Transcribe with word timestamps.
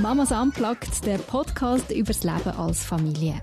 Mamas 0.00 0.32
Unplugged, 0.32 1.06
der 1.06 1.18
Podcast 1.18 1.90
über 1.92 2.12
das 2.12 2.24
Leben 2.24 2.58
als 2.58 2.84
Familie. 2.84 3.40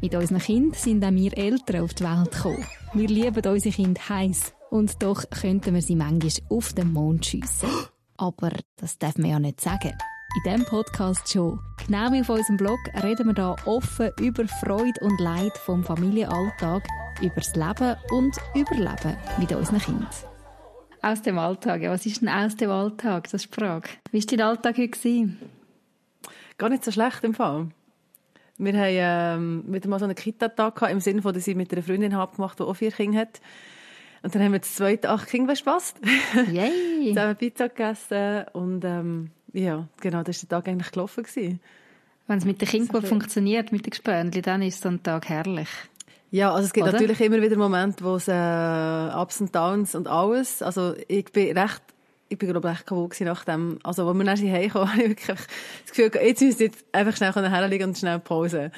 Mit 0.00 0.14
unseren 0.14 0.38
Kindern 0.38 0.72
sind 0.72 1.04
auch 1.04 1.10
wir 1.10 1.36
Eltern 1.36 1.82
auf 1.82 1.92
die 1.92 2.04
Welt 2.04 2.32
gekommen. 2.32 2.66
Wir 2.94 3.06
lieben 3.06 3.46
unsere 3.46 3.74
Kinder 3.74 4.08
heiß 4.08 4.54
und 4.70 5.02
doch 5.02 5.22
könnten 5.28 5.74
wir 5.74 5.82
sie 5.82 5.96
manchmal 5.96 6.32
auf 6.48 6.72
den 6.72 6.92
Mond 6.92 7.26
schiessen. 7.26 7.68
Aber 8.16 8.50
das 8.76 8.98
darf 8.98 9.18
man 9.18 9.30
ja 9.30 9.38
nicht 9.38 9.60
sagen. 9.60 9.92
In 10.36 10.50
diesem 10.50 10.64
Podcast 10.64 11.30
schon. 11.30 11.60
Genau 11.86 12.10
wie 12.12 12.22
auf 12.22 12.30
unserem 12.30 12.56
Blog 12.56 12.78
reden 13.02 13.26
wir 13.26 13.34
hier 13.34 13.56
offen 13.66 14.10
über 14.20 14.48
Freude 14.48 15.00
und 15.02 15.20
Leid 15.20 15.56
vom 15.58 15.84
Familienalltag, 15.84 16.82
über 17.20 17.34
das 17.36 17.54
Leben 17.54 17.96
und 18.10 18.36
Überleben 18.54 19.16
mit 19.38 19.52
unseren 19.52 19.80
Kindern. 19.80 20.08
Aus 21.02 21.20
dem 21.22 21.38
Alltag. 21.38 21.82
Ja, 21.82 21.90
was 21.90 22.06
ist 22.06 22.22
denn 22.22 22.28
aus 22.30 22.56
dem 22.56 22.70
Alltag? 22.70 23.24
Das 23.24 23.34
ist 23.44 23.54
die 23.54 23.60
Frage. 23.60 23.88
Wie 24.12 24.20
war 24.20 24.26
dein 24.26 24.40
Alltag 24.40 24.78
heute? 24.78 25.36
Gar 26.60 26.68
nicht 26.68 26.84
so 26.84 26.92
schlecht 26.92 27.24
im 27.24 27.32
Fall. 27.32 27.68
Wir 28.58 28.74
haben 28.74 29.64
ähm, 29.64 29.74
wieder 29.74 29.88
mal 29.88 29.98
so 29.98 30.04
einen 30.04 30.14
Kita-Tag 30.14 30.82
im 30.90 31.00
Sinne 31.00 31.22
von, 31.22 31.32
dass 31.32 31.46
ich 31.46 31.56
mit 31.56 31.72
einer 31.72 31.82
Freundin 31.82 32.14
habe 32.14 32.36
gemacht, 32.36 32.58
die 32.58 32.64
auch 32.64 32.74
vier 32.74 32.92
Kinder 32.92 33.20
hat. 33.20 33.40
Und 34.22 34.34
dann 34.34 34.42
haben 34.42 34.52
wir 34.52 34.58
das 34.58 34.74
zweite 34.74 35.08
acht 35.08 35.26
Kinder 35.26 35.56
verpasst. 35.56 35.96
Yay! 36.52 37.08
Zusammen 37.14 37.36
Pizza 37.36 37.70
gegessen 37.70 38.44
und 38.52 38.84
ähm, 38.84 39.30
ja, 39.54 39.88
genau, 40.02 40.22
das 40.22 40.42
war 40.42 40.48
der 40.50 40.58
Tag 40.58 40.68
eigentlich 40.68 40.92
gelaufen. 40.92 41.24
Gewesen. 41.24 41.60
Wenn 42.26 42.36
es 42.36 42.44
mit 42.44 42.60
den 42.60 42.68
Kindern 42.68 43.00
gut 43.00 43.08
funktioniert, 43.08 43.72
mit 43.72 43.86
den 43.86 43.90
Gespönchen, 43.90 44.42
dann 44.42 44.60
ist 44.60 44.82
so 44.82 44.90
ein 44.90 45.02
Tag 45.02 45.30
herrlich. 45.30 45.70
Ja, 46.30 46.52
also 46.52 46.66
es 46.66 46.74
gibt 46.74 46.84
Oder? 46.84 46.92
natürlich 46.92 47.22
immer 47.22 47.40
wieder 47.40 47.56
Momente, 47.56 48.04
wo 48.04 48.16
es 48.16 48.28
äh, 48.28 49.16
Ups 49.16 49.40
und 49.40 49.54
Downs 49.56 49.94
und 49.94 50.08
alles. 50.08 50.60
Also 50.60 50.94
ich 51.08 51.32
bin 51.32 51.56
recht, 51.56 51.80
ich 52.30 52.38
bin 52.38 52.48
glaube 52.48 52.68
ich 52.68 52.74
echt 52.74 52.86
kaputt 52.86 53.20
nach 53.20 53.44
dem, 53.44 53.78
also 53.82 54.06
wo 54.06 54.14
wir 54.14 54.24
dann 54.24 54.38
heimkamen, 54.38 54.88
habe 54.92 55.02
ich 55.02 55.08
wirklich 55.08 55.36
das 55.36 55.94
Gefühl, 55.94 56.10
jetzt 56.22 56.40
müssen 56.40 56.58
wir 56.60 56.66
jetzt 56.66 56.84
einfach 56.92 57.16
schnell 57.16 57.32
herlegen 57.32 57.88
und 57.90 57.98
schnell 57.98 58.18
Pause. 58.20 58.70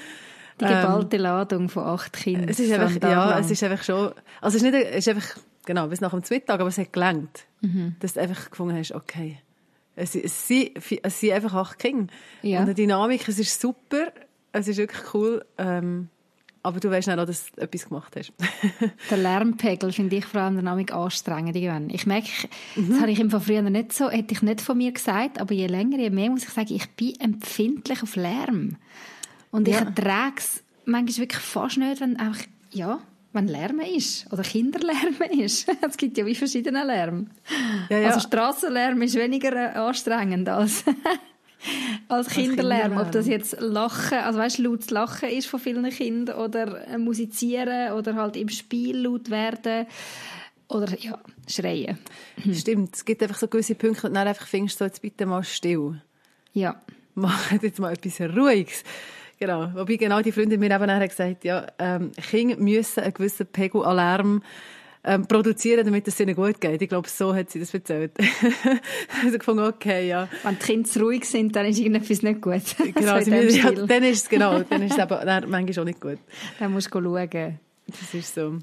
Die 0.58 0.64
geballte 0.64 1.16
ähm, 1.16 1.22
Ladung 1.22 1.68
von 1.68 1.84
acht 1.84 2.12
Kindern. 2.12 2.48
Es 2.48 2.58
ist 2.58 2.72
einfach, 2.72 2.90
ja, 3.02 3.30
lang. 3.30 3.40
es 3.40 3.50
ist 3.50 3.62
einfach 3.62 3.84
schon, 3.84 4.12
also 4.40 4.56
es 4.56 4.62
ist 4.62 4.62
nicht, 4.62 4.74
es 4.74 5.06
ist 5.06 5.08
einfach, 5.08 5.36
genau, 5.66 5.86
bis 5.86 6.00
nach 6.00 6.10
dem 6.10 6.22
Mittag, 6.30 6.60
aber 6.60 6.68
es 6.68 6.78
hat 6.78 6.92
gelangt, 6.92 7.46
mhm. 7.60 7.96
dass 8.00 8.14
du 8.14 8.20
einfach 8.20 8.50
gefunden 8.50 8.76
hast, 8.76 8.92
okay, 8.92 9.38
es, 9.96 10.14
es, 10.14 10.48
sind, 10.48 10.70
es 11.02 11.20
sind 11.20 11.32
einfach 11.32 11.54
acht 11.54 11.78
Kinder. 11.78 12.12
Ja. 12.42 12.60
Und 12.60 12.68
die 12.68 12.74
Dynamik, 12.74 13.28
es 13.28 13.38
ist 13.38 13.60
super, 13.60 14.12
es 14.52 14.68
ist 14.68 14.78
wirklich 14.78 15.14
cool, 15.14 15.44
ähm, 15.58 16.08
aber 16.62 16.80
du 16.80 16.90
weißt 16.90 17.10
auch, 17.10 17.26
dass 17.26 17.50
du 17.52 17.60
etwas 17.60 17.88
gemacht 17.88 18.14
hast. 18.16 18.32
der 19.10 19.18
Lärmpegel 19.18 19.92
finde 19.92 20.16
ich 20.16 20.24
vor 20.24 20.42
allem 20.42 20.66
anstrengend. 20.66 21.56
Ich 21.92 22.06
merke, 22.06 22.28
mhm. 22.76 22.90
das 22.90 23.00
habe 23.00 23.10
ich 23.10 23.18
von 23.18 23.40
früher 23.40 23.62
nicht 23.62 23.92
so, 23.92 24.10
hätte 24.10 24.34
ich 24.34 24.42
nicht 24.42 24.60
von 24.60 24.78
mir 24.78 24.92
gesagt, 24.92 25.40
aber 25.40 25.54
je 25.54 25.66
länger, 25.66 25.98
je 25.98 26.10
mehr 26.10 26.30
muss 26.30 26.44
ich 26.44 26.50
sagen, 26.50 26.72
ich 26.72 26.88
bin 26.90 27.18
empfindlich 27.20 28.02
auf 28.02 28.16
Lärm. 28.16 28.76
Und 29.50 29.68
ich 29.68 29.74
ja. 29.74 29.80
ertrage 29.80 30.36
es 30.38 30.62
manchmal 30.84 31.18
wirklich 31.18 31.42
fast 31.42 31.78
nicht, 31.78 32.00
wenn 32.00 32.16
einfach, 32.16 32.44
ja, 32.70 33.00
wenn 33.32 33.48
Lärm 33.48 33.80
ist 33.80 34.30
oder 34.32 34.42
Kinderlärm 34.42 35.16
ist. 35.38 35.68
es 35.80 35.96
gibt 35.96 36.18
ja 36.18 36.26
wie 36.26 36.34
verschiedene 36.34 36.84
Lärm. 36.84 37.30
Ja, 37.88 37.98
ja. 37.98 38.08
Also 38.08 38.20
Strassenlärm 38.20 39.00
ist 39.02 39.14
weniger 39.14 39.52
äh, 39.52 39.76
anstrengend 39.78 40.48
als 40.48 40.84
als 42.08 42.28
Kinderlärm, 42.28 42.98
ob 42.98 43.12
das 43.12 43.26
jetzt 43.26 43.60
Lachen, 43.60 44.18
also 44.18 44.38
weißt, 44.38 44.58
lautes 44.58 44.90
Lachen 44.90 45.28
ist 45.28 45.46
von 45.46 45.60
vielen 45.60 45.88
Kindern 45.90 46.38
oder 46.38 46.86
äh, 46.88 46.98
Musizieren 46.98 47.92
oder 47.92 48.14
halt 48.14 48.36
im 48.36 48.48
Spiel 48.48 48.96
laut 48.98 49.30
werden 49.30 49.86
oder 50.68 50.98
ja, 50.98 51.18
schreien. 51.48 51.98
Stimmt, 52.52 52.96
es 52.96 53.04
gibt 53.04 53.22
einfach 53.22 53.38
so 53.38 53.48
gewisse 53.48 53.74
Punkte, 53.74 54.08
und 54.08 54.14
dann 54.14 54.28
einfach 54.28 54.46
findest 54.46 54.80
du 54.80 54.84
so, 54.84 54.86
jetzt 54.86 55.02
bitte 55.02 55.26
mal 55.26 55.44
still. 55.44 56.00
Ja. 56.52 56.82
Mach 57.14 57.52
jetzt 57.62 57.78
mal 57.78 57.92
etwas 57.92 58.20
Ruhiges. 58.20 58.84
Genau. 59.38 59.70
Wobei 59.74 59.96
genau 59.96 60.22
die 60.22 60.32
Freundin 60.32 60.60
mir 60.60 60.70
eben 60.70 60.86
nachher 60.86 61.08
gesagt 61.08 61.44
ja, 61.44 61.66
ähm, 61.78 62.12
Kinder 62.12 62.56
müssen 62.56 63.00
einen 63.00 63.12
gewissen 63.12 63.46
Pegel 63.46 63.84
an 63.84 63.96
Lärm 63.96 64.42
ähm, 65.04 65.26
produzieren, 65.26 65.84
damit 65.84 66.06
es 66.06 66.20
ihnen 66.20 66.34
gut 66.34 66.60
geht. 66.60 66.80
Ich 66.80 66.88
glaube, 66.88 67.08
so 67.08 67.34
hat 67.34 67.50
sie 67.50 67.58
das 67.58 67.74
erzählt. 67.74 68.12
also 69.24 69.38
gefunden, 69.38 69.64
okay, 69.64 70.08
ja. 70.08 70.28
Wenn 70.42 70.58
die 70.58 70.64
Kinder 70.64 71.00
ruhig 71.00 71.24
sind, 71.24 71.56
dann 71.56 71.66
ist 71.66 71.78
irgendetwas 71.78 72.22
nicht 72.22 72.40
gut. 72.40 72.62
genau, 72.94 73.20
so 73.20 73.30
ja, 73.30 73.72
dann 73.72 74.02
ist 74.04 74.22
es, 74.22 74.28
genau, 74.28 74.60
dann 74.70 74.82
ist 74.82 74.92
es 74.92 74.98
aber 74.98 75.24
dann, 75.24 75.50
manchmal 75.50 75.80
auch 75.80 75.84
nicht 75.84 76.00
gut. 76.00 76.18
Dann 76.58 76.72
musst 76.72 76.94
du 76.94 77.02
schauen. 77.02 77.58
Das 77.86 78.14
ist 78.14 78.34
so. 78.34 78.58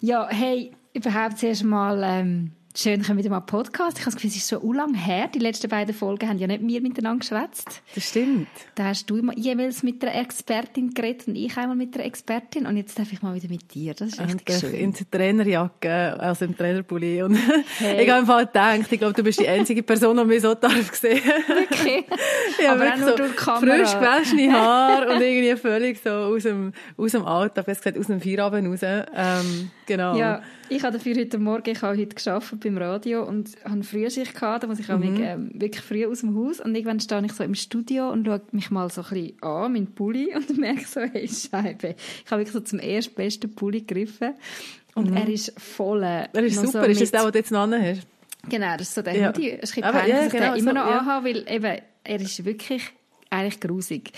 Ja, 0.00 0.28
hey, 0.28 0.72
überhaupt 0.92 1.38
zuerst 1.38 1.64
mal, 1.64 2.02
ähm, 2.04 2.50
Schön, 2.78 3.00
können 3.00 3.16
wir 3.16 3.24
wieder 3.24 3.34
mal 3.34 3.40
Podcast. 3.40 3.96
Ich 3.96 4.02
habe 4.02 4.10
das 4.10 4.16
Gefühl, 4.16 4.28
es 4.28 4.36
ist 4.36 4.48
so 4.48 4.72
lang 4.74 4.92
her. 4.92 5.30
Die 5.34 5.38
letzten 5.38 5.70
beiden 5.70 5.94
Folgen 5.94 6.28
haben 6.28 6.36
ja 6.38 6.46
nicht 6.46 6.60
wir 6.60 6.82
miteinander 6.82 7.20
geschwätzt. 7.20 7.80
Das 7.94 8.06
stimmt. 8.06 8.48
Da 8.74 8.88
hast 8.88 9.08
du 9.08 9.16
immer 9.16 9.32
jeweils 9.34 9.82
mit 9.82 10.04
einer 10.04 10.14
Expertin 10.14 10.92
geredet 10.92 11.26
und 11.26 11.36
ich 11.36 11.56
einmal 11.56 11.74
mit 11.74 11.94
einer 11.94 12.04
Expertin. 12.04 12.66
Und 12.66 12.76
jetzt 12.76 12.98
darf 12.98 13.10
ich 13.10 13.22
mal 13.22 13.34
wieder 13.34 13.48
mit 13.48 13.72
dir. 13.72 13.94
Das 13.94 14.08
ist 14.08 14.20
echt 14.20 14.60
schön. 14.60 14.74
In 14.74 14.92
der 14.92 15.10
Trainerjacke, 15.10 16.20
also 16.20 16.44
im 16.44 16.54
Trainerpulli. 16.54 17.22
Und 17.22 17.38
hey. 17.78 18.02
ich 18.04 18.10
habe 18.10 18.20
einfach 18.20 18.40
gedacht, 18.40 18.92
ich 18.92 18.98
glaube, 18.98 19.14
du 19.14 19.22
bist 19.22 19.40
die 19.40 19.48
einzige 19.48 19.82
Person, 19.82 20.18
die 20.18 20.24
mich 20.26 20.42
so 20.42 20.52
darf 20.52 20.94
sehen. 20.94 21.22
Wirklich? 21.24 22.04
ja, 22.62 22.72
Aber 22.72 22.92
auch 22.92 22.96
nur 22.98 23.08
so 23.08 23.16
durch 23.16 23.36
Kamera. 23.36 23.74
Frisch 23.74 23.94
gewaschene 23.94 24.52
Haare 24.52 25.14
und 25.14 25.22
irgendwie 25.22 25.56
völlig 25.56 25.98
so 26.04 26.10
aus 26.10 26.42
dem, 26.42 26.74
aus 26.98 27.12
dem 27.12 27.24
Alltag, 27.24 27.64
besser 27.64 27.80
gesagt, 27.80 27.98
aus 27.98 28.08
dem 28.08 28.20
Feierabend 28.20 28.68
raus. 28.68 28.80
Ähm, 28.82 29.70
genau. 29.86 30.14
Ja. 30.14 30.42
Ich 30.68 30.82
habe 30.82 30.96
dafür 30.96 31.14
heute 31.16 31.38
Morgen, 31.38 31.70
ich 31.70 31.82
habe 31.82 31.96
heute 31.96 32.14
geschafft 32.14 32.58
beim 32.60 32.76
Radio 32.78 33.24
und 33.24 33.50
habe 33.64 33.82
Frühschicht 33.82 34.34
gehabt, 34.34 34.64
da 34.64 34.66
muss 34.66 34.78
ich 34.78 34.90
auch 34.90 34.98
mhm. 34.98 35.22
ähm, 35.22 35.50
wirklich 35.54 35.82
früh 35.82 36.06
aus 36.06 36.20
dem 36.20 36.36
Haus 36.36 36.60
und 36.60 36.74
irgendwann 36.74 37.00
stehe 37.00 37.24
ich 37.24 37.32
so 37.32 37.44
im 37.44 37.54
Studio 37.54 38.10
und 38.10 38.26
schaue 38.26 38.42
mich 38.52 38.70
mal 38.70 38.90
so 38.90 39.02
ein 39.02 39.08
bisschen 39.08 39.42
an, 39.42 39.72
meinen 39.72 39.94
Pulli 39.94 40.32
und 40.34 40.58
merke 40.58 40.84
so, 40.86 41.00
hey 41.00 41.28
Scheibe, 41.28 41.94
ich 42.24 42.30
habe 42.30 42.40
wirklich 42.40 42.52
so 42.52 42.60
zum 42.60 42.78
ersten 42.78 43.14
besten 43.14 43.54
Pulli 43.54 43.82
gegriffen 43.82 44.34
und 44.94 45.10
mhm. 45.10 45.16
er 45.16 45.28
ist 45.28 45.52
voll. 45.60 46.02
Er 46.02 46.34
ist 46.34 46.56
super, 46.56 46.84
so 46.84 46.90
ist 46.90 47.00
das 47.00 47.10
der, 47.10 47.22
den 47.22 47.32
du 47.32 47.38
jetzt 47.38 47.50
noch 47.50 47.70
hast? 47.70 48.06
Genau, 48.48 48.76
das 48.76 48.88
ist 48.88 48.94
so 48.94 49.02
der 49.02 49.16
ja. 49.16 49.28
Hoodie. 49.28 49.50
Es 49.50 49.70
ist 49.70 49.76
ein 49.76 49.82
bisschen 49.82 49.92
peinlich, 49.92 50.16
ja, 50.16 50.28
genau, 50.28 50.54
ich 50.54 50.62
den 50.62 50.68
immer 50.68 50.72
noch 50.72 50.90
ja. 50.90 50.98
anhabe, 50.98 51.26
weil 51.26 51.44
eben, 51.48 51.82
er 52.04 52.20
ist 52.20 52.44
wirklich 52.44 52.82
eigentlich 53.30 53.60
grusig. 53.60 54.12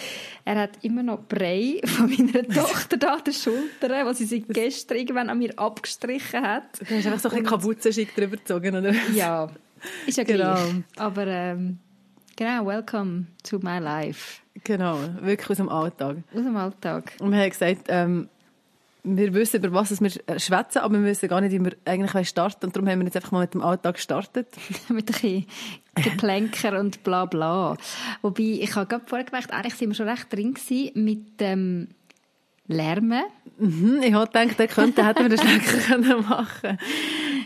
Er 0.45 0.57
hat 0.57 0.71
immer 0.83 1.03
noch 1.03 1.21
Brei 1.29 1.81
von 1.85 2.11
meiner 2.11 2.47
Tochter 2.55 2.97
da 2.97 3.15
an 3.15 3.25
der 3.25 3.33
Schulter, 3.33 4.07
was 4.07 4.19
sie 4.19 4.27
sich 4.27 4.45
gestern 4.49 4.99
irgendwann 4.99 5.31
an 5.31 5.39
mir 5.39 5.59
abgestrichen 5.59 6.43
hat. 6.43 6.81
Du 6.81 6.95
hast 6.95 7.07
einfach 7.07 7.19
so 7.19 7.31
ein 7.31 7.45
Kabuzenschick 7.45 8.15
drüber 8.15 8.37
gezogen, 8.37 8.77
oder? 8.77 8.93
Ja, 9.15 9.51
ist 10.07 10.19
ja 10.19 10.25
genau. 10.25 10.55
gleich. 10.55 10.75
Aber 10.97 11.27
ähm, 11.27 11.79
genau, 12.37 12.67
welcome 12.67 13.27
to 13.43 13.59
my 13.59 13.79
life. 13.79 14.41
Genau, 14.65 14.99
wirklich 15.21 15.51
aus 15.51 15.57
dem 15.59 15.69
Alltag. 15.69 16.19
Aus 16.35 16.43
dem 16.43 16.57
Alltag. 16.57 17.13
Und 17.21 17.33
wir 17.33 17.39
haben 17.39 17.51
gesagt, 17.51 17.87
ähm, 17.89 18.29
wir 19.17 19.35
wissen, 19.35 19.63
über 19.63 19.73
was 19.73 20.01
wir 20.01 20.11
schwätzen, 20.39 20.79
aber 20.79 20.95
wir 20.95 21.05
wissen 21.05 21.29
gar 21.29 21.41
nicht, 21.41 21.53
wie 21.53 21.65
wir 21.65 21.77
eigentlich 21.85 22.29
starten 22.29 22.67
Und 22.67 22.77
darum 22.77 22.89
haben 22.89 23.01
wir 23.01 23.07
jetzt 23.07 23.17
einfach 23.17 23.33
mal 23.33 23.41
mit 23.41 23.55
dem 23.55 23.63
Alltag 23.63 23.97
gestartet. 23.97 24.49
mit 24.89 25.09
ein 25.09 25.15
bisschen 25.15 25.47
Geplänker 25.95 26.79
und 26.79 27.03
bla 27.03 27.25
bla. 27.25 27.77
Wobei, 28.23 28.59
ich 28.61 28.75
habe 28.77 28.87
gerade 28.87 29.05
vorher 29.07 29.25
gemerkt, 29.25 29.53
eigentlich 29.53 29.75
sind 29.75 29.91
wir 29.91 29.95
schon 29.95 30.09
recht 30.09 30.33
drin 30.33 30.55
gewesen 30.55 30.91
mit 30.95 31.41
dem 31.41 31.89
Lärmen. 32.67 33.23
Mhm, 33.59 34.03
ich 34.03 34.13
habe 34.13 34.27
gedacht, 34.27 34.59
der 34.59 34.69
könnte, 34.69 35.07
hätten 35.07 35.23
wir 35.23 35.37
das 35.37 35.41
schlechter 35.47 35.99
machen 36.21 36.47
können. 36.61 36.79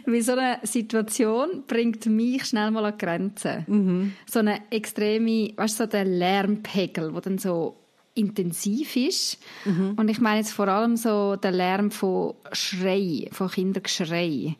Weil 0.04 0.22
so 0.22 0.32
eine 0.32 0.58
Situation 0.62 1.64
bringt 1.66 2.06
mich 2.06 2.44
schnell 2.44 2.70
mal 2.70 2.84
an 2.84 2.98
Grenzen. 2.98 3.64
Mhm. 3.66 4.12
So 4.28 4.40
eine 4.40 4.60
extreme, 4.70 5.52
weißt 5.56 5.78
du, 5.78 5.84
so 5.84 5.86
der 5.86 6.04
Lärmpegel, 6.04 7.14
wo 7.14 7.20
dann 7.20 7.38
so 7.38 7.81
intensiv 8.14 8.96
ist. 8.96 9.38
Mhm. 9.64 9.94
Und 9.96 10.08
ich 10.08 10.20
meine 10.20 10.40
jetzt 10.40 10.52
vor 10.52 10.68
allem 10.68 10.96
so 10.96 11.36
der 11.36 11.52
Lärm 11.52 11.90
von 11.90 12.34
Schrei, 12.52 13.28
von 13.32 13.50
Kindergeschrei. 13.50 14.56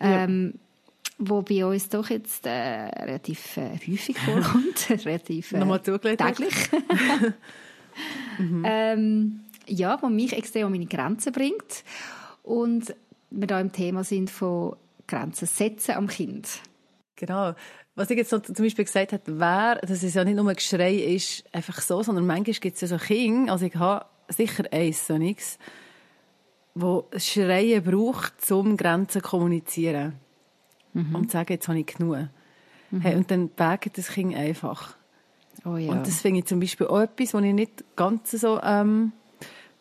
Ja. 0.00 0.24
Ähm, 0.24 0.54
wo 1.18 1.42
bei 1.42 1.64
uns 1.64 1.88
doch 1.88 2.10
jetzt 2.10 2.46
äh, 2.46 2.50
relativ 2.50 3.56
äh, 3.56 3.70
häufig 3.70 4.18
vorkommt, 4.18 4.90
relativ 5.06 5.52
äh, 5.52 6.16
täglich. 6.16 6.54
mhm. 8.38 8.62
ähm, 8.66 9.40
ja, 9.66 10.00
wo 10.02 10.08
mich 10.08 10.34
extrem 10.34 10.66
an 10.66 10.72
meine 10.72 10.86
Grenzen 10.86 11.32
bringt 11.32 11.84
und 12.42 12.94
wir 13.30 13.46
da 13.46 13.60
im 13.60 13.72
Thema 13.72 14.04
sind 14.04 14.30
von 14.30 14.76
Grenzen 15.06 15.46
setzen 15.46 15.94
am 15.94 16.06
Kind. 16.06 16.60
Genau. 17.16 17.54
Was 17.96 18.10
ich 18.10 18.18
jetzt 18.18 18.28
so 18.28 18.38
zum 18.38 18.54
Beispiel 18.54 18.84
gesagt 18.84 19.14
habe, 19.14 19.40
wäre, 19.40 19.80
dass 19.80 20.02
es 20.02 20.12
ja 20.14 20.22
nicht 20.22 20.36
nur 20.36 20.46
ein 20.48 20.54
Geschrei 20.54 20.94
ist, 20.94 21.44
einfach 21.50 21.80
so, 21.80 22.02
sondern 22.02 22.26
manchmal 22.26 22.54
gibt 22.54 22.74
es 22.74 22.82
ja 22.82 22.88
so 22.88 22.98
Kinder, 22.98 23.52
also 23.52 23.64
ich 23.64 23.74
habe 23.74 24.04
sicher 24.28 24.64
eins, 24.70 25.06
so 25.06 25.16
nichts, 25.16 25.58
wo 26.74 27.08
Schreien 27.16 27.82
braucht, 27.82 28.52
um 28.52 28.76
Grenzen 28.76 29.22
zu 29.22 29.28
kommunizieren. 29.28 30.12
Mhm. 30.92 31.14
Und 31.14 31.30
zu 31.30 31.38
sagen, 31.38 31.54
jetzt 31.54 31.68
habe 31.68 31.78
ich 31.78 31.86
genug. 31.86 32.18
Mhm. 32.90 33.00
Hey, 33.00 33.16
und 33.16 33.30
dann 33.30 33.50
wägt 33.56 33.96
das 33.96 34.08
Kind 34.08 34.36
einfach. 34.36 34.94
Oh 35.64 35.76
ja. 35.76 35.92
Und 35.92 36.06
das 36.06 36.20
finde 36.20 36.40
ich 36.40 36.44
zum 36.44 36.60
Beispiel 36.60 36.86
auch 36.86 37.00
etwas, 37.00 37.32
wo 37.32 37.38
ich 37.38 37.54
nicht 37.54 37.82
ganz 37.96 38.30
so, 38.30 38.60
ähm, 38.62 39.12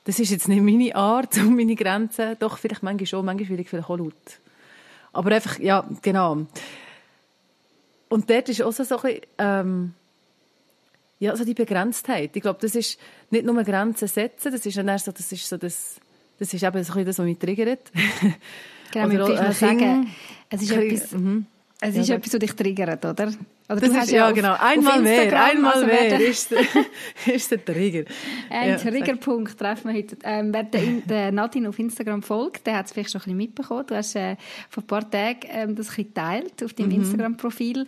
das 0.06 0.20
ist 0.20 0.32
jetzt 0.32 0.48
nicht 0.48 0.62
meine 0.62 0.96
Art, 0.96 1.38
um 1.40 1.58
meine 1.58 1.76
Grenzen, 1.76 2.38
doch 2.40 2.58
vielleicht 2.58 2.82
manchmal 2.82 3.08
schon, 3.08 3.26
manchmal 3.26 3.50
will 3.50 3.60
ich 3.60 3.70
vielleicht 3.70 3.90
auch 3.90 3.98
laut. 3.98 4.14
Aber 5.12 5.32
einfach, 5.32 5.60
ja, 5.60 5.86
genau. 6.02 6.48
Und 8.16 8.30
dort 8.30 8.48
ist 8.48 8.62
auch 8.62 8.72
so, 8.72 8.86
so 8.86 8.96
ein 8.96 9.02
bisschen, 9.02 9.22
ähm, 9.40 9.94
ja, 11.20 11.32
also 11.32 11.44
die 11.44 11.54
Begrenztheit. 11.54 12.34
Ich 12.34 12.42
glaube, 12.42 12.60
das 12.62 12.74
ist 12.74 12.98
nicht 13.30 13.46
nur 13.46 13.62
Grenzen 13.62 14.08
setzen, 14.08 14.54
das 14.54 14.66
ist 14.66 14.78
dann 14.78 14.98
so, 15.00 15.12
das 15.12 15.30
ist 15.34 15.50
so 15.50 15.58
das, 15.58 15.96
das 16.40 16.54
ist 16.54 16.64
eben 16.64 16.72
so 16.86 16.94
ein 16.94 17.04
bisschen 17.04 17.06
das, 17.08 17.20
was 17.20 17.26
mich 17.26 17.38
triggert. 17.38 17.92
Genau, 18.94 19.06
Oder 19.08 19.12
wir 19.12 19.26
auch, 19.26 19.50
äh, 19.50 19.52
sagen, 19.52 20.16
es 20.50 20.62
ist 20.62 20.72
etwas, 20.72 21.12
Mhm. 21.12 21.46
es 21.82 21.98
ist 21.98 22.10
etwas, 22.10 22.32
was 22.36 22.40
dich 22.40 22.54
triggert, 22.54 23.04
oder? 23.04 23.34
Oder 23.68 23.80
Das 23.80 23.90
du 23.90 23.96
ist, 23.96 24.02
hast 24.02 24.12
ja, 24.12 24.28
auf- 24.30 24.34
genau. 24.36 24.56
Einmal 24.60 25.02
mehr, 25.02 25.24
Instagram, 25.24 25.50
einmal 25.50 25.74
also 25.74 25.86
mehr 25.88 26.20
ist 26.22 26.52
der, 26.52 27.34
ist 27.36 27.50
der 27.52 27.66
Trigger. 27.66 28.04
Einen 28.52 28.72
Ja, 28.72 28.78
Triggerpunkt 28.78 29.58
treffen 29.58 29.90
wir 29.92 29.98
heute. 29.98 30.18
Ähm, 30.24 30.54
wer 30.54 30.64
der, 30.64 30.82
der 31.06 31.32
Nadine 31.32 31.70
auf 31.70 31.80
Instagram 31.80 32.22
folgt, 32.22 32.68
der 32.68 32.78
hat 32.78 32.86
es 32.86 32.92
vielleicht 32.94 33.12
schon 33.12 33.22
ein 33.22 33.24
bisschen 33.24 33.38
mitbekommen. 33.38 33.86
Du 33.88 33.96
hast 33.96 34.16
äh, 34.16 34.36
vor 34.70 34.84
ein 34.84 34.88
paar 34.88 35.10
Tagen 35.10 35.40
ähm, 35.50 35.76
das 35.76 35.88
ein 35.90 35.96
bisschen 35.96 36.04
geteilt 36.14 36.64
auf 36.64 36.72
Mhm. 36.74 36.76
deinem 36.78 36.92
Instagram-Profil. 36.92 37.88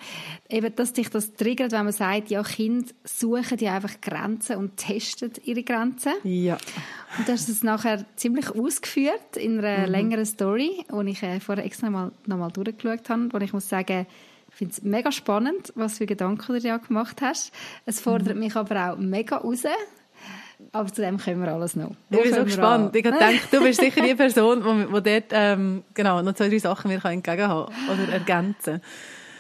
Eben, 0.50 0.76
dass 0.76 0.94
dich 0.94 1.10
das 1.10 1.34
triggert, 1.34 1.72
wenn 1.74 1.84
man 1.84 1.94
sagt, 1.94 2.30
ja, 2.32 2.42
Kinder 2.42 2.88
suchen 3.04 3.58
ja 3.60 3.76
einfach 3.76 4.02
Grenzen 4.02 4.56
und 4.58 4.78
testen 4.78 5.32
ihre 5.44 5.62
Grenzen. 5.62 6.14
Ja. 6.24 6.58
Und 7.20 7.28
du 7.28 7.32
hast 7.32 7.50
es 7.50 7.62
nachher 7.62 8.04
ziemlich 8.16 8.50
ausgeführt 8.50 9.38
in 9.38 9.60
einer 9.64 9.86
längeren 9.88 10.26
Story, 10.26 10.72
die 10.92 11.10
ich 11.12 11.22
äh, 11.22 11.40
vorher 11.40 11.64
extra 11.66 11.90
mal, 11.92 12.12
noch 12.26 12.38
mal 12.38 12.50
durchgeschaut 12.50 13.08
habe, 13.10 13.30
wo 13.32 13.38
ich 13.38 13.54
muss 13.54 13.70
sagen, 13.70 14.08
ich 14.58 14.60
finde 14.60 14.74
es 14.74 14.82
mega 14.82 15.12
spannend, 15.12 15.72
was 15.76 16.00
für 16.00 16.08
Gedanken 16.08 16.44
du 16.52 16.60
dir 16.60 16.68
ja 16.70 16.78
gemacht 16.78 17.22
hast. 17.22 17.52
Es 17.86 18.00
fordert 18.00 18.36
mich 18.38 18.56
aber 18.56 18.92
auch 18.94 18.98
mega 18.98 19.38
raus. 19.38 19.64
Aber 20.72 20.92
zu 20.92 21.02
dem 21.04 21.18
können 21.20 21.44
wir 21.44 21.54
alles 21.54 21.76
noch. 21.76 21.92
Wo 22.10 22.18
Ich 22.18 22.24
bin 22.24 22.34
so 22.34 22.44
gespannt. 22.44 22.86
an? 22.86 22.92
Ich 22.96 23.04
gedacht, 23.04 23.48
du 23.52 23.62
bist 23.62 23.80
sicher 23.80 24.02
die 24.02 24.16
Person, 24.24 24.64
die, 24.64 25.02
dort 25.04 25.26
ähm, 25.32 25.84
genau, 25.94 26.24
noch 26.24 26.34
zwei, 26.34 26.50
drei 26.50 26.58
Sachen 26.58 26.90
mir 26.90 27.06
entgegen 27.06 27.48
haben 27.48 27.72
oder 27.88 28.12
ergänzen 28.12 28.82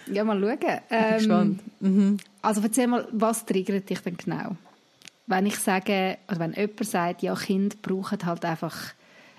Ja, 0.05 0.23
mal 0.23 0.39
schauen. 0.39 0.51
Ich 0.51 0.59
bin 0.59 0.77
Ähm, 0.91 1.17
gespannt. 1.17 1.61
Mhm. 1.79 2.17
Also 2.43 2.61
erzähl 2.61 2.85
mal, 2.85 3.07
was 3.11 3.43
triggert 3.43 3.89
dich 3.89 3.99
denn 4.01 4.17
genau? 4.17 4.55
Wenn 5.25 5.47
ich 5.47 5.57
sage, 5.57 6.19
oder 6.29 6.39
wenn 6.39 6.53
jemand 6.53 6.85
sagt, 6.85 7.23
ja, 7.23 7.33
Kinder 7.33 7.75
brauchen 7.81 8.19
halt 8.23 8.45
einfach, 8.45 8.75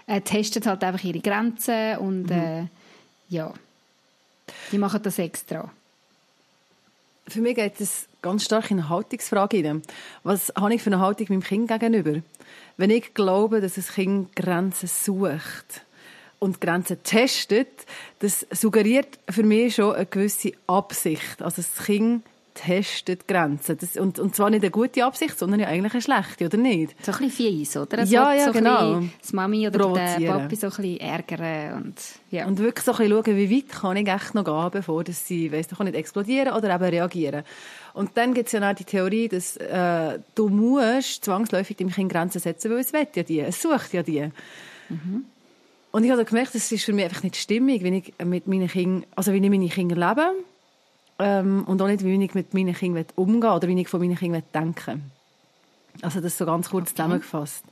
äh, 0.09 0.21
testen 0.23 0.65
halt 0.67 0.83
einfach 0.83 1.05
ihre 1.05 1.21
Grenzen 1.21 1.99
und 1.99 2.25
Mhm. 2.25 2.33
äh, 2.33 2.65
ja, 3.29 3.53
die 4.73 4.79
machen 4.79 5.03
das 5.03 5.19
extra. 5.19 5.71
Für 7.27 7.41
mich 7.41 7.57
geht 7.57 7.81
es 7.81 8.07
ganz 8.23 8.45
stark 8.45 8.71
in 8.71 8.79
eine 8.79 8.89
Haltungsfrage 8.89 9.59
hinein. 9.59 9.83
Was 10.23 10.53
habe 10.57 10.75
ich 10.75 10.83
für 10.83 10.91
eine 10.91 11.01
Haltung 11.01 11.27
meinem 11.29 11.43
Kind 11.43 11.69
gegenüber? 11.69 12.23
Wenn 12.79 12.91
ich 12.91 13.13
glaube, 13.13 13.61
dass 13.61 13.77
ein 13.77 13.85
Kind 13.85 14.37
Grenzen 14.37 14.89
sucht 14.89 15.83
und 16.39 16.61
Grenzen 16.61 17.03
testet, 17.03 17.69
das 18.21 18.47
suggeriert 18.51 19.19
für 19.29 19.43
mich 19.43 19.75
schon 19.75 19.95
eine 19.95 20.07
gewisse 20.07 20.53
Absicht. 20.67 21.43
Also 21.43 21.63
das 21.63 21.85
Kind 21.85 22.25
testet 22.59 23.29
Grenzen. 23.29 23.79
Das, 23.79 23.97
und, 23.97 24.19
und 24.19 24.35
zwar 24.35 24.51
nicht 24.51 24.63
eine 24.63 24.71
gute 24.71 25.05
Absicht, 25.05 25.39
sondern 25.39 25.61
ja 25.61 25.69
eigentlich 25.69 25.93
eine 25.93 26.03
schlechte, 26.03 26.47
oder 26.47 26.57
nicht? 26.57 26.95
So 27.05 27.13
ein 27.13 27.19
bisschen 27.19 27.31
fies, 27.31 27.77
oder? 27.77 27.99
Es 27.99 28.11
Ja, 28.11 28.31
will 28.31 28.39
ja, 28.39 28.47
so 28.47 28.53
genau. 28.53 29.03
Das 29.21 29.33
Mami 29.33 29.67
oder 29.69 29.93
der. 29.93 30.33
Papi 30.33 30.57
so 30.57 30.67
ein 30.67 30.71
bisschen 30.71 31.01
ärgern 31.01 31.83
und 31.85 31.95
ja. 32.31 32.47
Und 32.47 32.59
wirklich 32.59 32.85
so 32.85 32.93
ein 32.93 32.99
bisschen 32.99 33.25
schauen, 33.25 33.37
wie 33.37 33.57
weit 33.57 33.69
kann 33.69 33.97
ich 33.97 34.09
echt 34.09 34.35
noch 34.35 34.45
gehen, 34.45 34.71
bevor 34.73 35.05
dass 35.05 35.27
sie, 35.27 35.53
weiss, 35.53 35.69
doch 35.69 35.81
nicht 35.81 35.95
explodieren 35.95 36.55
oder 36.55 36.75
eben 36.75 36.85
reagieren. 36.85 37.45
Und 37.95 38.17
dann 38.17 38.35
gibt 38.35 38.47
es 38.47 38.53
ja 38.53 38.61
noch 38.61 38.75
die 38.75 38.85
Theorie, 38.85 39.29
dass 39.29 39.57
äh, 39.57 40.19
du 40.35 40.49
musst 40.49 41.25
zwangsläufig 41.25 41.77
dem 41.77 41.91
Kind 41.91 42.13
Grenzen 42.13 42.41
setzen, 42.41 42.71
weil 42.71 42.79
es 42.79 42.93
will 42.93 43.07
ja 43.15 43.23
die, 43.23 43.41
es 43.41 43.63
sucht 43.63 43.93
ja 43.93 44.03
die. 44.03 44.31
Und 45.91 46.05
ich 46.05 46.11
habe 46.11 46.25
gemerkt, 46.25 46.55
das 46.55 46.71
ist 46.71 46.85
für 46.85 46.93
mich 46.93 47.05
einfach 47.05 47.23
nicht 47.23 47.37
stimmig, 47.37 47.83
wenn 47.83 47.95
ich 47.95 48.13
mit 48.25 48.47
meinen 48.47 48.69
Kindern, 48.69 49.05
also 49.17 49.33
wie 49.33 49.39
ich 49.39 49.51
meine 49.51 49.69
Kinder 49.69 49.97
lebe 49.97 50.33
ähm, 51.19 51.65
und 51.65 51.81
auch 51.83 51.87
nicht, 51.87 52.05
wie 52.05 52.23
ich 52.25 52.35
mit 52.35 52.55
meinen 52.55 52.75
Kindern 52.75 53.07
umgehe 53.17 53.53
oder 53.53 53.69
wie 53.69 53.81
ich 53.81 53.89
von 53.89 54.01
meinen 54.01 54.17
Kindern 54.17 54.43
denke. 54.55 55.01
Also 56.03 56.21
das 56.21 56.39
so 56.39 56.47
ganz 56.47 56.71
kurz 56.71 56.91
zusammengefasst. 56.91 57.65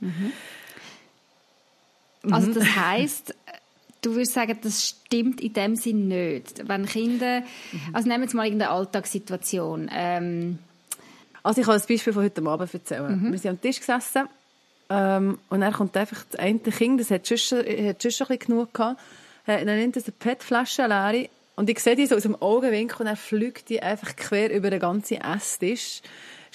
Also 2.29 2.49
Mhm. 2.49 2.53
das 2.55 2.75
heisst, 2.75 3.35
du 4.01 4.11
würdest 4.15 4.33
sagen, 4.33 4.57
das 4.61 4.85
stimmt 4.87 5.39
in 5.41 5.53
dem 5.53 5.75
Sinn 5.75 6.07
nicht. 6.07 6.67
Wenn 6.67 6.85
Kinder, 6.85 7.41
Mhm. 7.71 7.79
also 7.93 8.07
nehmen 8.07 8.21
wir 8.21 8.25
jetzt 8.25 8.33
mal 8.33 8.45
irgendeine 8.45 8.71
Alltagssituation. 8.71 9.89
Ähm, 9.93 10.59
Also 11.43 11.61
ich 11.61 11.67
kann 11.67 11.79
ein 11.79 11.87
Beispiel 11.87 12.11
von 12.11 12.23
heute 12.23 12.45
Abend 12.45 12.73
erzählen. 12.73 13.31
Wir 13.31 13.39
sind 13.39 13.51
am 13.51 13.61
Tisch 13.61 13.79
gesessen 13.79 14.27
ähm, 14.89 15.37
und 15.49 15.61
dann 15.61 15.71
kommt 15.71 15.95
einfach 15.95 16.25
das 16.29 16.39
eine 16.41 16.59
Kind, 16.59 16.99
das 16.99 17.09
hat 17.11 17.25
schon, 17.27 17.59
hat 17.59 17.65
schon 17.65 17.85
ein 17.87 17.95
bisschen 17.95 18.37
genug 18.39 18.73
gehabt, 18.73 18.99
äh, 19.45 19.63
dann 19.63 19.77
nimmt 19.77 19.95
er 19.95 20.03
eine 20.03 20.11
PET-Flasche 20.19 20.87
leere 20.87 21.29
und 21.57 21.71
ich 21.71 21.79
sehe 21.79 21.95
die 21.95 22.05
so 22.05 22.15
aus 22.15 22.21
dem 22.21 22.39
Augenwinkel 22.39 23.01
und 23.01 23.07
er 23.07 23.15
fliegt 23.15 23.69
die 23.69 23.81
einfach 23.81 24.15
quer 24.15 24.53
über 24.53 24.69
den 24.69 24.79
ganzen 24.79 25.19
Esstisch, 25.19 26.01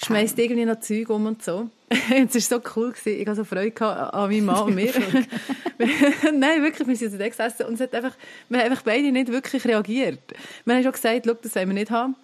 schmeißt 0.03 0.39
irgendwie 0.39 0.63
noch 0.63 0.79
Zeug 0.79 1.09
um 1.09 1.25
und 1.25 1.43
so. 1.43 1.69
Es 2.09 2.33
war 2.33 2.59
so 2.59 2.69
cool, 2.75 2.93
gewesen. 2.93 3.21
ich 3.21 3.27
hatte 3.27 3.35
so 3.35 3.43
Freude 3.43 3.85
an 3.85 4.29
meinem 4.29 4.45
Mann 4.45 4.63
und 4.63 4.75
mir. 4.75 4.93
Nein, 6.33 6.63
wirklich, 6.63 6.87
wir 6.87 6.95
sind 6.95 7.19
da 7.19 7.27
gesessen 7.27 7.65
und 7.65 7.75
es 7.75 7.81
hat 7.81 7.93
einfach, 7.93 8.15
wir 8.47 8.59
haben 8.59 8.71
einfach 8.71 8.83
beide 8.83 9.11
nicht 9.11 9.27
wirklich 9.27 9.65
reagiert. 9.65 10.19
Wir 10.63 10.75
haben 10.75 10.83
schon 10.83 10.91
gesagt, 10.93 11.25
schau, 11.25 11.33
das 11.33 11.53
wollen 11.53 11.67
wir 11.67 11.73
nicht 11.75 11.91
haben. 11.91 12.15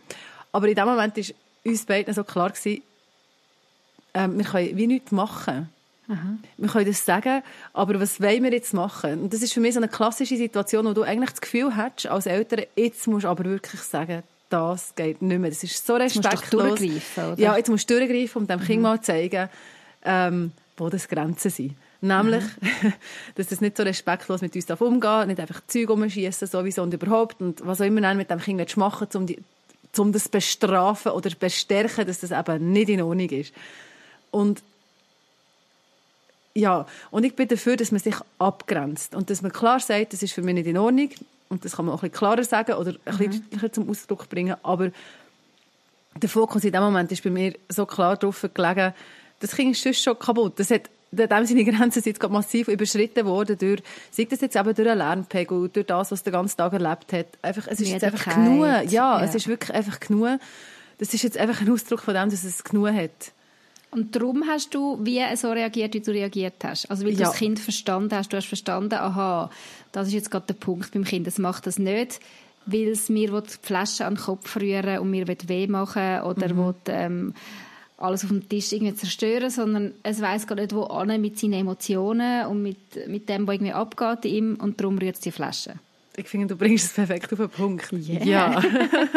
Aber 0.54 0.68
in 0.68 0.76
dem 0.76 0.86
Moment 0.86 1.18
war 1.18 1.24
uns 1.66 1.86
beiden 1.86 2.14
so 2.14 2.24
klar, 2.24 2.50
gewesen, 2.50 2.82
ähm, 4.14 4.38
wir 4.38 4.46
können 4.46 4.78
wie 4.78 4.88
nichts 4.88 5.12
machen. 5.12 5.70
Wir 6.58 6.70
können 6.70 6.88
das 6.88 7.06
sagen, 7.06 7.44
aber 7.72 8.00
was 8.00 8.20
wollen 8.20 8.44
wir 8.44 8.52
jetzt 8.52 8.74
machen? 8.74 9.24
Und 9.24 9.34
das 9.34 9.44
ist 9.44 9.54
für 9.54 9.60
mich 9.60 9.76
so 9.76 9.80
eine 9.80 9.88
klassische 9.88 10.38
Situation, 10.38 10.86
wo 10.88 10.94
du 10.94 11.04
eigentlich 11.04 11.30
das 11.30 11.42
Gefühl 11.42 11.76
hast, 11.76 12.08
als 12.08 12.26
Eltern, 12.26 12.66
jetzt 12.76 13.08
musst 13.08 13.26
du 13.26 13.30
aber 13.30 13.46
wirklich 13.46 13.82
sagen, 13.82 14.24
das 14.50 14.96
geht 14.96 15.22
nicht 15.22 15.40
mehr. 15.40 15.52
Das 15.52 15.64
ist 15.64 15.86
so 15.86 15.94
musst 15.94 16.18
respektlos. 16.18 16.80
durchgreifen, 16.80 17.34
oder? 17.34 17.40
Ja, 17.40 17.56
jetzt 17.56 17.70
musst 17.70 17.88
du 17.90 18.00
durchgreifen 18.00 18.42
und 18.42 18.50
dem 18.50 18.60
Kind 18.60 18.82
mal 18.82 19.00
zeigen, 19.02 19.50
ähm, 20.04 20.52
wo 20.78 20.90
das 20.90 21.08
Grenzen 21.08 21.52
sind. 21.52 21.76
Nämlich, 22.02 22.44
dass 23.36 23.48
das 23.48 23.62
nicht 23.62 23.78
so 23.78 23.84
respektlos 23.84 24.42
mit 24.42 24.56
uns 24.56 24.66
darf 24.66 24.82
umgehen 24.82 25.28
nicht 25.28 25.40
einfach 25.40 25.62
Zeug 25.68 25.90
umschießen 25.90 26.48
sowieso 26.48 26.82
und 26.82 26.94
überhaupt 26.94 27.42
und 27.42 27.66
was 27.66 27.82
auch 27.82 27.86
immer 27.86 28.02
dann 28.02 28.18
mit 28.18 28.32
dem 28.32 28.40
Kind 28.40 28.58
willst 28.58 28.78
machen 28.78 29.08
um, 29.14 29.28
die, 29.28 29.38
um 29.98 30.12
das 30.14 30.30
bestrafen 30.30 31.12
oder 31.12 31.30
bestärken, 31.38 32.08
dass 32.08 32.22
das 32.22 32.32
eben 32.32 32.72
nicht 32.72 32.90
in 32.90 33.02
Ordnung 33.02 33.30
ist. 33.30 33.54
Und 34.32 34.64
ja, 36.60 36.86
und 37.12 37.24
ich 37.24 37.36
bin 37.36 37.48
dafür, 37.48 37.76
dass 37.78 37.92
man 37.92 38.00
sich 38.02 38.16
abgrenzt 38.38 39.16
und 39.16 39.30
dass 39.30 39.42
man 39.42 39.52
klar 39.52 39.80
sagt, 39.80 40.14
das 40.14 40.24
ist 40.24 40.34
für 40.34 40.42
mich 40.42 40.54
nicht 40.56 40.68
in 40.68 40.78
Ordnung 40.78 41.10
und 41.50 41.66
das 41.66 41.76
kann 41.76 41.86
man 41.86 41.96
auch 41.96 42.04
ein 42.04 42.10
bisschen 42.10 42.20
klarer 42.20 42.44
sagen 42.44 42.74
oder 42.74 42.92
ein 43.06 43.18
bisschen, 43.18 43.42
bisschen 43.50 43.74
zum 43.74 43.90
Ausdruck 43.90 44.30
bringen, 44.30 44.56
aber 44.64 44.92
der 46.16 46.30
Fokus 46.30 46.64
in 46.64 46.72
dem 46.72 46.82
Moment 46.84 47.12
ist 47.12 47.24
bei 47.24 47.30
mir 47.30 47.54
so 47.70 47.86
klar 47.86 48.18
drauf 48.18 48.46
gelegen, 48.54 48.94
das 49.40 49.56
Kind 49.56 49.72
ist 49.72 49.84
sonst 49.84 50.04
schon 50.04 50.20
kaputt. 50.20 50.60
Das 50.60 50.70
hat, 50.70 50.90
dem 51.12 51.46
seine 51.46 51.64
Grenzen 51.64 52.02
sind 52.02 52.20
gerade 52.20 52.34
massiv 52.34 52.68
überschritten 52.68 53.26
worden 53.26 53.58
durch, 53.58 53.82
sei 54.12 54.26
das 54.26 54.42
jetzt 54.42 54.56
eben 54.56 54.76
durch 54.76 54.88
einen 54.88 54.98
Lernpegel, 54.98 55.70
durch 55.70 55.86
das, 55.86 56.12
was 56.12 56.24
der 56.24 56.34
ganze 56.34 56.58
Tag 56.58 56.74
erlebt 56.74 57.14
hat. 57.14 57.28
Einfach, 57.42 57.68
es 57.68 57.80
ist 57.80 57.90
jetzt 57.90 58.04
einfach 58.04 58.36
genug. 58.36 58.66
Ja, 58.66 58.82
Ja. 58.84 59.24
es 59.24 59.34
ist 59.34 59.48
wirklich 59.48 59.74
einfach 59.74 60.00
genug. 60.00 60.40
Das 60.98 61.14
ist 61.14 61.24
jetzt 61.24 61.38
einfach 61.38 61.62
ein 61.62 61.72
Ausdruck 61.72 62.02
von 62.02 62.14
dem, 62.14 62.30
dass 62.30 62.44
es 62.44 62.64
genug 62.64 62.90
hat. 62.90 63.32
Und 63.92 64.16
darum 64.16 64.44
hast 64.48 64.74
du 64.76 65.00
wie 65.04 65.22
so 65.36 65.52
reagiert, 65.52 65.94
wie 65.96 66.00
du 66.02 66.12
reagiert 66.12 66.56
hast. 66.64 66.90
Also 66.92 67.06
weil 67.06 67.14
du 67.14 67.22
Ja. 67.22 67.28
das 67.28 67.38
Kind 67.38 67.60
verstanden 67.60 68.16
hast. 68.16 68.32
Du 68.32 68.38
hast 68.38 68.46
verstanden, 68.48 68.94
aha, 68.94 69.50
das 69.92 70.08
ist 70.10 70.14
jetzt 70.14 70.32
gerade 70.32 70.46
der 70.48 70.54
Punkt 70.54 70.92
beim 70.92 71.04
Kind. 71.04 71.26
Es 71.26 71.40
macht 71.40 71.66
das 71.66 71.80
nicht, 71.80 72.20
weil 72.68 72.90
es 72.90 73.10
mir 73.10 73.32
die 73.42 73.50
Flasche 73.64 74.06
an 74.06 74.14
den 74.16 74.22
Kopf 74.22 74.56
rühren 74.58 75.00
und 75.00 75.10
mir 75.10 75.28
will 75.28 75.38
weh 75.48 75.66
machen 75.68 76.22
oder 76.22 76.54
Mhm. 76.54 76.58
will, 76.58 76.76
ähm, 76.88 77.34
alles 77.98 78.24
auf 78.24 78.30
dem 78.30 78.48
Tisch 78.48 78.72
irgendwie 78.72 78.94
zerstören, 78.96 79.50
sondern 79.50 79.94
es 80.04 80.22
weiß 80.22 80.46
gar 80.48 80.56
nicht, 80.56 80.74
wo 80.74 80.84
an 80.84 81.20
mit 81.20 81.38
seinen 81.40 81.54
Emotionen 81.54 82.46
und 82.46 82.62
mit, 82.62 82.78
mit 83.08 83.28
dem, 83.28 83.48
was 83.48 83.56
irgendwie 83.56 83.74
abgeht 83.74 84.24
in 84.26 84.36
ihm 84.36 84.58
und 84.62 84.80
darum 84.80 84.98
rührt 85.00 85.16
es 85.16 85.22
die 85.22 85.32
Flasche. 85.32 85.74
Ich 86.20 86.28
finde, 86.28 86.48
du 86.48 86.56
bringst 86.58 86.86
es 86.86 86.94
perfekt 86.94 87.32
auf 87.32 87.40
den 87.40 87.50
Punkt. 87.50 87.92
Yeah. 87.94 88.24
Ja. 88.24 88.62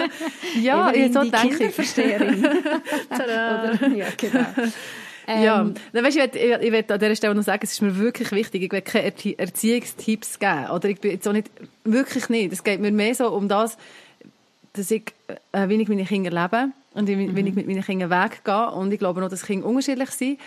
ja, 0.62 0.92
ich 0.92 1.12
so 1.12 1.20
denke 1.22 1.36
ich. 1.48 1.56
Kinderversteherin. 1.58 2.46
Tada. 3.10 3.72
Oder? 3.72 3.88
Ja, 3.88 4.06
genau. 4.16 4.38
ja, 5.26 5.60
Ähm, 5.62 5.74
Dann 5.92 6.04
weißt, 6.04 6.16
ich, 6.16 6.32
will, 6.34 6.58
ich 6.62 6.72
will 6.72 6.84
an 6.88 6.98
dieser 7.00 7.16
Stelle 7.16 7.34
noch 7.34 7.42
sagen, 7.42 7.60
es 7.64 7.72
ist 7.72 7.82
mir 7.82 7.96
wirklich 7.98 8.30
wichtig, 8.32 8.62
ich 8.62 8.72
will 8.72 8.82
keine 8.82 9.10
Erzie- 9.10 9.36
Erziehungstipps 9.38 10.38
geben. 10.38 10.70
Oder 10.70 10.88
ich 10.90 11.00
bin 11.00 11.10
jetzt 11.12 11.26
auch 11.26 11.32
nicht, 11.32 11.50
wirklich 11.84 12.28
nicht. 12.28 12.52
Es 12.52 12.62
geht 12.62 12.80
mir 12.80 12.92
mehr 12.92 13.14
so 13.14 13.28
um 13.30 13.48
das, 13.48 13.76
dass 14.74 14.90
ich, 14.90 15.12
äh, 15.52 15.72
ich 15.74 15.88
meine 15.88 16.04
Kinder 16.04 16.30
lebe 16.30 16.68
und 16.94 17.08
ich 17.08 17.16
mit 17.16 17.34
meinen 17.66 17.82
Kindern 17.82 18.10
weggehe. 18.10 18.70
Und 18.70 18.92
ich 18.92 18.98
glaube 18.98 19.20
noch, 19.20 19.28
dass 19.28 19.44
Kinder 19.44 19.66
unterschiedlich 19.66 20.10
sind. 20.10 20.38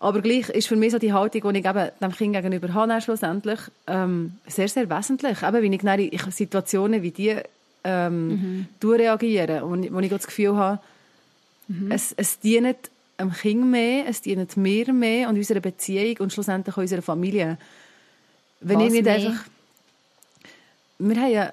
Aber 0.00 0.20
gleich 0.22 0.48
ist 0.50 0.68
für 0.68 0.76
mich 0.76 0.92
so 0.92 0.98
die 0.98 1.12
Haltung, 1.12 1.52
die 1.52 1.60
ich 1.60 1.66
eben 1.66 1.90
dem 2.00 2.12
Kind 2.12 2.34
gegenüber 2.34 2.72
habe, 2.72 3.00
schlussendlich, 3.00 3.58
ähm, 3.86 4.34
sehr, 4.46 4.68
sehr 4.68 4.88
wesentlich. 4.88 5.42
Eben, 5.42 5.62
wie 5.62 5.74
ich 5.74 5.82
dann 5.82 5.98
in 5.98 6.30
Situationen 6.30 7.02
wie 7.02 7.10
die 7.10 7.36
ähm, 7.82 8.66
reagiere 8.82 9.64
und 9.64 9.92
wo 9.92 9.98
ich 9.98 10.10
das 10.10 10.26
Gefühl 10.26 10.56
habe, 10.56 10.80
es, 11.90 12.14
es 12.16 12.38
dient 12.38 12.90
dem 13.18 13.32
Kind 13.32 13.64
mehr, 13.66 14.04
es 14.06 14.20
dient 14.20 14.56
mir 14.56 14.92
mehr 14.92 15.28
und 15.28 15.36
unserer 15.36 15.60
Beziehung 15.60 16.16
und 16.20 16.32
schlussendlich 16.32 16.74
auch 16.76 16.80
unserer 16.80 17.02
Familie. 17.02 17.58
Wenn 18.60 18.78
Was 18.78 18.86
ich 18.86 18.92
nicht 18.92 19.04
mehr? 19.04 19.14
einfach... 19.14 19.44
Wir 21.00 21.16
haben 21.16 21.52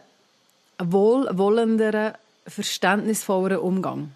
einen 0.77 0.91
wohlwollenderen, 0.91 2.13
verständnisvolleren 2.47 3.59
Umgang. 3.59 4.11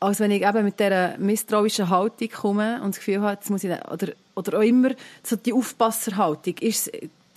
Als 0.00 0.18
wenn 0.18 0.30
ich 0.30 0.42
eben 0.42 0.64
mit 0.64 0.80
dieser 0.80 1.18
misstrauischen 1.18 1.90
Haltung 1.90 2.28
komme 2.30 2.80
und 2.82 2.94
das 2.94 2.98
Gefühl 2.98 3.20
habe, 3.20 3.34
jetzt 3.34 3.50
muss 3.50 3.62
ich, 3.62 3.70
oder, 3.70 4.08
oder 4.34 4.58
auch 4.58 4.62
immer 4.62 4.92
so 5.22 5.36
die 5.36 5.52
Aufpasserhaltung, 5.52 6.54
ist, 6.60 6.90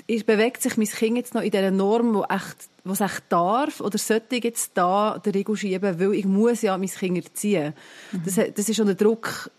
ist, 0.07 0.25
bewegt 0.25 0.61
sich 0.61 0.77
mein 0.77 0.87
Kind 0.87 1.17
jetzt 1.17 1.33
noch 1.33 1.41
in 1.41 1.51
dieser 1.51 1.71
Norm, 1.71 2.13
wo 2.13 2.23
echt, 2.23 2.69
wo 2.85 2.93
es 2.93 3.01
echt 3.01 3.23
darf, 3.27 3.81
oder 3.81 3.97
sollte 3.97 4.37
ich 4.37 4.45
jetzt 4.45 4.71
da 4.75 5.19
den 5.19 5.33
Riegel 5.33 5.57
schieben, 5.57 5.99
weil 5.99 6.13
ich 6.13 6.25
muss 6.25 6.61
ja 6.61 6.77
mein 6.77 6.89
Kind 6.89 7.17
erziehen. 7.17 7.73
Mhm. 8.11 8.21
Das, 8.25 8.35
das 8.55 8.69
ist 8.69 8.75
schon 8.75 8.87
der 8.87 8.95
Druck, 8.95 9.51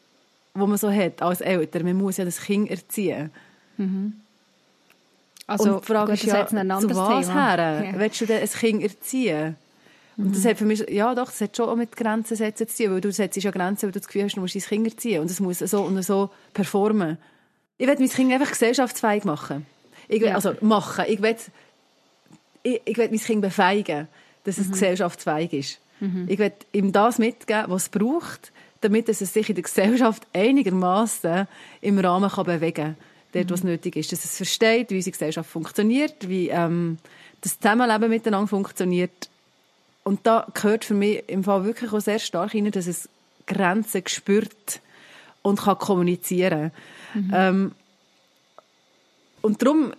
den 0.54 0.68
man 0.68 0.78
so 0.78 0.90
hat 0.90 1.20
als 1.20 1.42
Eltern. 1.42 1.84
Man 1.84 1.98
muss 1.98 2.16
ja 2.16 2.24
das 2.24 2.40
Kind 2.40 2.70
erziehen. 2.70 3.30
Mhm. 3.76 4.14
Also, 5.46 5.74
und 5.74 5.82
die 5.82 5.86
Frage 5.92 6.12
gut, 6.12 6.24
ist 6.24 6.26
ja, 6.26 6.46
zu 6.46 6.56
was 6.56 7.26
Thema. 7.26 7.54
her? 7.56 7.84
Ja. 7.84 7.98
Willst 7.98 8.20
du 8.22 8.24
denn 8.24 8.40
ein 8.42 8.48
Kind 8.48 8.82
erziehen? 8.82 9.56
Und 10.16 10.28
mhm. 10.28 10.32
das 10.32 10.44
hat 10.44 10.58
für 10.58 10.64
mich, 10.64 10.84
ja 10.88 11.14
doch, 11.14 11.26
das 11.26 11.40
hat 11.40 11.56
schon 11.56 11.68
auch 11.68 11.76
mit 11.76 11.96
Grenzen 11.96 12.36
setzen 12.36 12.68
zu 12.68 12.84
tun, 12.84 12.94
weil 12.94 13.00
du 13.00 13.12
setzt 13.12 13.42
ja 13.42 13.50
Grenzen, 13.50 13.84
weil 13.84 13.92
du 13.92 13.98
das 13.98 14.06
Gefühl 14.06 14.24
hast, 14.24 14.36
du 14.36 14.40
musst 14.40 14.54
dein 14.54 14.62
Kind 14.62 14.86
erziehen 14.86 15.20
und 15.20 15.30
es 15.30 15.40
muss 15.40 15.58
so 15.58 15.82
und 15.82 16.00
so 16.02 16.30
performen. 16.52 17.18
Ich 17.78 17.86
will 17.86 17.96
mein 17.98 18.08
Kind 18.08 18.32
einfach 18.32 18.50
gesellschaftsfähig 18.50 19.24
machen. 19.24 19.66
Ich 20.08 20.20
will, 20.20 20.28
ja. 20.28 20.34
Also 20.36 20.54
machen. 20.60 21.04
Ich 21.08 21.20
will, 21.20 21.36
ich, 22.62 22.80
ich 22.84 22.96
will 22.96 23.08
mein 23.10 23.18
Kind 23.18 23.42
befähigen, 23.42 24.08
dass 24.44 24.58
es 24.58 24.68
mhm. 24.68 24.72
gesellschaftsfähig 24.72 25.52
ist. 25.52 25.80
Mhm. 26.00 26.26
Ich 26.28 26.38
will 26.38 26.52
ihm 26.72 26.92
das 26.92 27.18
mitgeben, 27.18 27.64
was 27.68 27.84
es 27.84 27.88
braucht, 27.88 28.52
damit 28.80 29.08
es 29.08 29.18
sich 29.18 29.48
in 29.48 29.54
der 29.54 29.64
Gesellschaft 29.64 30.26
einigermaßen 30.32 31.48
im 31.80 31.98
Rahmen 31.98 32.30
kann 32.30 32.44
bewegen 32.44 32.74
kann. 32.74 32.96
Dort, 33.32 33.50
was 33.50 33.64
mhm. 33.64 33.70
nötig 33.70 33.96
ist. 33.96 34.12
Dass 34.12 34.24
es 34.24 34.36
versteht, 34.36 34.90
wie 34.90 34.96
unsere 34.96 35.12
Gesellschaft 35.12 35.50
funktioniert, 35.50 36.28
wie 36.28 36.50
ähm, 36.50 36.98
das 37.40 37.58
Zusammenleben 37.58 38.08
miteinander 38.08 38.46
funktioniert. 38.46 39.28
Und 40.04 40.26
da 40.26 40.46
gehört 40.54 40.84
für 40.84 40.94
mich 40.94 41.24
im 41.28 41.44
Fall 41.44 41.64
wirklich 41.64 41.92
auch 41.92 42.00
sehr 42.00 42.18
stark 42.18 42.54
rein, 42.54 42.70
dass 42.70 42.86
es 42.86 43.08
Grenzen 43.46 44.02
spürt 44.06 44.80
und 45.42 45.60
kann 45.60 45.78
kommunizieren. 45.78 46.70
Mhm. 47.14 47.32
Ähm, 47.34 47.72
und 49.42 49.62
darum, 49.62 49.92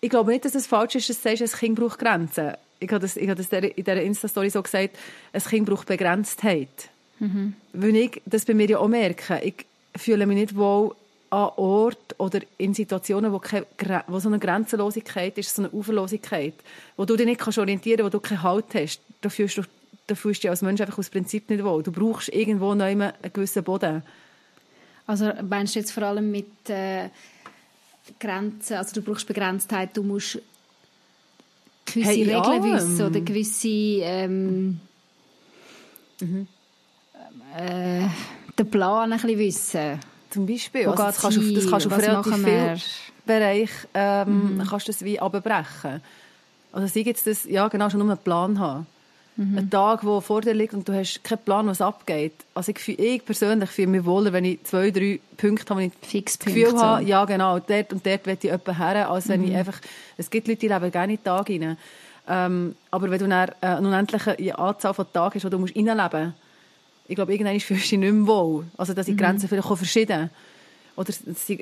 ich 0.00 0.10
glaube 0.10 0.32
nicht, 0.32 0.44
dass 0.44 0.54
es 0.54 0.66
falsch 0.66 0.94
ist, 0.94 1.10
dass 1.10 1.22
du 1.22 1.36
sagst, 1.36 1.54
ein 1.54 1.58
Kind 1.58 1.78
braucht 1.78 1.98
Grenzen. 1.98 2.54
Ich 2.78 2.90
habe 2.90 3.00
das, 3.00 3.16
ich 3.16 3.28
habe 3.28 3.42
das 3.42 3.52
in 3.52 3.72
dieser 3.76 4.02
Insta-Story 4.02 4.50
so 4.50 4.62
gesagt, 4.62 4.96
ein 5.32 5.42
Kind 5.42 5.68
braucht 5.68 5.86
Begrenztheit. 5.86 6.88
Mhm. 7.18 7.54
Weil 7.72 7.96
ich 7.96 8.22
das 8.24 8.44
bei 8.44 8.54
mir 8.54 8.68
ja 8.68 8.78
auch 8.78 8.88
merke. 8.88 9.40
Ich 9.42 9.66
fühle 9.96 10.26
mich 10.26 10.36
nicht 10.36 10.56
wohl 10.56 10.94
an 11.30 11.50
Ort 11.56 12.16
oder 12.18 12.40
in 12.58 12.74
Situationen, 12.74 13.32
wo, 13.32 13.38
keine, 13.38 13.64
wo 14.08 14.18
so 14.18 14.28
eine 14.28 14.40
Grenzenlosigkeit 14.40 15.38
ist, 15.38 15.54
so 15.54 15.62
eine 15.62 15.70
Uferlosigkeit, 15.70 16.54
wo 16.96 17.04
du 17.04 17.16
dich 17.16 17.26
nicht 17.26 17.40
kannst 17.40 17.58
orientieren 17.58 17.98
kannst, 17.98 18.14
wo 18.14 18.18
du 18.18 18.20
keinen 18.20 18.42
Halt 18.42 18.74
hast. 18.74 19.00
Da 19.20 19.28
fühlst 19.28 19.58
du, 19.58 19.62
da 20.08 20.16
fühlst 20.16 20.40
du 20.40 20.42
dich 20.42 20.50
als 20.50 20.62
Mensch 20.62 20.80
einfach 20.80 20.98
aus 20.98 21.08
Prinzip 21.08 21.48
nicht 21.48 21.62
wohl. 21.62 21.84
Du 21.84 21.92
brauchst 21.92 22.30
irgendwo 22.30 22.74
noch 22.74 22.84
einen 22.84 23.12
gewissen 23.32 23.62
Boden. 23.62 24.02
Also 25.06 25.32
meinst 25.48 25.74
du 25.74 25.78
jetzt 25.78 25.92
vor 25.92 26.02
allem 26.02 26.30
mit 26.30 26.68
äh, 26.68 27.10
Grenzen, 28.18 28.76
also 28.76 29.00
du 29.00 29.02
brauchst 29.02 29.26
Begrenztheit, 29.26 29.96
du 29.96 30.02
musst 30.02 30.40
gewisse 31.84 32.10
hey, 32.10 32.22
Regeln 32.22 32.64
ja. 32.64 32.74
wissen 32.74 33.06
oder 33.06 33.20
gewisse 33.20 33.68
ähm, 33.68 34.80
mhm. 36.20 36.46
äh, 37.56 38.06
den 38.58 38.70
Plan 38.70 39.12
ein 39.12 39.20
bisschen 39.20 39.38
wissen. 39.38 40.00
Zum 40.30 40.46
Beispiel. 40.46 40.86
Also 40.88 41.02
das, 41.02 41.20
kannst 41.20 41.36
du, 41.36 41.54
das 41.54 41.68
kannst 41.68 41.86
du 41.86 41.90
auf 41.90 41.98
relativ 41.98 42.34
vielen 42.34 42.80
Bereich 43.26 43.70
ähm, 43.94 44.56
mhm. 44.56 44.66
kannst 44.68 44.88
du 44.88 44.92
das 44.92 45.04
wie 45.04 45.20
abbrechen. 45.20 46.00
Also 46.72 46.86
sei 46.86 47.00
jetzt 47.00 47.26
das, 47.26 47.44
ja 47.44 47.68
genau, 47.68 47.90
schon 47.90 48.00
nur 48.00 48.08
einen 48.08 48.18
Plan 48.18 48.58
haben. 48.58 48.86
Mhm. 49.36 49.58
Ein 49.58 49.70
Tag, 49.70 50.02
der 50.02 50.20
vor 50.20 50.40
dir 50.40 50.54
liegt 50.54 50.74
und 50.74 50.88
du 50.88 50.92
hast 50.92 51.22
keinen 51.24 51.38
Plan, 51.38 51.66
was 51.66 51.80
abgeht. 51.80 52.34
Also 52.54 52.72
ich, 52.72 52.88
ich 52.98 53.24
persönlich 53.24 53.70
fühle 53.70 53.88
mich 53.88 54.04
wohler, 54.04 54.32
wenn 54.32 54.44
ich 54.44 54.62
zwei, 54.64 54.90
drei 54.90 55.20
Punkte 55.36 55.70
habe, 55.70 55.80
wo 55.80 55.84
ich 55.86 55.92
Fix 56.02 56.38
das 56.38 56.46
Gefühl 56.46 56.70
so. 56.70 56.80
habe, 56.80 57.04
ja 57.04 57.24
genau, 57.24 57.58
dort 57.58 57.92
und 57.92 58.04
dort 58.04 58.26
will 58.26 58.34
ich 58.34 58.42
jemanden 58.42 58.76
her, 58.76 59.10
als 59.10 59.28
wenn 59.28 59.40
mhm. 59.40 59.48
ich 59.48 59.56
einfach, 59.56 59.80
es 60.16 60.30
gibt 60.30 60.46
Leute, 60.46 60.60
die 60.60 60.68
leben 60.68 60.90
gerne 60.90 61.12
in 61.12 61.18
den 61.18 61.24
Tag 61.24 61.48
rein. 61.48 61.76
Ähm, 62.28 62.76
aber 62.90 63.10
wenn 63.10 63.18
du 63.18 63.24
äh, 63.24 63.48
eine 63.60 63.88
unendliche 63.88 64.58
Anzahl 64.58 64.94
von 64.94 65.06
Tagen 65.12 65.34
hast, 65.34 65.44
wo 65.44 65.48
du 65.48 65.58
musst 65.58 65.74
reinleben 65.74 66.26
musst, 66.26 66.39
ich 67.10 67.16
glaube, 67.16 67.32
irgendwann 67.32 67.58
fühlst 67.58 67.86
du 67.86 67.96
dich 67.96 67.98
nicht 67.98 68.12
mehr 68.12 68.26
wohl. 68.26 68.64
Also, 68.76 68.94
dass 68.94 69.06
die 69.06 69.12
mhm. 69.12 69.18
Grenzen 69.18 69.48
vielleicht 69.48 69.68
auch 69.68 69.76
verschieden 69.76 70.30
Oder, 70.96 71.12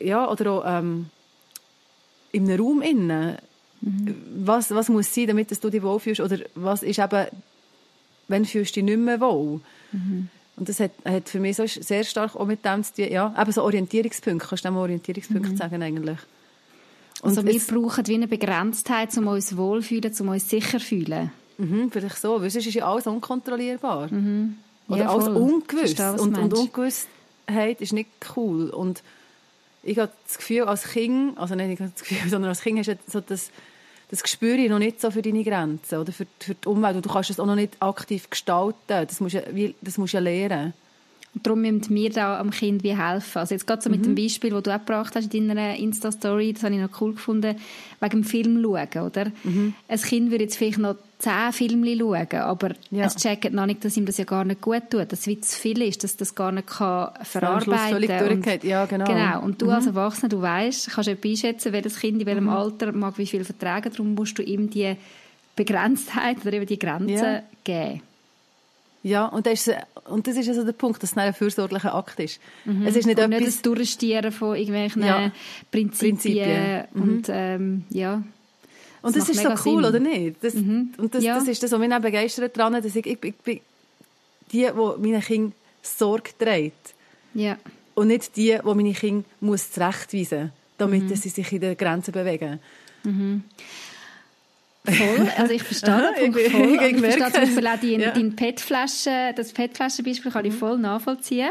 ja, 0.02 0.30
oder 0.30 0.50
auch 0.52 0.62
ähm, 0.66 1.06
in 2.32 2.44
einem 2.44 2.60
Raum 2.60 2.82
innen. 2.82 3.38
Mhm. 3.80 4.14
Was, 4.44 4.70
was 4.70 4.88
muss 4.88 5.12
sein, 5.14 5.28
damit 5.28 5.50
du 5.50 5.70
dich 5.70 5.82
wohlfühlst? 5.82 6.20
Oder 6.20 6.38
was 6.54 6.82
ist 6.82 6.98
eben 6.98 7.26
wenn 8.28 8.44
fühlst 8.44 8.76
du 8.76 8.80
dich 8.80 8.84
nicht 8.84 8.98
mehr 8.98 9.20
wohl. 9.20 9.60
Mhm. 9.92 10.28
Und 10.56 10.68
das 10.68 10.80
hat, 10.80 10.90
hat 11.04 11.28
für 11.28 11.40
mich 11.40 11.56
so 11.56 11.66
sehr 11.66 12.04
stark 12.04 12.36
auch 12.36 12.46
mit 12.46 12.64
dem 12.64 12.84
zu 12.84 12.94
tun, 12.94 13.10
ja, 13.10 13.34
eben 13.40 13.52
so 13.52 13.62
Orientierungspunkte, 13.62 14.46
kannst 14.48 14.64
du 14.64 14.70
mal 14.70 14.80
Orientierungspunkte 14.80 15.52
mhm. 15.52 15.56
sagen 15.56 15.82
eigentlich. 15.82 16.18
Und 17.22 17.30
also 17.30 17.44
wir 17.44 17.58
brauchen 17.60 18.06
wie 18.06 18.14
eine 18.14 18.28
Begrenztheit, 18.28 19.16
um 19.16 19.28
uns 19.28 19.56
wohlfühlen, 19.56 20.12
um 20.20 20.28
uns 20.28 20.50
sicher 20.50 20.78
fühlen. 20.78 21.30
Mhm, 21.58 21.90
vielleicht 21.90 22.18
so, 22.18 22.40
weil 22.40 22.50
sonst 22.50 22.66
ist 22.66 22.74
ja 22.74 22.88
alles 22.90 23.06
unkontrollierbar. 23.06 24.12
Mhm. 24.12 24.56
Oder 24.88 25.02
ja, 25.02 25.10
alles 25.10 25.28
ungewiss. 25.28 25.92
Verstehe, 25.92 26.22
und, 26.22 26.36
und 26.36 26.54
Ungewissheit 26.54 27.80
ist 27.80 27.92
nicht 27.92 28.10
cool. 28.36 28.70
Und 28.70 29.02
ich 29.82 29.98
habe 29.98 30.12
das 30.26 30.38
Gefühl, 30.38 30.62
als 30.62 30.84
Kind, 30.84 31.38
also 31.38 31.54
nicht 31.54 31.80
das 31.80 31.94
Gefühl, 31.94 32.18
sondern 32.30 32.48
als 32.50 32.62
Kind 32.62 32.78
hast 32.78 32.88
du 32.88 32.98
so 33.06 33.20
das 33.20 33.50
das 34.10 34.22
ich 34.40 34.70
noch 34.70 34.78
nicht 34.78 35.00
so 35.00 35.10
für 35.10 35.20
deine 35.20 35.44
Grenzen 35.44 35.98
oder 35.98 36.12
für, 36.12 36.26
für 36.40 36.54
die 36.54 36.66
Umwelt. 36.66 36.96
Und 36.96 37.04
du 37.04 37.10
kannst 37.10 37.28
es 37.28 37.38
auch 37.38 37.46
noch 37.46 37.54
nicht 37.54 37.76
aktiv 37.80 38.30
gestalten. 38.30 38.76
Das 38.86 39.20
musst 39.20 39.34
du, 39.34 39.74
das 39.82 39.98
musst 39.98 40.14
du 40.14 40.16
ja 40.16 40.22
lernen. 40.22 40.72
Und 41.34 41.46
darum 41.46 41.60
müssen 41.60 41.94
wir 41.94 42.10
da 42.10 42.40
am 42.40 42.50
Kind 42.50 42.82
wie 42.82 42.96
helfen. 42.96 43.38
Also 43.38 43.54
jetzt 43.54 43.66
gerade 43.66 43.82
so 43.82 43.90
mit 43.90 44.00
mhm. 44.00 44.14
dem 44.14 44.14
Beispiel, 44.14 44.50
das 44.50 44.62
du 44.62 44.74
auch 44.74 44.78
gebracht 44.78 45.14
hast 45.14 45.32
in 45.34 45.48
deiner 45.48 45.76
Insta-Story, 45.76 46.54
das 46.54 46.62
habe 46.62 46.74
ich 46.74 46.80
noch 46.80 47.00
cool 47.00 47.12
gefunden, 47.14 47.56
wegen 48.00 48.22
dem 48.22 48.24
Film 48.24 48.62
schauen, 48.62 49.06
oder? 49.06 49.26
Mhm. 49.44 49.74
Ein 49.88 50.00
Kind 50.00 50.30
würde 50.30 50.44
jetzt 50.44 50.56
vielleicht 50.56 50.78
noch 50.78 50.96
zehn 51.18 51.52
Filme 51.52 51.96
schauen, 51.96 52.40
aber 52.40 52.70
ja. 52.90 53.04
es 53.04 53.16
checkt 53.16 53.52
noch 53.52 53.66
nicht, 53.66 53.84
dass 53.84 53.96
ihm 53.96 54.06
das 54.06 54.18
ja 54.18 54.24
gar 54.24 54.44
nicht 54.44 54.60
gut 54.60 54.90
tut, 54.90 55.12
dass 55.12 55.26
es 55.26 55.40
zu 55.42 55.60
viel 55.60 55.82
ist, 55.82 56.02
dass 56.02 56.16
das 56.16 56.34
gar 56.34 56.52
nicht 56.52 56.68
kann 56.68 57.10
verarbeiten 57.22 58.42
kann. 58.42 58.60
Ja, 58.62 58.86
genau. 58.86 59.04
genau. 59.04 59.42
Und 59.42 59.60
du 59.60 59.66
mhm. 59.66 59.72
als 59.72 59.86
Erwachsener, 59.86 60.28
du 60.28 60.40
weißt, 60.40 60.90
kannst 60.90 61.08
etwas 61.08 61.30
einschätzen, 61.30 61.72
welches 61.72 61.98
Kind 61.98 62.20
in 62.20 62.26
welchem 62.26 62.44
mhm. 62.44 62.50
Alter 62.50 62.92
mag 62.92 63.18
wie 63.18 63.26
viel 63.26 63.44
vertragen, 63.44 63.90
darum 63.90 64.14
musst 64.14 64.38
du 64.38 64.42
ihm 64.42 64.70
die 64.70 64.96
Begrenztheit 65.56 66.38
oder 66.42 66.52
eben 66.52 66.66
die 66.66 66.78
Grenzen 66.78 67.16
ja. 67.16 67.42
geben. 67.64 68.02
Ja, 69.08 69.26
und 69.26 69.46
das 69.46 69.66
ist, 69.66 69.76
und 70.04 70.26
das 70.26 70.36
ist 70.36 70.48
also 70.48 70.64
der 70.64 70.72
Punkt, 70.72 71.02
dass 71.02 71.12
es 71.12 71.16
ein 71.16 71.32
fürsorglicher 71.34 71.94
Akt 71.94 72.20
ist. 72.20 72.40
Mhm. 72.64 72.86
Es 72.86 72.96
ist 72.96 73.06
nicht 73.06 73.18
und 73.18 73.24
etwas... 73.24 73.40
nicht 73.40 73.48
das 73.48 73.62
Durchstieren 73.62 74.32
von 74.32 74.56
irgendwelchen 74.56 75.02
ja. 75.02 75.32
Prinzipien. 75.70 76.16
Prinzipien. 76.16 76.84
Mhm. 76.92 77.02
Und 77.02 77.26
ähm, 77.28 77.84
ja... 77.90 78.22
Und 79.00 79.16
das, 79.16 79.26
das 79.26 79.36
ist 79.36 79.42
so 79.42 79.50
cool, 79.70 79.84
Sinn. 79.84 79.90
oder 79.90 80.00
nicht? 80.00 80.36
Das, 80.42 80.54
mhm. 80.54 80.92
Und 80.98 81.14
das, 81.14 81.22
ja. 81.22 81.36
das 81.36 81.46
ist 81.46 81.62
das, 81.62 81.70
was 81.70 81.78
mich 81.78 81.92
auch 81.92 82.00
begeistert 82.00 82.56
daran, 82.56 82.72
dass 82.82 82.96
ich, 82.96 83.06
ich, 83.06 83.24
ich 83.24 83.36
bin 83.36 83.60
die, 84.50 84.66
die 84.66 84.72
meinen 84.72 85.20
Kindern 85.20 85.52
Sorge 85.82 86.30
trägt. 86.38 86.94
Ja. 87.34 87.56
Und 87.94 88.08
nicht 88.08 88.36
die, 88.36 88.58
die 88.62 88.74
meine 88.74 88.92
Kinder 88.92 89.24
muss 89.40 89.70
zurechtweisen 89.70 90.42
muss, 90.42 90.50
damit 90.78 91.04
mhm. 91.04 91.14
sie 91.14 91.28
sich 91.28 91.52
in 91.52 91.60
den 91.60 91.76
Grenzen 91.76 92.12
bewegen. 92.12 92.58
Mhm. 93.04 93.44
Voll, 94.92 95.28
also 95.36 95.52
ich 95.52 95.62
verstehe 95.62 96.12
den 96.16 96.32
Punkt 96.32 96.50
voll. 96.50 96.74
Ich, 96.74 96.80
ich, 96.80 96.92
ich 96.92 97.00
verstehe 97.00 97.32
zum 97.32 97.40
Beispiel 97.42 97.66
auch 97.66 97.80
dein, 97.80 98.00
ja. 98.00 98.10
dein 98.10 98.36
PET-Flaschen, 98.36 99.34
das 99.36 99.52
PET-Flaschenbeispiel 99.52 100.32
kann 100.32 100.44
ich 100.44 100.52
mhm. 100.54 100.58
voll 100.58 100.78
nachvollziehen. 100.78 101.50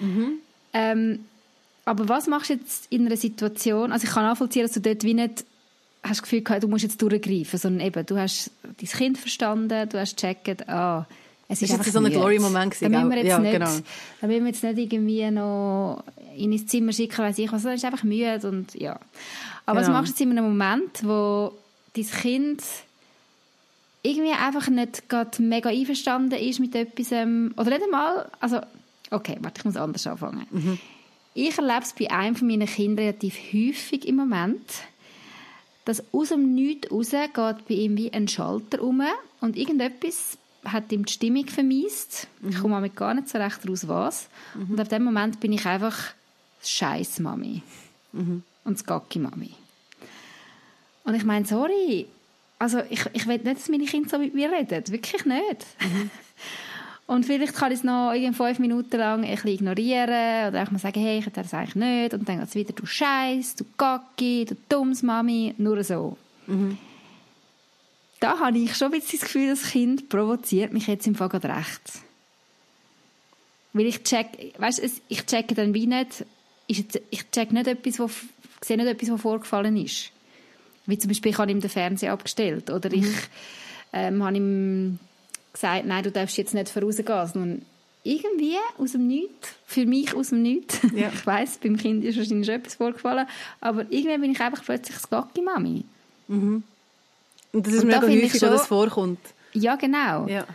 Mhm. 0.00 0.38
Ähm, 0.72 1.24
aber 1.84 2.08
was 2.08 2.26
machst 2.26 2.50
du 2.50 2.54
jetzt 2.54 2.86
in 2.90 3.06
einer 3.06 3.16
Situation, 3.16 3.92
also 3.92 4.06
ich 4.06 4.12
kann 4.12 4.24
nachvollziehen, 4.24 4.62
dass 4.62 4.72
du 4.72 4.80
dort 4.80 5.04
wie 5.04 5.14
nicht 5.14 5.44
hast 6.02 6.10
das 6.10 6.22
Gefühl 6.22 6.42
gehabt, 6.42 6.62
du 6.62 6.68
musst 6.68 6.84
jetzt 6.84 7.00
durchgreifen, 7.02 7.58
sondern 7.58 7.86
eben, 7.86 8.06
du 8.06 8.16
hast 8.16 8.50
dein 8.62 8.88
Kind 8.88 9.18
verstanden, 9.18 9.88
du 9.88 9.98
hast 9.98 10.16
gecheckt, 10.16 10.68
ah, 10.68 11.06
es 11.48 11.62
ist, 11.62 11.70
ist 11.70 11.78
einfach 11.78 11.90
so 11.90 11.98
ein 11.98 12.10
Glory-Moment 12.10 12.74
gewesen. 12.74 12.92
Da 12.92 12.98
müssen 12.98 13.10
wir 13.10 13.18
jetzt 13.18 13.28
ja, 13.28 13.38
nicht, 13.38 13.52
genau. 13.52 13.70
da 14.20 14.26
müssen 14.26 14.44
wir 14.44 14.50
jetzt 14.50 14.62
nicht 14.62 14.78
irgendwie 14.78 15.30
noch 15.30 16.04
in 16.36 16.52
ins 16.52 16.66
Zimmer 16.66 16.92
schicken, 16.92 17.18
weiss 17.18 17.38
ich 17.38 17.50
was, 17.50 17.64
ist 17.64 17.84
einfach 17.84 18.04
müde 18.04 18.40
und 18.44 18.74
ja. 18.74 19.00
Aber 19.64 19.80
genau. 19.80 19.92
was 19.92 20.00
machst 20.00 20.08
du 20.08 20.12
jetzt 20.12 20.20
in 20.20 20.38
einem 20.38 20.44
Moment, 20.44 21.02
wo 21.02 21.52
dein 22.02 22.20
Kind 22.20 22.62
irgendwie 24.02 24.32
einfach 24.32 24.68
nicht 24.68 25.08
gerade 25.08 25.42
mega 25.42 25.70
einverstanden 25.70 26.38
ist 26.38 26.60
mit 26.60 26.74
etwas, 26.74 27.12
ähm, 27.12 27.52
oder 27.56 27.70
nicht 27.70 27.82
einmal, 27.82 28.30
also, 28.40 28.60
okay, 29.10 29.36
warte, 29.40 29.60
ich 29.60 29.64
muss 29.64 29.76
anders 29.76 30.06
anfangen. 30.06 30.46
Mhm. 30.50 30.78
Ich 31.34 31.56
erlebe 31.56 31.82
es 31.82 31.92
bei 31.92 32.10
einem 32.10 32.36
von 32.36 32.48
meinen 32.48 32.66
Kindern 32.66 33.06
relativ 33.06 33.36
häufig 33.52 34.06
im 34.06 34.16
Moment, 34.16 34.60
dass 35.84 36.02
aus 36.12 36.30
dem 36.30 36.54
Nichts 36.54 36.90
raus 36.90 37.10
geht 37.10 37.68
bei 37.68 37.74
ihm 37.74 37.96
wie 37.96 38.12
ein 38.12 38.28
Schalter 38.28 38.82
um 38.82 39.02
und 39.40 39.56
irgendetwas 39.56 40.36
hat 40.64 40.92
ihm 40.92 41.04
die 41.04 41.12
Stimmung 41.12 41.46
vermisst. 41.46 42.28
Mhm. 42.40 42.50
Ich 42.50 42.58
komme 42.58 42.74
damit 42.74 42.96
gar 42.96 43.14
nicht 43.14 43.28
so 43.28 43.38
recht 43.38 43.68
raus, 43.68 43.88
was. 43.88 44.28
Mhm. 44.54 44.72
Und 44.72 44.80
auf 44.80 44.88
dem 44.88 45.04
Moment 45.04 45.40
bin 45.40 45.52
ich 45.52 45.64
einfach 45.64 45.96
Scheiß 46.62 47.20
Mami 47.20 47.62
mhm. 48.12 48.42
und 48.64 48.78
das 48.78 48.84
Gacki 48.84 49.18
Mami. 49.18 49.50
Und 51.08 51.14
ich 51.14 51.24
meine, 51.24 51.46
sorry, 51.46 52.06
also 52.58 52.80
ich, 52.90 53.00
ich 53.14 53.26
will 53.26 53.38
nicht, 53.38 53.56
dass 53.56 53.70
meine 53.70 53.86
Kinder 53.86 54.10
so 54.10 54.18
mit 54.18 54.34
mir 54.34 54.52
reden, 54.52 54.86
wirklich 54.88 55.24
nicht. 55.24 55.66
Mhm. 55.80 56.10
Und 57.06 57.24
vielleicht 57.24 57.54
kann 57.54 57.72
ich 57.72 57.78
es 57.78 57.84
noch 57.84 58.12
fünf 58.34 58.58
Minuten 58.58 58.98
lang 58.98 59.24
ein 59.24 59.30
bisschen 59.30 59.52
ignorieren 59.52 60.48
oder 60.48 60.62
auch 60.62 60.70
mal 60.70 60.78
sagen, 60.78 61.00
hey, 61.00 61.20
ich 61.20 61.24
hätte 61.24 61.40
das 61.40 61.54
eigentlich 61.54 61.76
nicht. 61.76 62.12
Und 62.12 62.28
dann 62.28 62.40
geht 62.40 62.48
es 62.50 62.54
wieder, 62.54 62.74
du 62.74 62.84
Scheiß, 62.84 63.56
du 63.56 63.64
Gacki, 63.78 64.44
du 64.44 64.54
dummes 64.68 65.02
Mami, 65.02 65.54
nur 65.56 65.82
so. 65.82 66.18
Mhm. 66.46 66.76
Da 68.20 68.38
habe 68.38 68.58
ich 68.58 68.76
schon 68.76 68.92
ein 68.92 69.00
bisschen 69.00 69.18
das 69.18 69.28
Gefühl, 69.28 69.48
das 69.48 69.62
Kind 69.70 70.10
provoziert 70.10 70.74
mich 70.74 70.88
jetzt 70.88 71.06
im 71.06 71.14
Fall 71.14 71.30
gerade 71.30 71.48
recht. 71.48 72.02
Weil 73.72 73.86
ich 73.86 74.02
check, 74.02 74.26
weißt, 74.58 74.82
ich 75.08 75.24
checke 75.24 75.54
dann 75.54 75.72
wie 75.72 75.86
nicht, 75.86 76.26
ist 76.66 77.00
ich 77.08 77.30
check 77.30 77.50
nicht 77.50 77.66
etwas, 77.66 77.98
wo, 77.98 78.10
sehe 78.60 78.76
nicht 78.76 78.86
etwas, 78.88 79.10
was 79.10 79.22
vorgefallen 79.22 79.78
ist. 79.78 80.12
Wie 80.88 80.98
zum 80.98 81.08
Beispiel, 81.08 81.32
ich 81.32 81.38
habe 81.38 81.50
ihm 81.50 81.60
den 81.60 81.70
Fernseher 81.70 82.12
abgestellt 82.12 82.70
oder 82.70 82.88
mhm. 82.88 83.04
ich 83.04 83.16
ähm, 83.92 84.24
habe 84.24 84.36
ihm 84.36 84.98
gesagt, 85.52 85.84
nein, 85.86 86.02
du 86.02 86.10
darfst 86.10 86.38
jetzt 86.38 86.54
nicht 86.54 86.70
vorausgehen, 86.70 87.26
sondern 87.26 87.62
irgendwie 88.04 88.56
aus 88.78 88.92
dem 88.92 89.06
Nichts, 89.06 89.54
für 89.66 89.84
mich 89.84 90.14
aus 90.14 90.30
dem 90.30 90.42
Nichts. 90.42 90.80
Ja. 90.94 91.08
ich 91.14 91.26
weiß, 91.26 91.58
beim 91.62 91.76
Kind 91.76 92.04
ist 92.04 92.16
wahrscheinlich 92.16 92.46
schon 92.46 92.54
etwas 92.54 92.76
vorgefallen, 92.76 93.26
aber 93.60 93.82
irgendwie 93.90 94.18
bin 94.18 94.32
ich 94.32 94.40
einfach 94.40 94.64
plötzlich 94.64 94.96
das 94.96 95.10
Gacki-Mami. 95.10 95.84
Mhm. 96.28 96.62
Und 97.52 97.66
das 97.66 97.74
ist 97.74 97.82
und 97.82 97.88
mega 97.88 98.00
da 98.00 98.06
häufig, 98.06 98.38
schon, 98.38 98.50
das 98.50 98.66
vorkommt. 98.66 99.20
Ja, 99.52 99.76
genau. 99.76 100.26
Ja. 100.26 100.46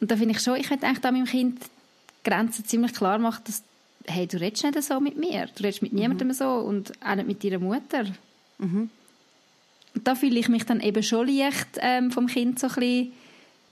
Und 0.00 0.10
da 0.10 0.16
finde 0.16 0.34
ich 0.34 0.40
schon, 0.40 0.56
ich 0.56 0.70
hätte 0.70 0.86
eigentlich 0.86 1.00
da 1.00 1.12
meinem 1.12 1.26
Kind 1.26 1.60
die 1.60 2.30
Grenzen 2.30 2.64
ziemlich 2.64 2.94
klar 2.94 3.18
machen, 3.18 3.42
dass 3.44 3.62
hey, 4.06 4.26
du 4.26 4.40
redest 4.40 4.64
nicht 4.64 4.82
so 4.82 4.98
mit 5.00 5.18
mir, 5.18 5.46
du 5.54 5.62
redest 5.62 5.82
mit 5.82 5.92
mhm. 5.92 5.98
niemandem 5.98 6.32
so 6.32 6.48
und 6.48 6.92
auch 7.04 7.14
nicht 7.16 7.28
mit 7.28 7.44
deiner 7.44 7.58
Mutter. 7.58 8.04
Mhm. 8.58 8.88
Da 9.94 10.14
fühle 10.14 10.38
ich 10.38 10.48
mich 10.48 10.64
dann 10.64 10.80
eben 10.80 11.02
schon 11.02 11.26
leicht 11.26 11.66
ähm, 11.80 12.10
vom 12.10 12.26
Kind 12.26 12.58
so 12.58 12.68
ein 12.68 12.74
bisschen 12.74 13.12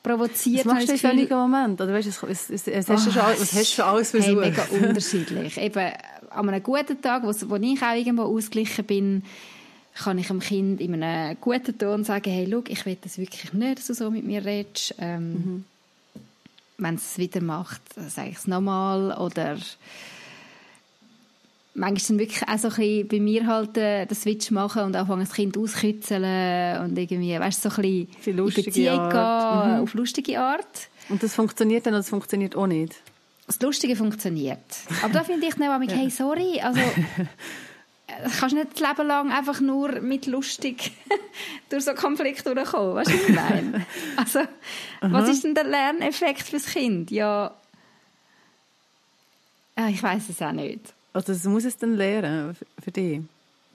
provoziert. 0.03 0.67
Was 0.67 0.73
machst 0.73 0.89
du 0.89 0.93
in 0.93 0.99
solchen 0.99 1.37
Moment? 1.37 1.81
Oder 1.81 1.93
weißt, 1.93 2.09
was, 2.09 2.23
was, 2.23 2.51
was, 2.51 2.89
hast 2.89 3.07
du 3.07 3.11
schon, 3.11 3.23
was 3.23 3.41
hast 3.41 3.55
du 3.55 3.65
schon 3.65 3.85
alles 3.85 4.11
versucht? 4.11 4.43
Hey, 4.43 4.51
mega 4.51 4.63
unterschiedlich. 4.87 5.57
eben, 5.61 5.93
an 6.31 6.49
einem 6.49 6.63
guten 6.63 7.01
Tag, 7.01 7.23
wo, 7.25 7.29
wo 7.49 7.57
ich 7.57 7.83
auch 7.83 7.95
irgendwo 7.95 8.23
ausgeglichen 8.23 8.85
bin, 8.85 9.25
kann 9.95 10.19
ich 10.19 10.29
dem 10.29 10.41
Kind 10.41 10.81
in 10.81 11.03
einem 11.03 11.37
guten 11.41 11.77
Ton 11.77 12.05
sagen, 12.05 12.31
hey, 12.31 12.47
schau, 12.51 12.63
ich 12.69 12.85
will 12.87 12.99
das 13.01 13.19
wirklich 13.19 13.53
nicht, 13.53 13.79
dass 13.79 13.87
du 13.87 13.95
so 13.95 14.11
mit 14.11 14.25
mir 14.25 14.45
redest. 14.45 14.95
Ähm, 14.99 15.33
mhm. 15.33 15.65
Wenn 16.79 16.97
es 16.97 17.17
wieder 17.17 17.41
macht, 17.41 17.81
sage 17.95 18.31
ich 18.31 18.37
es 18.37 18.47
nochmal. 18.47 19.17
Oder 19.19 19.57
manchmal 21.76 22.18
wirklich 22.18 22.42
auch 22.42 22.59
so 22.59 22.68
ein 22.68 22.75
bisschen 22.75 23.09
bei 23.09 23.21
mir 23.21 23.47
halt 23.47 23.76
äh, 23.76 24.06
den 24.06 24.16
Switch 24.16 24.50
machen 24.50 24.83
und 24.83 24.97
anfangen 24.97 25.21
das 25.21 25.33
Kind 25.33 25.56
auskützeln 25.56 26.80
und 26.80 26.99
irgendwie, 26.99 27.38
weißt 27.38 27.64
du, 27.64 27.71
so 27.71 27.83
ein 27.83 28.06
bisschen 28.06 28.38
in 28.38 28.45
Beziehung 28.47 29.09
gehen, 29.11 29.75
mhm. 29.75 29.83
auf 29.83 29.95
lustige 29.95 30.40
Art. 30.40 30.88
Und 31.09 31.23
das 31.23 31.35
funktioniert 31.35 31.87
dann 31.87 31.95
oder 31.95 32.00
das 32.00 32.09
funktioniert 32.09 32.56
auch 32.56 32.66
nicht? 32.66 32.97
Das 33.47 33.61
Lustige 33.61 33.95
funktioniert. 33.95 34.59
Aber 35.02 35.12
da 35.12 35.25
finde 35.25 35.47
ich 35.47 35.54
dann 35.54 35.71
auch, 35.71 35.88
hey, 35.95 36.11
sorry, 36.11 36.61
also 36.61 36.80
du 36.80 38.30
kannst 38.40 38.56
nicht 38.56 38.73
das 38.73 38.80
Leben 38.80 39.06
lang 39.06 39.30
einfach 39.30 39.61
nur 39.61 40.00
mit 40.00 40.26
lustig 40.26 40.92
durch 41.68 41.85
so 41.85 41.95
Konflikte 41.95 42.54
durchkommen, 42.54 42.97
weißt 42.97 43.11
du, 43.11 43.14
was 43.14 43.28
ich 43.28 43.35
meine? 43.35 43.87
Also, 44.16 44.40
was 45.02 45.28
ist 45.28 45.45
denn 45.45 45.54
der 45.54 45.64
Lerneffekt 45.64 46.42
fürs 46.42 46.66
Kind? 46.66 47.11
Ja, 47.11 47.54
ich 49.88 50.02
weiß 50.02 50.30
es 50.30 50.40
auch 50.40 50.52
nicht. 50.52 50.96
Also 51.17 51.33
das 51.33 51.45
muss 51.45 51.65
es 51.65 51.79
dann 51.79 51.95
lernen 51.95 52.55
für 52.85 52.91
dich? 52.91 53.21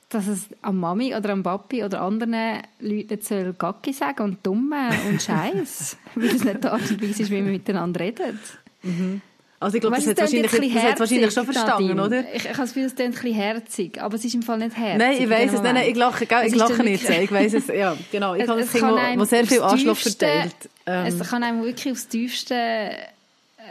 Dass 0.09 0.27
es 0.27 0.41
am 0.61 0.79
Mami 0.79 1.15
oder 1.15 1.31
am 1.31 1.41
Papi 1.41 1.83
oder 1.83 2.01
anderen 2.01 2.61
Leuten 2.79 3.07
nicht 3.15 3.25
soll 3.25 3.55
Gacki 3.57 3.93
sagen 3.93 4.21
und 4.21 4.45
Dumme 4.45 4.89
und 5.09 5.19
Scheiß, 5.23 5.97
weil 6.13 6.27
es 6.27 6.43
nicht 6.43 6.63
die 6.63 6.67
Art 6.67 6.91
und 6.91 7.01
Weise 7.01 7.23
ist, 7.23 7.31
wie 7.31 7.37
wir 7.37 7.41
miteinander 7.41 7.99
reden. 7.99 8.39
Mhm. 8.83 9.21
Also 9.59 9.75
ich 9.75 9.81
glaube, 9.81 9.95
das, 9.95 10.05
hat 10.05 10.19
wahrscheinlich, 10.19 10.51
das 10.51 10.83
hat 10.83 10.99
wahrscheinlich 10.99 11.33
schon 11.33 11.45
verstanden, 11.45 11.99
oder? 11.99 12.19
Ich, 12.31 12.45
ich 12.45 12.49
habe 12.49 12.57
das 12.57 12.73
Gefühl, 12.73 12.85
es 12.85 12.93
klingt 12.93 13.15
ein 13.15 13.21
bisschen 13.21 13.33
herzig, 13.33 14.01
aber 14.01 14.15
es 14.15 14.25
ist 14.25 14.35
im 14.35 14.43
Fall 14.43 14.59
nicht 14.59 14.77
herzig. 14.77 14.99
Nein, 14.99 15.17
ich 15.19 15.29
weiß 15.29 15.53
es, 15.53 15.61
nein, 15.63 15.75
nein, 15.75 15.89
ich 15.89 15.95
lache, 15.95 16.23
ich 16.23 16.55
lache 16.55 16.83
nicht 16.83 17.09
ich 17.09 17.31
weiß 17.31 17.53
es, 17.55 17.67
ja, 17.67 17.97
genau. 18.11 18.35
Ich 18.35 18.47
habe 18.47 18.59
ein 18.59 18.69
Kind, 18.69 19.19
wo, 19.19 19.25
sehr 19.25 19.47
viel 19.47 19.61
Anschluss 19.61 20.01
verteilt. 20.01 20.55
Ähm. 20.85 21.07
Es 21.07 21.27
kann 21.27 21.41
einem 21.41 21.63
wirklich 21.63 21.91
aufs 21.91 22.07
Tiefste 22.07 22.91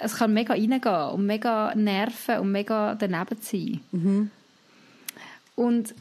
es 0.00 0.16
kann 0.16 0.32
mega 0.32 0.54
reingehen 0.54 1.10
und 1.12 1.26
mega 1.26 1.74
nerven 1.74 2.38
und 2.38 2.52
mega 2.52 2.94
daneben 2.94 3.36
sein. 3.40 3.80
Mhm. 3.92 4.30
Und 5.56 5.94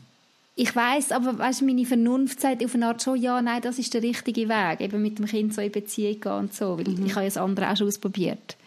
ich 0.56 0.76
weiß, 0.76 1.14
aber 1.14 1.38
weißt, 1.38 1.62
meine 1.62 1.86
Vernunft 1.86 2.42
sagt 2.42 2.64
auf 2.64 2.76
eine 2.76 2.88
Art 2.88 3.02
schon, 3.02 3.22
ja, 3.22 3.42
nein, 3.42 3.62
das 3.62 3.80
ist 3.80 3.94
der 3.94 4.04
richtige 4.04 4.50
Weg, 4.50 4.82
eben 4.82 5.02
mit 5.02 5.18
dem 5.18 5.26
Kind 5.26 5.54
so 5.54 5.62
in 5.62 5.72
Beziehung 5.72 6.20
gehen 6.20 6.32
und 6.34 6.54
so, 6.54 6.78
weil 6.78 6.88
mhm. 6.88 7.06
ich 7.06 7.12
habe 7.12 7.22
ja 7.22 7.28
das 7.28 7.38
andere 7.38 7.72
auch 7.72 7.78
schon 7.78 7.88
ausprobiert. 7.88 8.58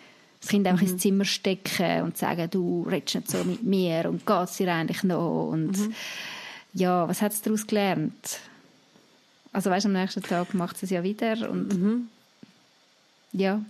Das 0.40 0.48
Kind 0.48 0.66
einfach 0.66 0.82
mhm. 0.82 0.92
ins 0.92 1.02
Zimmer 1.02 1.24
stecken 1.24 2.02
und 2.02 2.16
sagen, 2.16 2.48
du 2.50 2.86
redest 2.90 3.14
nicht 3.16 3.30
so 3.30 3.44
mit 3.44 3.62
mir 3.62 4.08
und 4.08 4.24
geht 4.26 4.44
es 4.44 4.56
dir 4.56 4.72
eigentlich 4.72 5.02
noch 5.02 5.50
und 5.50 5.78
mhm. 5.78 5.94
ja, 6.72 7.06
was 7.06 7.20
hat 7.20 7.32
es 7.32 7.42
daraus 7.42 7.66
gelernt? 7.66 8.40
Also 9.52 9.68
weißt, 9.68 9.84
am 9.84 9.92
nächsten 9.92 10.22
Tag 10.22 10.54
macht 10.54 10.82
es 10.82 10.88
ja 10.88 11.02
wieder 11.02 11.50
und 11.50 11.78
mhm. 11.78 12.08
ja, 13.32 13.60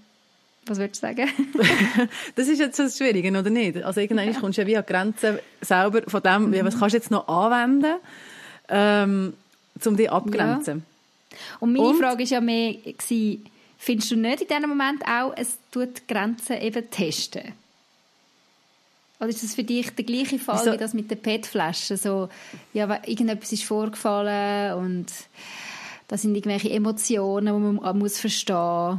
was 0.66 0.78
würdest 0.78 1.02
du 1.02 1.06
sagen? 1.08 1.28
das 2.34 2.48
ist 2.48 2.60
jetzt 2.60 2.78
das 2.78 2.96
Schwierige, 2.96 3.28
oder 3.36 3.50
nicht? 3.50 3.82
Also 3.82 4.00
irgendwann 4.00 4.32
ja. 4.32 4.38
kommst 4.38 4.58
du 4.58 4.62
ja 4.62 4.68
wie 4.68 4.76
an 4.76 4.86
Grenzen 4.86 5.38
selber 5.60 6.02
von 6.06 6.22
dem, 6.22 6.50
mhm. 6.50 6.64
was 6.64 6.78
kannst 6.78 6.94
du 6.94 6.98
jetzt 6.98 7.10
noch 7.10 7.26
anwenden, 7.26 7.96
ähm, 8.68 9.34
um 9.84 9.96
dich 9.96 10.10
abgrenzen. 10.10 10.84
Ja. 11.30 11.36
Und 11.60 11.72
meine 11.72 11.88
Und, 11.88 11.98
Frage 11.98 12.20
war 12.20 12.26
ja 12.26 12.40
mehr, 12.40 12.74
gewesen, 12.74 13.44
findest 13.78 14.10
du 14.12 14.16
nicht 14.16 14.42
in 14.42 14.48
diesem 14.48 14.68
Moment 14.68 15.02
auch, 15.06 15.32
es 15.36 15.58
tut 15.70 16.06
Grenzen 16.06 16.60
eben 16.60 16.88
testen? 16.90 17.52
Oder 19.18 19.28
ist 19.28 19.42
das 19.42 19.54
für 19.54 19.64
dich 19.64 19.90
der 19.90 20.04
gleiche 20.04 20.38
Fall 20.38 20.58
Wieso? 20.60 20.72
wie 20.72 20.78
das 20.78 20.94
mit 20.94 21.10
den 21.10 21.18
PET-Flaschen? 21.18 21.96
So, 21.96 22.28
ja, 22.72 23.00
irgendetwas 23.06 23.52
ist 23.52 23.62
vorgefallen 23.62 24.74
und 24.74 25.06
das 26.12 26.20
sind 26.20 26.34
irgendwelche 26.34 26.68
Emotionen, 26.68 27.46
die 27.54 27.80
man 27.80 27.98
muss 27.98 28.18
verstehen 28.18 28.54
muss. 28.54 28.98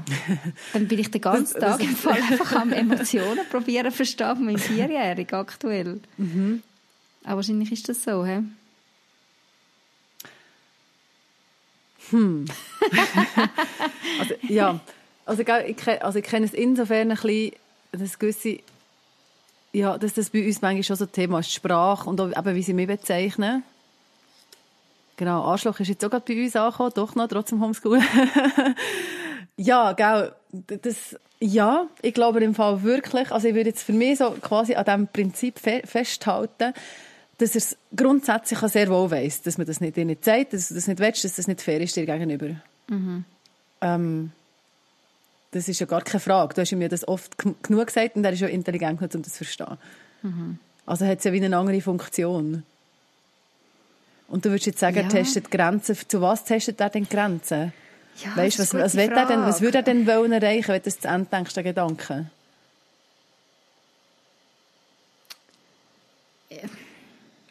Dann 0.74 0.88
bin 0.88 0.98
ich 0.98 1.12
den 1.12 1.22
ganzen 1.22 1.60
Tag 1.60 1.80
im 1.80 1.96
Fall 1.96 2.20
einfach 2.20 2.54
am 2.54 2.74
Emotionen 2.74 3.48
probieren 3.52 3.92
zu 3.92 3.98
verstehen 3.98 4.36
von 4.36 4.46
meinem 4.46 4.58
Vierjährigen 4.58 5.36
aktuell. 5.36 6.00
Mhm. 6.18 6.64
Aber 7.24 7.36
wahrscheinlich 7.36 7.72
ist 7.72 7.88
das 7.88 8.04
so, 8.04 8.26
hä? 8.26 8.42
Hm. 12.10 12.46
also, 14.20 14.34
ja, 14.50 14.80
also, 15.28 15.44
ich, 15.44 16.04
also 16.04 16.18
ich 16.18 16.26
kenne 16.26 16.48
es 16.48 16.54
insofern 16.56 17.12
ein 17.12 17.18
bisschen, 17.18 17.52
dass 17.92 18.18
gewisse, 18.18 18.58
ja, 19.72 20.00
dass 20.00 20.16
das 20.16 20.32
bei 20.32 20.48
uns 20.48 20.64
manchmal 20.64 20.82
schon 20.82 20.96
so 20.96 21.06
ein 21.06 21.12
Thema 21.12 21.42
ist, 21.42 21.54
Sprache 21.54 22.10
und 22.10 22.20
auch 22.20 22.36
eben, 22.36 22.56
wie 22.56 22.64
sie 22.64 22.74
mich 22.74 22.88
bezeichnen. 22.88 23.62
Genau, 25.16 25.44
Arschloch 25.44 25.80
ist 25.80 25.90
jetzt 25.90 26.04
auch 26.04 26.10
gerade 26.10 26.26
bei 26.26 26.44
uns 26.44 26.56
angekommen, 26.56 26.92
doch 26.96 27.16
noch, 27.16 27.28
trotzdem 27.28 27.62
Homeschool. 27.62 28.00
ja, 29.58 29.94
gell, 29.94 30.34
das, 30.52 31.16
ja, 31.40 31.88
ich 32.02 32.14
glaube 32.14 32.44
im 32.44 32.56
Fall 32.56 32.84
wirklich, 32.84 33.32
also 33.32 33.48
ich 33.48 33.54
würde 33.54 33.70
jetzt 33.70 33.84
für 33.84 33.94
mich 33.94 34.18
so 34.18 34.32
quasi 34.32 34.76
an 34.76 34.86
diesem 34.86 35.08
Prinzip 35.08 35.60
fe 35.60 35.82
festhalten, 35.86 36.74
dass 37.38 37.52
er 37.52 37.58
es 37.58 37.78
grundsätzlich 37.96 38.64
auch 38.64 38.70
sehr 38.70 38.90
wohl 38.90 39.12
weiss, 39.12 39.42
dass 39.42 39.58
man 39.58 39.68
das 39.68 39.82
nicht 39.82 39.98
dir 39.98 40.06
nicht 40.06 40.24
sagt, 40.24 40.54
dass 40.54 40.70
du 40.70 40.76
das 40.76 40.88
nicht 40.88 41.00
willst, 41.00 41.24
dass 41.26 41.36
das 41.36 41.48
nicht 41.48 41.62
fair 41.62 41.82
ist 41.82 41.96
dir 41.96 42.06
gegenüber. 42.06 42.56
Mhm. 42.88 43.26
Ähm, 43.82 44.32
das 45.52 45.68
ist 45.68 45.80
ja 45.80 45.86
gar 45.86 46.02
keine 46.02 46.20
Frage. 46.20 46.56
Du 46.56 46.62
hast 46.62 46.72
mir 46.72 46.90
das 46.90 47.08
oft 47.08 47.38
genug 47.38 47.88
gesagt 47.88 48.16
und 48.16 48.24
er 48.24 48.34
ist 48.34 48.40
ja 48.40 48.48
intelligent 48.48 49.00
genug, 49.00 49.14
um 49.14 49.22
das 49.22 49.34
zu 49.34 49.44
verstehen. 49.44 49.78
Mhm. 50.22 50.60
Also 50.86 51.06
hat 51.06 51.20
es 51.20 51.24
ja 51.24 51.34
wie 51.34 51.44
eine 51.44 51.56
andere 51.56 51.82
Funktion. 51.82 52.64
Und 54.28 54.46
du 54.46 54.50
würdest 54.50 54.68
jetzt 54.68 54.80
sagen, 54.80 54.96
ja. 54.96 55.04
er 55.04 55.10
testet 55.10 55.52
Grenzen. 55.52 55.98
Zu 56.08 56.22
was 56.22 56.44
testet 56.44 56.80
er 56.80 56.90
denn 56.90 57.08
Grenzen? 57.08 57.74
Ja, 58.24 58.36
weißt, 58.36 58.60
was, 58.60 58.74
was, 58.74 58.96
will 58.96 59.12
er 59.12 59.26
denn, 59.26 59.42
was 59.42 59.62
würde 59.62 59.80
er 59.80 59.84
denn 59.84 60.06
wollen 60.06 60.32
erreichen, 60.32 60.70
wenn 60.70 60.82
du 60.82 60.86
das 60.86 61.00
zu 61.00 61.08
Ende 61.08 61.30
denkst, 61.32 61.54
der 61.54 61.64
Gedanke? 61.64 62.30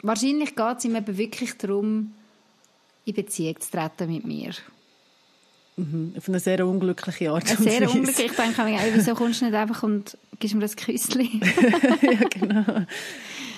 Wahrscheinlich 0.02 0.54
geht 0.56 0.78
es 0.78 0.84
ihm 0.84 0.96
eben 0.96 1.16
wirklich 1.16 1.56
darum, 1.58 2.14
in 3.04 3.14
Beziehung 3.14 3.60
zu 3.60 3.70
treten 3.70 4.12
mit 4.12 4.24
mir. 4.24 4.52
Mhm. 5.82 6.14
Auf 6.16 6.28
eine 6.28 6.40
sehr 6.40 6.66
unglückliche 6.66 7.30
Art 7.30 7.50
und 7.50 7.66
Weise. 7.66 7.70
Sehr 7.70 7.90
unglücklich. 7.90 8.26
Ich 8.26 8.36
denke 8.36 8.64
mir, 8.64 8.78
wieso 8.94 9.14
kommst 9.14 9.40
du 9.40 9.46
nicht 9.46 9.54
einfach 9.54 9.82
und 9.82 10.16
gibst 10.38 10.54
mir 10.54 10.62
das 10.62 10.76
Küsschen? 10.76 11.20
ja, 12.02 12.28
genau. 12.30 12.86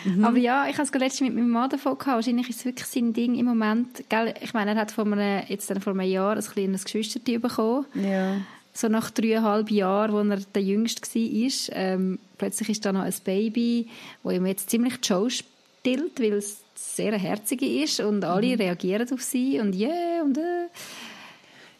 Mhm. 0.05 0.25
Aber 0.25 0.39
ja, 0.39 0.69
ich 0.69 0.77
habe 0.77 0.85
es 0.85 0.93
letztens 0.93 1.29
mit 1.29 1.35
meinem 1.35 1.51
Mann 1.51 1.71
davon 1.71 1.99
gehabt. 1.99 2.17
Wahrscheinlich 2.17 2.49
ist 2.49 2.61
es 2.61 2.65
wirklich 2.65 2.87
sein 2.87 3.13
Ding 3.13 3.35
im 3.35 3.47
Moment. 3.47 4.05
Gell? 4.09 4.35
Ich 4.41 4.55
meine, 4.55 4.73
er 4.73 4.77
hat 4.77 4.93
vor 4.93 5.07
einem, 5.07 5.43
jetzt 5.49 5.71
dann 5.71 5.81
vor 5.81 5.93
einem 5.93 6.09
Jahr 6.09 6.37
ein 6.37 6.43
kleines 6.43 6.85
Geschwisterchen 6.85 7.41
bekommen. 7.41 7.87
Ja. 7.95 8.37
So 8.73 8.89
nach 8.89 9.11
dreieinhalb 9.11 9.71
Jahren, 9.71 10.13
wo 10.13 10.19
er 10.19 10.39
der 10.55 10.63
Jüngste 10.63 11.03
war, 11.03 11.77
ähm, 11.77 12.19
plötzlich 12.39 12.71
ist 12.71 12.85
da 12.85 12.93
noch 12.93 13.03
ein 13.03 13.15
Baby, 13.25 13.89
wo 14.23 14.31
ihm 14.31 14.47
jetzt 14.47 14.69
ziemlich 14.69 15.01
die 15.01 15.07
Show 15.07 15.29
stillt, 15.29 16.21
weil 16.21 16.35
es 16.35 16.59
sehr 16.75 17.17
herzige 17.17 17.67
ist 17.83 18.01
und 18.01 18.25
alle 18.25 18.49
mhm. 18.49 18.55
reagieren 18.55 19.13
auf 19.13 19.23
sie 19.23 19.61
und 19.61 19.75
yeah 19.75 20.23
und 20.23 20.37
äh. 20.39 20.67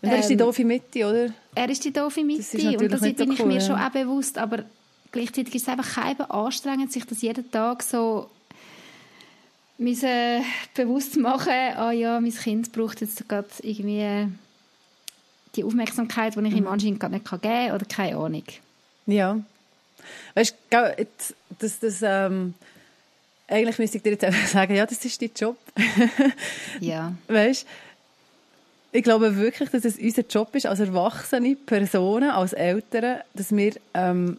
Und 0.05 0.13
er 0.13 0.19
ist 0.19 0.29
die 0.29 0.37
doofe 0.37 0.65
Mitte, 0.65 1.07
oder? 1.07 1.35
Er 1.55 1.69
ist 1.69 1.85
die 1.85 1.93
doofe 1.93 2.25
Mitte 2.25 2.79
und 2.79 2.93
das 2.93 3.01
bin 3.01 3.33
ich 3.33 3.41
cool, 3.41 3.47
mir 3.47 3.55
ja. 3.55 3.61
schon 3.61 3.77
auch 3.77 3.91
bewusst, 3.91 4.39
aber 4.39 4.65
gleichzeitig 5.13 5.55
ist 5.55 5.63
es 5.63 5.69
einfach 5.69 5.95
kein 5.95 6.21
anstrengend, 6.21 6.93
sich 6.93 7.05
das 7.05 7.23
jeden 7.23 7.51
Tag 7.51 7.83
so 7.83 8.29
müssen 9.79 10.45
bewusst 10.75 11.17
machen, 11.17 11.53
ah 11.53 11.91
ja, 11.91 12.21
mein 12.21 12.35
Kind 12.35 12.73
braucht 12.73 13.01
jetzt 13.01 13.29
gerade 13.29 13.49
irgendwie 13.63 14.29
die 15.57 15.65
Aufmerksamkeit, 15.65 16.37
die 16.37 16.41
ich 16.41 16.55
ihm 16.55 16.65
mhm. 16.65 16.69
anscheinend 16.69 17.01
gar 17.01 17.09
nicht 17.09 17.25
geben 17.29 17.41
kann 17.41 17.73
oder 17.73 17.85
keine 17.87 18.17
Ahnung. 18.17 18.45
Ja. 19.07 19.41
Weißt 20.35 20.57
du, 20.71 21.07
das, 21.59 21.79
das, 21.79 22.03
ähm, 22.03 22.55
eigentlich 23.49 23.79
müsste 23.79 23.99
ich 23.99 24.03
dir 24.03 24.11
jetzt 24.11 24.25
einfach 24.25 24.47
sagen, 24.53 24.75
ja, 24.75 24.87
das 24.87 25.05
ist 25.05 25.21
dein 25.21 25.31
Job. 25.37 25.57
ja. 26.81 27.15
Weißt 27.29 27.67
ich 28.95 29.03
glaube 29.03 29.37
wirklich, 29.37 29.71
dass 29.71 29.85
es 29.85 29.99
unser 29.99 30.23
Job 30.23 30.55
ist, 30.55 30.67
als 30.67 30.79
erwachsene 30.79 31.57
Personen, 31.57 32.31
als 32.31 32.53
Eltern, 32.53 33.23
dass 33.35 33.51
wir 33.51 33.73
ähm, 33.93 34.39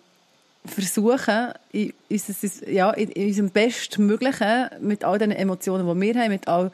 versuchen, 0.63 1.52
in, 1.74 1.91
unser, 2.10 2.70
ja, 2.70 2.91
in, 2.91 3.10
in 3.10 3.28
unserem 3.28 3.50
Bestmöglichen, 3.50 4.70
mit 4.80 5.04
all 5.04 5.20
den 5.20 5.32
Emotionen, 5.32 5.86
die 5.86 6.02
wir 6.02 6.22
haben, 6.22 6.32
mit 6.32 6.48
all 6.48 6.72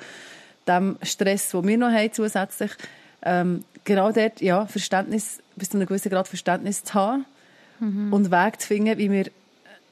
dem 0.67 0.95
Stress, 1.01 1.49
den 1.49 1.67
wir 1.67 1.77
noch 1.79 1.89
haben 1.89 2.13
zusätzlich, 2.13 2.69
ähm, 3.23 3.63
genau 3.83 4.11
dort 4.11 4.41
ja, 4.41 4.67
Verständnis, 4.67 5.39
bis 5.55 5.71
zu 5.71 5.77
einem 5.77 5.87
gewissen 5.87 6.11
Grad 6.11 6.27
Verständnis 6.27 6.83
zu 6.83 6.93
haben 6.93 7.25
mhm. 7.79 8.13
und 8.13 8.29
Weg 8.29 8.61
zu 8.61 8.67
finden, 8.67 8.99
wie 8.99 9.09
wir 9.09 9.25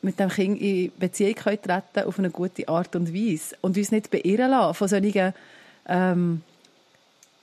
mit 0.03 0.19
dem 0.19 0.29
Kind 0.29 0.61
in 0.61 0.91
Beziehung 0.99 1.33
können 1.33 1.59
treten 1.59 2.07
auf 2.07 2.19
eine 2.19 2.29
gute 2.29 2.69
Art 2.69 2.95
und 2.95 3.15
Weise 3.15 3.55
und 3.61 3.77
uns 3.77 3.91
nicht 3.91 4.11
beirren 4.11 4.51
lassen 4.51 4.75
von 4.75 4.87
solchen 4.87 5.33
ähm, 5.87 6.43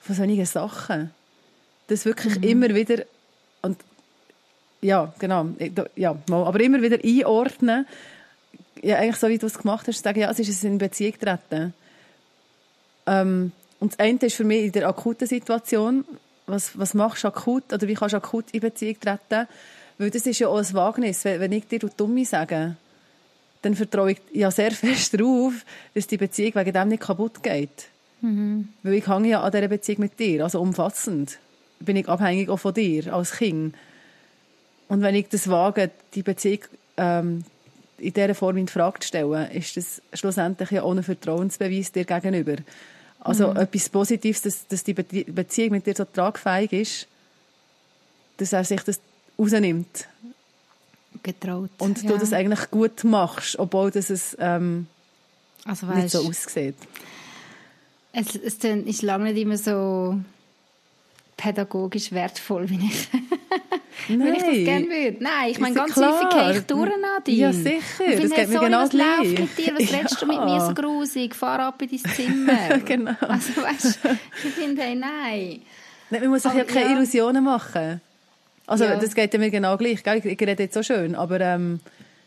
von 0.00 0.14
solchen 0.14 0.46
Sachen. 0.46 1.10
Das 1.88 2.04
wirklich 2.04 2.36
mhm. 2.36 2.42
immer 2.42 2.74
wieder, 2.74 3.04
und 3.62 3.78
ja, 4.80 5.12
genau, 5.18 5.48
ja, 5.94 6.16
aber 6.28 6.60
immer 6.60 6.82
wieder 6.82 6.98
einordnen, 7.02 7.86
ja, 8.82 8.96
eigentlich 8.96 9.16
so 9.16 9.28
wie 9.28 9.38
du 9.38 9.46
es 9.46 9.58
gemacht 9.58 9.88
hast, 9.88 10.02
sagen, 10.02 10.20
ja, 10.20 10.30
es 10.30 10.38
ist 10.38 10.64
in 10.64 10.78
Beziehung 10.78 11.18
treten. 11.18 11.74
Ähm, 13.06 13.52
und 13.80 13.92
das 13.92 13.98
eine 13.98 14.18
ist 14.20 14.36
für 14.36 14.44
mich 14.44 14.64
in 14.64 14.72
der 14.72 14.88
akuten 14.88 15.26
Situation, 15.26 16.04
was, 16.46 16.78
was 16.78 16.94
machst 16.94 17.24
du 17.24 17.28
akut, 17.28 17.72
oder 17.72 17.86
wie 17.88 17.94
kannst 17.94 18.12
du 18.12 18.18
akut 18.18 18.50
in 18.52 18.60
Beziehung 18.60 18.98
treten? 19.00 19.48
Weil 19.98 20.10
das 20.10 20.26
ist 20.26 20.38
ja 20.38 20.48
auch 20.48 20.58
ein 20.58 20.74
Wagnis. 20.74 21.24
Wenn 21.24 21.52
ich 21.52 21.66
dir 21.66 21.78
Dumme 21.78 22.24
sage, 22.24 22.76
dann 23.62 23.74
vertraue 23.74 24.12
ich 24.12 24.20
ja 24.32 24.50
sehr 24.50 24.70
fest 24.72 25.14
darauf, 25.14 25.54
dass 25.94 26.06
die 26.06 26.16
Beziehung 26.16 26.54
wegen 26.54 26.72
dem 26.72 26.88
nicht 26.88 27.02
kaputt 27.02 27.42
geht. 27.42 27.88
Mhm. 28.20 28.68
Weil 28.82 28.94
ich 28.94 29.06
hänge 29.06 29.28
ja 29.28 29.42
an 29.42 29.52
dieser 29.52 29.68
Beziehung 29.68 30.00
mit 30.00 30.18
dir, 30.18 30.44
also 30.44 30.60
umfassend 30.60 31.38
bin 31.78 31.96
ich 31.96 32.08
abhängig 32.08 32.48
auch 32.48 32.58
von 32.58 32.74
dir 32.74 33.12
als 33.12 33.32
Kind. 33.32 33.74
Und 34.88 35.02
wenn 35.02 35.14
ich 35.14 35.28
das 35.28 35.48
wage, 35.48 35.90
die 36.14 36.22
Beziehung 36.22 36.60
ähm, 36.96 37.44
in 37.98 38.12
dieser 38.12 38.34
Form 38.34 38.56
in 38.56 38.68
Frage 38.68 39.00
zu 39.00 39.08
stellen, 39.08 39.50
ist 39.50 39.76
das 39.76 40.02
schlussendlich 40.12 40.70
ja 40.70 40.84
ohne 40.84 41.02
Vertrauensbeweis 41.02 41.92
dir 41.92 42.04
gegenüber. 42.04 42.56
Also 43.20 43.50
mhm. 43.50 43.56
etwas 43.56 43.88
Positives, 43.88 44.42
dass, 44.42 44.66
dass 44.68 44.84
die 44.84 44.94
Beziehung 44.94 45.72
mit 45.72 45.86
dir 45.86 45.94
so 45.96 46.04
tragfähig 46.04 46.72
ist, 46.72 47.06
dass 48.36 48.52
er 48.52 48.64
sich 48.64 48.82
das 48.82 49.00
rausnimmt. 49.38 50.08
Getraut. 51.22 51.70
Und 51.78 52.02
ja. 52.02 52.10
du 52.10 52.18
das 52.18 52.32
eigentlich 52.32 52.70
gut 52.70 53.02
machst, 53.04 53.58
obwohl 53.58 53.90
das 53.90 54.10
es 54.10 54.36
ähm, 54.38 54.86
also, 55.64 55.88
weißt, 55.88 55.96
nicht 55.96 56.10
so 56.10 56.28
aussieht. 56.28 56.76
Es, 58.18 58.34
es 58.34 58.64
ist 58.64 59.02
lange 59.02 59.24
nicht 59.24 59.42
immer 59.42 59.58
so 59.58 60.18
pädagogisch 61.36 62.12
wertvoll, 62.12 62.68
wie 62.70 62.86
ich, 62.86 63.08
wenn 64.08 64.34
ich 64.34 64.42
das 64.42 64.54
gerne 64.54 64.86
würde. 64.86 65.16
Nein, 65.20 65.50
ich 65.50 65.60
meine, 65.60 65.74
ganz 65.74 65.92
klar. 65.92 66.14
häufig 66.14 66.30
gehe 66.30 66.52
ich 66.52 66.66
durch, 66.66 66.90
Nadine. 66.98 67.36
Ja, 67.36 67.52
sicher. 67.52 68.22
Das 68.22 68.30
geht 68.30 68.48
mir 68.48 68.60
genau 68.60 68.78
was 68.78 68.92
läuft 68.94 69.38
mit 69.38 69.58
dir? 69.58 69.74
Was 69.74 69.90
ja. 69.90 69.98
redest 69.98 70.22
du 70.22 70.26
mit 70.26 70.42
mir 70.42 70.60
so 70.62 70.72
grusig? 70.74 71.34
Fahr 71.34 71.60
ab 71.60 71.82
in 71.82 71.90
dein 71.90 72.12
Zimmer. 72.14 72.78
genau. 72.86 73.12
Also, 73.20 73.62
weißt 73.62 73.98
du, 74.02 74.18
ich 74.44 74.54
finde, 74.54 74.80
hey, 74.80 74.94
nein. 74.94 75.60
nein. 76.08 76.22
Man 76.22 76.30
muss 76.30 76.44
sich 76.44 76.54
ja 76.54 76.64
keine. 76.64 76.94
Illusionen 76.94 77.44
machen. 77.44 78.00
Also, 78.66 78.84
ja. 78.84 78.96
das 78.96 79.14
geht 79.14 79.38
mir 79.38 79.50
genau 79.50 79.76
gleich. 79.76 80.02
Gell? 80.02 80.22
Ich 80.24 80.40
rede 80.40 80.62
jetzt 80.62 80.72
so 80.72 80.82
schön, 80.82 81.14
aber 81.14 81.38
ähm, 81.42 81.80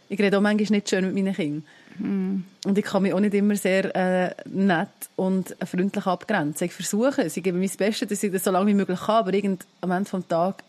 ich 0.08 0.20
rede 0.20 0.38
auch 0.38 0.42
manchmal 0.42 0.78
nicht 0.78 0.90
schön 0.90 1.06
mit 1.06 1.16
meinen 1.16 1.34
Kindern. 1.34 1.66
Mm. 2.00 2.44
Und 2.66 2.78
ich 2.78 2.86
kann 2.86 3.04
mich 3.04 3.14
auch 3.14 3.20
nicht 3.20 3.34
immer 3.34 3.56
sehr 3.56 3.96
äh, 3.96 4.36
nett 4.46 4.90
und 5.16 5.56
freundlich 5.66 6.06
abgrenzen. 6.06 6.66
Ich 6.66 6.74
versuche 6.74 7.24
es, 7.24 7.38
ich 7.38 7.44
gebe 7.44 7.58
mein 7.58 7.70
Bestes, 7.78 8.08
dass 8.08 8.24
ich 8.24 8.32
das 8.32 8.44
so 8.44 8.52
lange 8.52 8.68
wie 8.68 8.74
möglich 8.74 9.00
kann, 9.00 9.16
aber 9.16 9.34
irgend, 9.34 9.66
am 9.82 9.92
Ende 9.92 10.10
des 10.10 10.28
Tages 10.28 10.64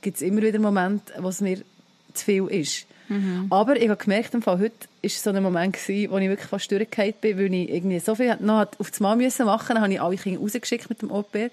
gibt 0.00 0.16
es 0.16 0.22
immer 0.22 0.42
wieder 0.42 0.58
Momente, 0.58 1.12
wo 1.18 1.28
es 1.28 1.40
mir 1.40 1.58
zu 2.14 2.24
viel 2.24 2.46
ist. 2.48 2.86
Mhm. 3.08 3.46
Aber 3.50 3.76
ich 3.76 3.88
habe 3.88 4.02
gemerkt, 4.02 4.34
im 4.34 4.42
Fall, 4.42 4.58
heute 4.58 4.86
war 5.02 5.10
so 5.10 5.30
ein 5.30 5.42
Moment, 5.42 5.74
gewesen, 5.74 6.10
wo 6.10 6.18
ich 6.18 6.28
wirklich 6.28 6.48
fast 6.48 6.70
durchgefallen 6.70 7.14
bin, 7.20 7.38
weil 7.38 7.54
ich 7.54 7.70
irgendwie 7.70 7.98
so 8.00 8.14
viel 8.14 8.36
noch 8.40 8.68
auf 8.78 8.90
das 8.90 9.00
Mal 9.00 9.16
müssen 9.16 9.46
machen 9.46 9.74
Dann 9.74 9.82
habe 9.82 9.92
ich 9.92 10.00
alle 10.00 10.16
Kinder 10.16 10.40
rausgeschickt 10.40 10.90
mit 10.90 11.00
dem 11.02 11.10
Au-pair. 11.10 11.50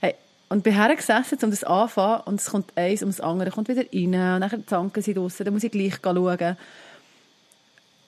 Hey, 0.00 0.14
und 0.48 0.62
bin 0.62 0.74
hergesessen, 0.74 1.38
um 1.42 1.50
das 1.50 1.64
anzufangen, 1.64 2.22
und 2.24 2.40
es 2.40 2.46
kommt 2.46 2.76
eins 2.76 3.02
um 3.02 3.10
das 3.10 3.20
andere, 3.20 3.50
kommt 3.50 3.68
wieder 3.68 3.82
rein, 3.82 4.42
und 4.42 4.52
dann 4.52 4.66
zanken 4.66 5.02
sie 5.02 5.14
draussen, 5.14 5.44
dann 5.44 5.54
muss 5.54 5.64
ich 5.64 5.72
gleich 5.72 5.98
schauen. 6.02 6.56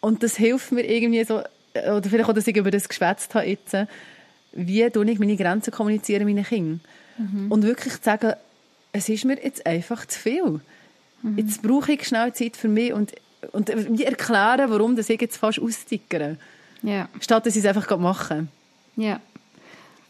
Und 0.02 0.22
das 0.22 0.36
hilft 0.36 0.72
mir 0.72 0.82
irgendwie 0.82 1.24
so, 1.24 1.42
oder 1.74 2.02
vielleicht 2.02 2.28
auch, 2.28 2.34
dass 2.34 2.46
ich 2.46 2.56
über 2.56 2.70
das 2.70 2.88
geschwätzt 2.88 3.34
habe 3.34 3.46
jetzt, 3.46 3.74
wie 4.52 4.90
tue 4.90 5.10
ich 5.10 5.18
meine 5.18 5.36
Grenzen 5.36 5.72
kommunizieren 5.72 6.26
meinen 6.26 6.44
Kindern. 6.44 6.80
Mhm. 7.16 7.50
Und 7.50 7.62
wirklich 7.62 7.94
zu 7.94 8.02
sagen, 8.02 8.34
es 8.92 9.08
ist 9.08 9.24
mir 9.24 9.42
jetzt 9.42 9.64
einfach 9.64 10.04
zu 10.04 10.18
viel. 10.18 10.60
Mhm. 11.22 11.38
Jetzt 11.38 11.62
brauche 11.62 11.92
ich 11.92 12.06
schnell 12.06 12.32
Zeit 12.34 12.56
für 12.56 12.68
mich 12.68 12.92
und, 12.92 13.12
und 13.52 13.68
wie 13.68 14.04
erklären, 14.04 14.70
warum 14.70 14.96
das 14.96 15.08
ich 15.08 15.20
jetzt 15.20 15.36
fast 15.36 15.60
austickere. 15.60 16.36
Ja. 16.82 17.08
Statt 17.20 17.46
dass 17.46 17.56
ich 17.56 17.64
es 17.64 17.68
einfach 17.68 17.96
mache. 17.96 18.48
Ja. 18.96 19.20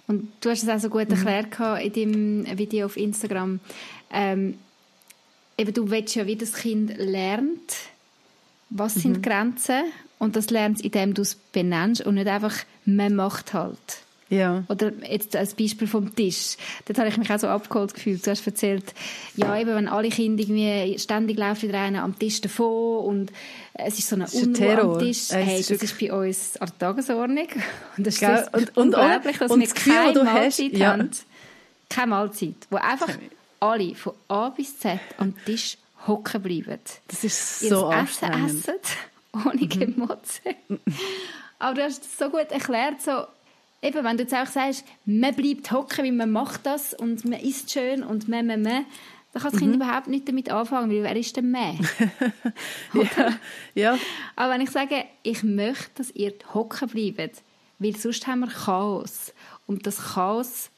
Und 0.08 0.32
du 0.40 0.50
hast 0.50 0.62
es 0.62 0.68
auch 0.68 0.80
so 0.80 0.88
gut 0.88 1.10
mhm. 1.10 1.26
erklärt 1.26 1.84
in 1.94 2.44
deinem 2.44 2.58
Video 2.58 2.86
auf 2.86 2.96
Instagram. 2.96 3.60
Ähm, 4.10 4.58
eben, 5.58 5.74
du 5.74 5.90
willst 5.90 6.14
ja, 6.14 6.26
wie 6.26 6.36
das 6.36 6.54
Kind 6.54 6.96
lernt, 6.96 7.76
was 8.74 8.94
sind 8.94 9.18
mhm. 9.18 9.22
Grenzen 9.22 9.82
und 10.18 10.36
das 10.36 10.50
lernst 10.50 10.82
du, 10.82 10.86
indem 10.86 11.14
du 11.14 11.22
es 11.22 11.34
benennst 11.34 12.06
und 12.06 12.14
nicht 12.14 12.28
einfach, 12.28 12.54
man 12.84 13.14
macht 13.14 13.54
halt. 13.54 13.78
Ja. 14.32 14.64
Oder 14.68 14.92
jetzt 15.06 15.36
als 15.36 15.52
Beispiel 15.52 15.86
vom 15.86 16.14
Tisch. 16.14 16.56
Dort 16.86 16.98
habe 16.98 17.10
ich 17.10 17.18
mich 17.18 17.30
auch 17.30 17.38
so 17.38 17.48
abgeholt 17.48 17.92
gefühlt. 17.92 18.26
Du 18.26 18.30
hast 18.30 18.46
erzählt, 18.46 18.94
ja, 19.36 19.58
eben, 19.58 19.74
wenn 19.74 19.88
alle 19.88 20.08
Kinder 20.08 20.42
irgendwie 20.42 20.98
ständig 20.98 21.36
laufen 21.36 21.68
wieder 21.68 21.80
einer 21.80 22.02
am 22.02 22.18
Tisch 22.18 22.40
davon 22.40 23.04
und 23.04 23.32
es 23.74 23.98
ist 23.98 24.08
so 24.08 24.16
eine 24.16 24.26
Unruhe 24.26 24.80
am 24.80 24.98
Tisch. 25.00 25.28
Hey, 25.30 25.58
das 25.58 25.70
ist 25.70 25.98
bei 25.98 26.10
uns 26.10 26.56
an 26.56 26.68
der 26.68 26.78
Tagesordnung. 26.78 27.48
Und 27.98 28.06
das 28.06 28.14
ist 28.14 28.20
Gell? 28.20 28.48
und, 28.52 28.76
und, 28.76 28.94
unglaublich, 28.94 29.36
dass 29.36 29.50
und 29.50 29.60
wir 29.60 29.66
das 29.66 29.74
Gefühl, 29.74 29.92
keine 29.92 30.24
Mahlzeit 30.24 30.72
hast, 30.72 30.78
ja. 30.78 30.92
haben. 30.92 31.10
Keine 31.90 32.06
Mahlzeit. 32.06 32.54
Wo 32.70 32.76
einfach 32.76 33.18
alle 33.60 33.94
von 33.94 34.14
A 34.28 34.48
bis 34.48 34.78
Z 34.78 34.98
am 35.18 35.34
Tisch 35.44 35.76
hocken 36.06 36.42
bleiben. 36.42 36.78
Das 37.08 37.24
ist 37.24 37.60
so 37.60 37.90
Ihr 37.90 37.98
Essen 37.98 38.46
essen, 38.46 38.74
ohne 39.32 39.62
mhm. 39.62 39.68
Gemotze. 39.68 40.56
Aber 41.58 41.74
du 41.74 41.84
hast 41.84 42.04
es 42.04 42.18
so 42.18 42.28
gut 42.28 42.50
erklärt, 42.50 43.00
so, 43.00 43.26
eben, 43.82 44.04
wenn 44.04 44.16
du 44.16 44.24
jetzt 44.24 44.34
auch 44.34 44.46
sagst, 44.46 44.84
man 45.04 45.34
bleibt 45.34 45.70
hocken, 45.70 46.04
wie 46.04 46.12
man 46.12 46.30
macht 46.30 46.66
das 46.66 46.94
und 46.94 47.24
man 47.24 47.40
isst 47.40 47.72
schön 47.72 48.02
und 48.02 48.28
man, 48.28 48.46
man, 48.46 48.62
man, 48.62 48.86
dann 49.32 49.42
kann 49.42 49.52
das 49.52 49.60
Kind 49.60 49.70
mhm. 49.70 49.82
überhaupt 49.82 50.08
nicht 50.08 50.28
damit 50.28 50.50
anfangen, 50.50 50.90
weil 50.90 51.02
wer 51.02 51.16
ist 51.16 51.36
denn 51.36 51.50
mehr? 51.50 51.74
ja, 52.94 53.38
ja. 53.74 53.98
Aber 54.36 54.52
wenn 54.52 54.60
ich 54.60 54.70
sage, 54.70 55.04
ich 55.22 55.42
möchte, 55.42 55.90
dass 55.96 56.10
ihr 56.10 56.34
hocken 56.52 56.88
bleibt, 56.88 57.42
weil 57.78 57.96
sonst 57.96 58.26
haben 58.26 58.40
wir 58.40 58.48
Chaos. 58.48 59.32
Und 59.66 59.86
das 59.86 60.14
Chaos 60.14 60.70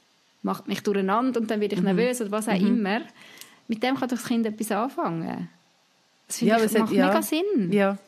macht 0.42 0.68
mich 0.68 0.82
durcheinander 0.82 1.40
und 1.40 1.50
dann 1.50 1.60
werde 1.60 1.74
ich 1.74 1.80
mhm. 1.80 1.96
nervös 1.96 2.20
oder 2.20 2.30
was 2.30 2.48
auch 2.48 2.58
mhm. 2.58 2.66
immer 2.66 3.00
mit 3.68 3.82
dem 3.82 3.96
kann 3.96 4.08
doch 4.08 4.16
das 4.16 4.26
Kind 4.26 4.46
etwas 4.46 4.70
anfangen. 4.70 5.48
Das 6.26 6.38
finde 6.38 6.54
ja, 6.54 6.64
ich, 6.64 6.72
macht 6.72 6.82
hat, 6.82 6.96
ja. 6.96 7.06
mega 7.08 7.22
Sinn. 7.22 7.72
Ja. 7.72 7.98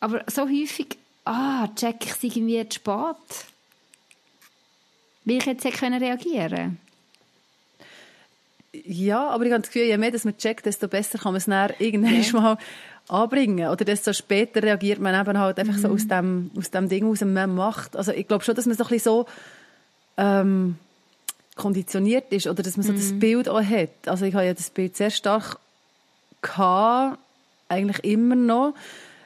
Aber 0.00 0.24
so 0.28 0.42
häufig, 0.42 0.96
ah, 1.24 1.68
check 1.76 1.96
ich 2.04 2.10
es 2.10 2.22
irgendwie 2.22 2.68
zu 2.68 2.76
spät. 2.76 3.46
Will 5.24 5.36
ich 5.36 5.46
jetzt 5.46 5.64
können 5.78 6.02
reagieren 6.02 6.78
Ja, 8.72 9.28
aber 9.28 9.46
ich 9.46 9.52
habe 9.52 9.62
das 9.62 9.70
Gefühl, 9.70 9.86
je 9.86 9.96
mehr 9.96 10.10
dass 10.10 10.24
man 10.24 10.36
checkt, 10.36 10.66
desto 10.66 10.88
besser 10.88 11.18
kann 11.18 11.32
man 11.32 11.38
es 11.38 11.44
dann 11.44 11.72
irgendwann 11.78 12.22
ja. 12.22 12.32
mal 12.40 12.58
anbringen. 13.08 13.68
Oder 13.68 13.84
desto 13.84 14.12
später 14.12 14.62
reagiert 14.62 14.98
man 14.98 15.20
eben 15.20 15.38
halt 15.38 15.58
einfach 15.58 15.76
mhm. 15.76 15.80
so 15.80 15.88
aus 15.88 16.08
dem, 16.08 16.50
aus 16.56 16.70
dem 16.70 16.88
Ding, 16.88 17.08
was 17.08 17.20
man 17.20 17.54
macht. 17.54 17.96
Also 17.96 18.12
ich 18.12 18.26
glaube 18.26 18.44
schon, 18.44 18.56
dass 18.56 18.66
man 18.66 18.76
so 18.76 18.84
ein 18.84 18.88
bisschen 18.90 19.04
so... 19.04 19.26
Ähm, 20.16 20.76
konditioniert 21.54 22.32
ist 22.32 22.46
oder 22.46 22.62
dass 22.62 22.76
man 22.76 22.86
so 22.86 22.92
mhm. 22.92 22.96
das 22.96 23.18
Bild 23.18 23.48
auch 23.48 23.62
hat. 23.62 23.90
Also 24.06 24.24
ich 24.24 24.34
habe 24.34 24.46
ja 24.46 24.54
das 24.54 24.70
Bild 24.70 24.96
sehr 24.96 25.10
stark 25.10 25.58
gehabt, 26.40 27.18
eigentlich 27.68 28.04
immer 28.04 28.34
noch, 28.34 28.74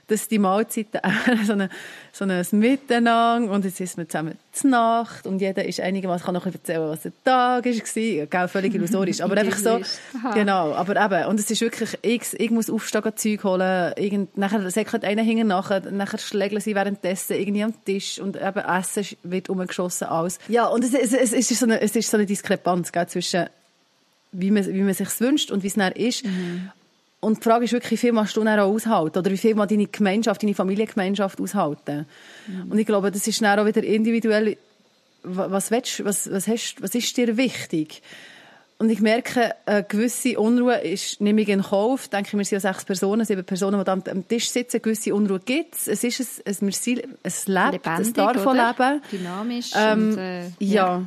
dass 0.08 0.28
die 0.28 0.38
Mahlzeiten 0.38 1.00
so, 1.46 1.52
eine, 1.52 1.68
so 2.12 2.24
ein 2.24 2.44
Miteinander 2.52 3.52
und 3.52 3.64
jetzt 3.64 3.80
ist 3.80 3.96
man 3.96 4.08
zusammen 4.08 4.38
zur 4.52 4.70
Nacht 4.70 5.26
und 5.26 5.40
jeder 5.40 5.64
ist 5.64 5.80
einigermaßen 5.80 6.24
kann 6.24 6.34
noch 6.34 6.46
erzählen, 6.46 6.88
was 6.88 7.02
der 7.02 7.12
Tag 7.24 7.64
war. 7.64 8.26
Gell, 8.26 8.48
völlig 8.48 8.74
illusorisch. 8.74 9.20
Aber 9.20 9.36
einfach 9.36 9.58
so, 9.58 9.80
genau. 10.32 10.72
Aber 10.74 10.96
eben, 10.96 11.28
und 11.28 11.40
es 11.40 11.50
ist 11.50 11.60
wirklich, 11.60 11.98
ich, 12.02 12.22
ich 12.38 12.50
muss 12.50 12.70
aufstehen, 12.70 13.02
Zeug 13.16 13.44
holen, 13.44 13.92
irgend, 13.96 14.38
nachher 14.38 14.70
säckelt 14.70 15.04
einer 15.04 15.22
hinten 15.22 15.48
nachher, 15.48 15.90
nachher 15.90 16.18
schlägeln 16.18 16.60
sie 16.60 16.74
währenddessen 16.74 17.34
irgendwie 17.34 17.64
am 17.64 17.74
Tisch 17.84 18.18
und 18.20 18.36
eben 18.36 18.58
Essen 18.58 19.04
wird 19.24 19.48
umgeschossen, 19.48 20.06
alles. 20.06 20.38
Ja, 20.48 20.66
und 20.66 20.84
es, 20.84 20.94
es, 20.94 21.12
es, 21.12 21.32
ist 21.32 21.58
so 21.58 21.66
eine, 21.66 21.80
es 21.80 21.96
ist 21.96 22.10
so 22.10 22.16
eine 22.16 22.26
Diskrepanz, 22.26 22.92
gell, 22.92 23.06
zwischen 23.08 23.46
wie 24.32 24.50
man, 24.50 24.66
wie 24.66 24.82
man 24.82 24.94
sich 24.94 25.20
wünscht 25.20 25.50
und 25.50 25.62
wie 25.62 25.68
es 25.68 25.74
dann 25.74 25.92
ist. 25.92 26.24
Mhm. 26.24 26.70
Und 27.20 27.38
die 27.38 27.42
Frage 27.42 27.64
ist 27.64 27.72
wirklich, 27.72 27.92
wie 27.92 27.96
viel 27.96 28.12
musst 28.12 28.36
du 28.36 28.44
dann 28.44 28.58
auch 28.60 28.72
aushalten? 28.72 29.18
Oder 29.18 29.30
wie 29.30 29.36
viel 29.36 29.54
muss 29.54 29.68
deine 29.68 29.86
Gemeinschaft, 29.86 30.42
deine 30.42 30.54
Familiengemeinschaft 30.54 31.40
aushalten? 31.40 32.06
Mhm. 32.46 32.70
Und 32.70 32.78
ich 32.78 32.86
glaube, 32.86 33.10
das 33.10 33.26
ist 33.26 33.40
dann 33.40 33.58
auch 33.58 33.66
wieder 33.66 33.82
individuell, 33.82 34.56
was 35.22 35.70
willst, 35.70 36.04
was, 36.04 36.30
was 36.30 36.46
hast, 36.46 36.76
was 36.80 36.94
ist 36.94 37.16
dir 37.16 37.36
wichtig? 37.36 38.02
Und 38.78 38.90
ich 38.90 39.00
merke, 39.00 39.54
eine 39.64 39.84
gewisse 39.84 40.38
Unruhe 40.38 40.74
ist, 40.74 41.22
nehme 41.22 41.40
ich 41.40 41.48
in 41.48 41.62
Kauf, 41.62 42.08
denke 42.08 42.28
ich, 42.28 42.34
wir 42.34 42.44
sind 42.44 42.62
ja 42.62 42.72
sechs 42.72 42.84
Personen, 42.84 43.24
sieben 43.24 43.44
Personen, 43.44 43.82
die 43.82 43.90
am, 43.90 44.02
am 44.06 44.28
Tisch 44.28 44.50
sitzen, 44.50 44.76
eine 44.76 44.80
gewisse 44.82 45.14
Unruhe 45.14 45.40
gibt 45.40 45.76
es. 45.76 45.88
Es 45.88 46.04
ist 46.04 46.20
ein, 46.44 46.54
ein, 46.60 46.68
ein, 46.68 46.68
ein 46.68 47.32
Lebt, 47.46 47.72
Lebendig, 47.72 48.06
es 48.06 48.12
darf 48.12 48.36
leben. 48.36 49.02
Dynamisch. 49.10 49.70
Ähm, 49.74 50.10
und, 50.10 50.18
äh, 50.18 50.42
ja. 50.42 50.48
ja. 50.58 51.02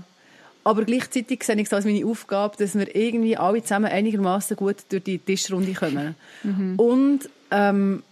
Aber 0.70 0.86
gleichzeitig 0.86 1.44
sehe 1.44 1.56
ich 1.56 1.66
es 1.66 1.74
als 1.74 1.84
meine 1.84 2.06
Aufgabe, 2.06 2.56
dass 2.58 2.78
wir 2.78 2.96
irgendwie 2.96 3.36
alle 3.36 3.64
zusammen 3.64 3.88
einigermaßen 3.92 4.56
gut 4.56 4.76
durch 4.90 5.04
die 5.04 5.18
Tischrunde 5.18 5.74
kommen. 5.74 6.14
Mhm. 6.44 6.76
Und, 6.78 7.22
ähm, 7.50 8.04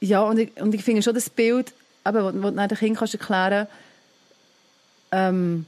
ja, 0.00 0.22
und 0.22 0.40
ich, 0.40 0.60
und 0.60 0.74
ich 0.74 0.82
finde 0.82 1.00
schon 1.00 1.14
das 1.14 1.30
Bild, 1.30 1.72
eben, 2.04 2.24
wo, 2.24 2.42
wo 2.42 2.50
du 2.50 2.56
den 2.56 2.76
Kindern 2.76 2.96
kannst 2.96 3.14
erklären 3.14 3.68
ähm, 5.12 5.66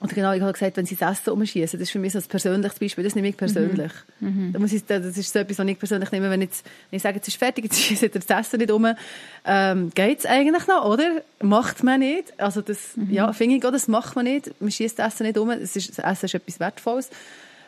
und 0.00 0.14
genau, 0.14 0.32
ich 0.32 0.40
habe 0.40 0.54
gesagt, 0.54 0.78
wenn 0.78 0.86
sie 0.86 0.96
das 0.96 1.20
Essen 1.20 1.30
umschießen, 1.30 1.78
das 1.78 1.88
ist 1.88 1.90
für 1.90 1.98
mich 1.98 2.14
so 2.14 2.18
ein 2.18 2.24
persönliches 2.24 2.78
Beispiel, 2.78 3.04
das 3.04 3.14
nehme 3.14 3.28
ich 3.28 3.36
persönlich. 3.36 3.92
Mhm. 4.18 4.46
mhm. 4.46 4.52
Da 4.54 4.58
muss 4.58 4.72
ich, 4.72 4.82
das 4.86 5.14
ist 5.14 5.30
so 5.30 5.38
etwas, 5.38 5.58
was 5.58 5.66
ich 5.66 5.78
persönlich 5.78 6.10
nehme, 6.10 6.30
wenn, 6.30 6.40
jetzt, 6.40 6.64
wenn 6.88 6.96
ich 6.96 7.02
sage, 7.02 7.16
jetzt 7.16 7.28
ist 7.28 7.36
fertig, 7.36 7.64
jetzt 7.64 7.78
schießt 7.80 8.08
das 8.14 8.24
Essen 8.24 8.60
nicht 8.60 8.70
um, 8.70 8.86
ähm, 9.44 9.90
geht 9.94 10.20
es 10.20 10.26
eigentlich 10.26 10.66
noch, 10.66 10.86
oder? 10.86 11.20
Macht 11.42 11.84
man 11.84 12.00
nicht. 12.00 12.32
Also 12.40 12.62
das, 12.62 12.96
mhm. 12.96 13.10
ja, 13.10 13.30
finde 13.34 13.56
ich 13.56 13.64
auch, 13.66 13.72
das 13.72 13.88
macht 13.88 14.16
man 14.16 14.24
nicht. 14.24 14.58
Man 14.58 14.70
schießt 14.70 14.98
das 14.98 15.14
Essen 15.14 15.26
nicht 15.26 15.36
um, 15.36 15.48
das, 15.48 15.76
ist, 15.76 15.90
das 15.90 15.98
Essen 15.98 16.24
ist 16.24 16.34
etwas 16.34 16.60
Wertvolles. 16.60 17.10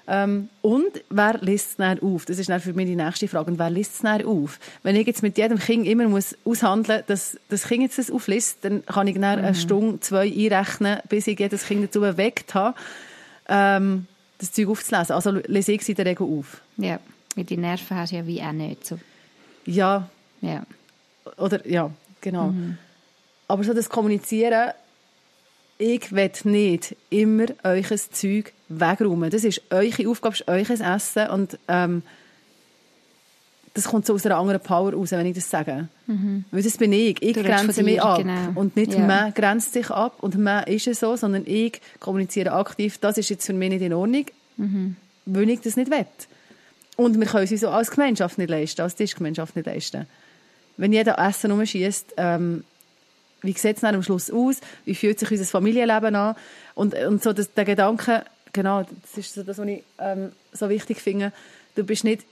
Ähm, 0.09 0.49
und 0.63 1.03
wer 1.11 1.39
liest 1.41 1.71
es 1.71 1.77
dann 1.77 2.01
auf? 2.01 2.25
Das 2.25 2.39
ist 2.39 2.49
dann 2.49 2.61
für 2.61 2.73
mich 2.73 2.87
die 2.87 2.97
nächste 2.97 3.29
Frage. 3.29 3.51
Und 3.51 3.59
wer 3.59 3.71
liest 3.71 3.95
es 3.95 4.01
dann 4.01 4.25
auf? 4.25 4.59
Wenn 4.83 4.97
ich 4.97 5.07
jetzt 5.07 5.23
mit 5.23 5.39
jedem 5.39 5.59
Kind 5.59 5.87
immer 5.87 6.09
muss 6.09 6.37
aushandeln 6.45 7.01
muss, 7.01 7.07
dass 7.07 7.39
das 7.49 7.69
Kind 7.69 7.83
jetzt 7.83 7.99
das 7.99 8.11
aufliest, 8.11 8.59
dann 8.63 8.85
kann 8.85 9.07
ich 9.07 9.15
dann 9.15 9.39
mhm. 9.39 9.45
eine 9.45 9.55
Stunde, 9.55 10.01
zwei 10.01 10.27
einrechnen, 10.27 11.01
bis 11.09 11.27
ich 11.27 11.39
jedes 11.39 11.67
Kind 11.67 11.85
dazu 11.85 12.01
bewegt 12.01 12.55
habe, 12.55 12.77
ähm, 13.49 14.07
das 14.39 14.53
Zeug 14.53 14.69
aufzulesen. 14.69 15.15
Also 15.15 15.31
lese 15.31 15.73
ich 15.73 15.85
sie 15.85 15.93
in 15.93 15.97
der 15.97 16.07
Regel 16.07 16.27
auf. 16.27 16.61
Ja, 16.77 16.99
mit 17.37 17.51
den 17.51 17.61
Nerven 17.61 17.97
hast 17.97 18.13
du 18.13 18.17
ja 18.17 18.27
wie 18.27 18.43
auch 18.43 18.53
nicht 18.53 18.87
so. 18.87 18.99
Ja. 19.65 20.09
Ja. 20.41 20.65
Oder, 21.37 21.67
ja, 21.69 21.91
genau. 22.21 22.49
Mhm. 22.49 22.79
Aber 23.47 23.63
so 23.65 23.73
das 23.73 23.89
Kommunizieren, 23.89 24.73
ich 25.83 26.13
will 26.13 26.31
nicht 26.45 26.97
immer 27.11 27.47
euch 27.65 27.91
ein 27.91 28.01
Zeug 28.13 28.53
wegräumen. 28.69 29.31
Das 29.31 29.43
ist 29.43 29.63
eure 29.71 30.09
Aufgabe, 30.09 30.37
ist 30.37 30.49
euch 30.49 30.71
Essen 30.71 31.29
und 31.29 31.59
ähm, 31.67 32.03
das 33.75 33.85
kommt 33.85 34.07
so 34.07 34.15
aus 34.15 34.25
einer 34.25 34.37
anderen 34.37 34.61
Power 34.61 34.93
raus, 34.93 35.11
wenn 35.11 35.27
ich 35.27 35.35
das 35.35 35.51
sage. 35.51 35.89
Mhm. 36.07 36.45
Weil 36.53 36.63
das 36.63 36.77
bin 36.77 36.93
ich. 36.93 37.21
Ich 37.21 37.33
du 37.33 37.43
grenze 37.43 37.83
mich 37.83 38.01
ab. 38.01 38.19
Genau. 38.19 38.53
Und 38.55 38.77
nicht 38.77 38.93
ja. 38.93 39.01
man 39.01 39.35
grenzt 39.35 39.73
sich 39.73 39.91
ab 39.91 40.19
und 40.21 40.39
man 40.39 40.65
ist 40.65 40.87
es 40.87 41.01
so, 41.01 41.17
sondern 41.17 41.43
ich 41.47 41.81
kommuniziere 41.99 42.53
aktiv, 42.53 42.99
das 42.99 43.19
ist 43.19 43.31
jetzt 43.31 43.47
für 43.47 43.55
mich 43.55 43.71
nicht 43.71 43.83
in 43.83 43.95
Ordnung, 43.95 44.27
mhm. 44.59 44.97
weil 45.27 45.51
ich 45.51 45.61
das 45.63 45.77
nicht 45.77 45.91
will. 45.91 46.07
Und 46.97 47.19
wir 47.19 47.27
können 47.27 47.45
es 47.45 47.51
uns 47.51 47.65
als 47.65 47.91
Gemeinschaft 47.91 48.39
nicht 48.39 48.51
leisten, 48.51 48.83
als 48.83 48.95
Tischgemeinschaft 48.95 49.57
nicht 49.57 49.67
leisten. 49.67 50.07
Wenn 50.77 50.93
jeder 50.93 51.19
Essen 51.19 51.51
umschießt, 51.51 52.15
ähm, 52.19 52.63
wie 53.43 53.53
sieht 53.53 53.77
es 53.77 53.85
am 53.85 54.03
Schluss 54.03 54.31
aus? 54.31 54.61
Wie 54.85 54.95
fühlt 54.95 55.19
sich 55.19 55.31
unser 55.31 55.45
Familienleben 55.45 56.15
an? 56.15 56.37
Und, 56.75 56.95
und 56.95 57.23
so 57.23 57.33
das, 57.33 57.53
der 57.53 57.65
Gedanke, 57.65 58.25
genau, 58.53 58.83
das 58.83 59.19
ist 59.19 59.35
so 59.35 59.43
das, 59.43 59.59
was 59.59 59.67
ich 59.67 59.83
ähm, 59.99 60.33
so 60.53 60.69
wichtig 60.69 61.01
finde. 61.01 61.33
Du 61.75 61.85
bist 61.85 62.05
nicht 62.05 62.25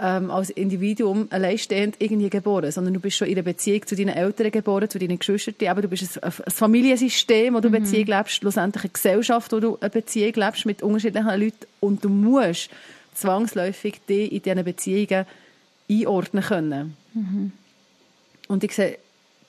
ähm, 0.00 0.30
als 0.30 0.50
Individuum 0.50 1.28
alleinstehend 1.30 1.96
irgendwie 1.98 2.30
geboren, 2.30 2.70
sondern 2.72 2.94
du 2.94 3.00
bist 3.00 3.18
schon 3.18 3.28
in 3.28 3.34
einer 3.34 3.42
Beziehung 3.42 3.86
zu 3.86 3.96
deinen 3.96 4.16
Eltern 4.16 4.50
geboren, 4.50 4.88
zu 4.88 4.98
deinen 4.98 5.18
Geschwistern. 5.18 5.68
Aber 5.68 5.82
du 5.82 5.88
bist 5.88 6.22
ein, 6.22 6.32
ein 6.32 6.50
Familiensystem, 6.50 7.54
wo 7.54 7.60
du 7.60 7.68
mhm. 7.68 7.82
Beziehung 7.84 8.06
lebst, 8.06 8.36
schlussendlich 8.36 8.84
eine 8.84 8.92
Gesellschaft, 8.92 9.52
wo 9.52 9.60
du 9.60 9.78
eine 9.80 9.90
Beziehung 9.90 10.32
lebst 10.34 10.66
mit 10.66 10.82
unterschiedlichen 10.82 11.40
Leuten 11.40 11.66
und 11.80 12.04
du 12.04 12.08
musst 12.08 12.70
zwangsläufig 13.14 14.00
dich 14.08 14.32
in 14.32 14.42
diesen 14.42 14.64
Beziehungen 14.64 15.26
einordnen 15.90 16.42
können. 16.42 16.96
Mhm. 17.12 17.52
Und 18.48 18.64
ich 18.64 18.74
sehe 18.74 18.98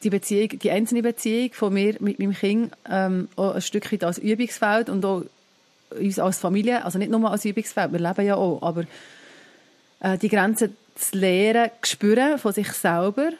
die 0.06 0.10
Beziehung, 0.10 0.60
die 0.60 0.72
einzelne 0.72 1.02
Beziehung 1.02 1.52
von 1.54 1.74
mir 1.74 1.96
mit 2.00 2.20
meinem 2.20 2.34
Kind 2.34 2.74
ähm, 2.90 3.28
auch 3.36 3.56
ein 3.56 3.62
Stückchen 3.62 4.02
als 4.04 4.20
Übungsfeld 4.20 4.90
und 4.90 5.04
auch 5.04 5.24
uns 5.90 6.20
als 6.20 6.38
Familie, 6.38 6.86
also 6.86 6.98
nicht 7.00 7.12
nur 7.12 7.30
als 7.30 7.44
Übungsfeld, 7.44 7.92
wir 7.92 8.00
leben 8.00 8.26
ja 8.26 8.36
auch, 8.36 8.62
aber 8.62 8.86
äh, 10.00 10.18
die 10.18 10.30
Grenzen 10.30 10.78
zu 10.96 11.18
lernen, 11.18 11.72
zu 11.82 11.92
spüren 11.92 12.38
von 12.38 12.54
sich 12.54 12.72
selber, 12.72 13.32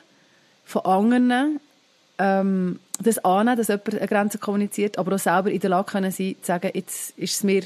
von 0.66 0.86
anderen, 0.86 1.60
ähm, 2.18 2.80
das 3.00 3.24
annehmen, 3.24 3.58
dass 3.58 3.68
jemand 3.68 3.96
eine 3.96 4.08
Grenze 4.08 4.38
kommuniziert, 4.40 4.98
aber 4.98 5.16
auch 5.16 5.20
selber 5.20 5.52
in 5.52 5.60
der 5.60 5.70
Lage 5.70 5.92
können 5.92 6.12
sein, 6.12 6.36
zu 6.42 6.48
sagen, 6.48 6.72
jetzt 6.74 7.18
ist 7.18 7.36
es 7.36 7.44
mir 7.44 7.64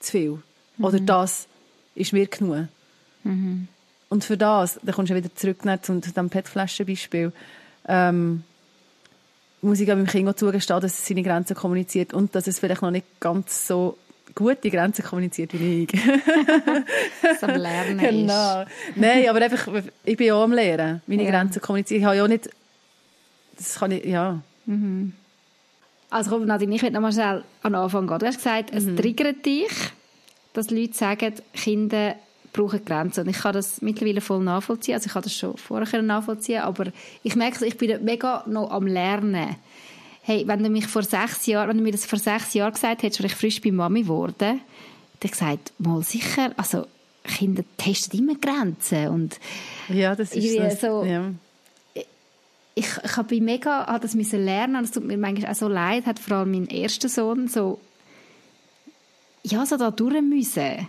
zu 0.00 0.10
viel. 0.10 0.42
Mhm. 0.76 0.84
Oder 0.84 1.00
das 1.00 1.46
ist 1.94 2.12
mir 2.12 2.26
genug. 2.26 2.68
Mhm. 3.24 3.68
Und 4.08 4.24
für 4.24 4.36
das, 4.36 4.78
da 4.82 4.92
kommst 4.92 5.10
du 5.10 5.14
wieder 5.14 5.34
zurück 5.34 5.60
zu 5.82 6.00
dem 6.00 6.28
PET-Flaschen-Beispiel, 6.28 7.32
ähm, 7.88 8.44
muss 9.60 9.80
ich 9.80 9.88
meinem 9.88 10.06
Kind 10.06 10.28
auch 10.28 10.34
zugestehen, 10.34 10.80
dass 10.80 10.98
es 10.98 11.06
seine 11.06 11.22
Grenzen 11.22 11.54
kommuniziert 11.54 12.12
und 12.12 12.34
dass 12.34 12.46
es 12.46 12.58
vielleicht 12.58 12.82
noch 12.82 12.90
nicht 12.90 13.06
ganz 13.20 13.66
so 13.66 13.96
gute 14.34 14.70
Grenzen 14.70 15.04
kommuniziert 15.04 15.52
wie 15.52 15.84
ich. 15.84 16.00
so 17.40 17.46
am 17.46 17.60
Lernen 17.60 17.98
genau. 17.98 18.64
Nein, 18.96 19.28
aber 19.28 19.40
einfach, 19.42 19.68
ich 20.04 20.16
bin 20.16 20.32
auch 20.32 20.42
am 20.42 20.52
Lernen, 20.52 21.02
meine 21.06 21.24
ja. 21.24 21.30
Grenzen 21.30 21.60
kommunizieren. 21.60 22.00
Ich 22.00 22.06
habe 22.06 22.16
ja 22.16 22.24
auch 22.24 22.28
nicht, 22.28 22.50
das 23.56 23.78
kann 23.78 23.92
ich, 23.92 24.04
ja. 24.04 24.40
Mhm. 24.66 25.12
Also 26.10 26.30
komm, 26.30 26.46
Nadine, 26.46 26.74
ich 26.74 26.82
will 26.82 26.90
noch 26.90 27.00
mal 27.00 27.12
schnell 27.12 27.42
an 27.62 27.72
den 27.72 27.74
Anfang 27.76 28.06
gehen. 28.06 28.18
Du 28.18 28.26
hast 28.26 28.36
gesagt, 28.36 28.70
es 28.72 28.84
mhm. 28.84 28.96
triggert 28.96 29.46
dich, 29.46 29.72
dass 30.52 30.70
Leute 30.70 30.94
sagen, 30.94 31.34
Kinder 31.54 32.16
brauchen 32.52 32.84
Grenzen. 32.84 33.24
Und 33.24 33.30
ich 33.30 33.38
kann 33.38 33.54
das 33.54 33.82
mittlerweile 33.82 34.20
voll 34.20 34.42
nachvollziehen. 34.42 34.94
Also 34.94 35.06
ich 35.06 35.12
kann 35.12 35.22
das 35.22 35.36
schon 35.36 35.56
vorher 35.56 36.02
nachvollziehen, 36.02 36.62
aber 36.62 36.86
ich 37.22 37.36
merke, 37.36 37.64
ich 37.66 37.76
bin 37.76 38.04
mega 38.04 38.44
noch 38.46 38.70
am 38.70 38.86
Lernen 38.86 39.56
hey, 40.22 40.46
wenn 40.46 40.62
du 40.62 40.70
mich 40.70 40.86
vor 40.86 41.02
sechs 41.02 41.46
Jahren, 41.46 41.70
wenn 41.70 41.78
du 41.78 41.82
mir 41.82 41.92
das 41.92 42.06
vor 42.06 42.18
sechs 42.18 42.54
Jahren 42.54 42.72
gesagt 42.72 43.02
hättest, 43.02 43.20
als 43.20 43.32
ich 43.32 43.38
frisch 43.38 43.60
bei 43.60 43.70
Mami 43.70 44.06
wurde, 44.06 44.58
dann 45.20 45.30
gesagt, 45.30 45.72
mal 45.78 46.02
sicher, 46.02 46.52
also 46.56 46.86
Kinder 47.24 47.64
testen 47.76 48.20
immer 48.20 48.34
Grenzen 48.36 49.08
und 49.08 49.38
ja, 49.88 50.14
das 50.16 50.34
ist 50.34 50.80
so, 50.80 51.04
ja. 51.04 51.30
ich, 52.74 52.86
ich 53.04 53.16
habe 53.16 53.40
mega 53.40 53.86
habe 53.86 54.00
das 54.00 54.14
müssen 54.14 54.44
lernen 54.44 54.76
und 54.76 54.84
es 54.84 54.90
tut 54.90 55.04
mir 55.04 55.16
manchmal 55.16 55.52
auch 55.52 55.56
so 55.56 55.68
leid, 55.68 56.06
hat 56.06 56.18
vor 56.18 56.38
allem 56.38 56.52
mein 56.52 56.66
erster 56.66 57.08
Sohn 57.08 57.46
so 57.48 57.80
ja, 59.44 59.66
so 59.66 59.76
da 59.76 59.90
durch 59.90 60.20
müssen 60.20 60.88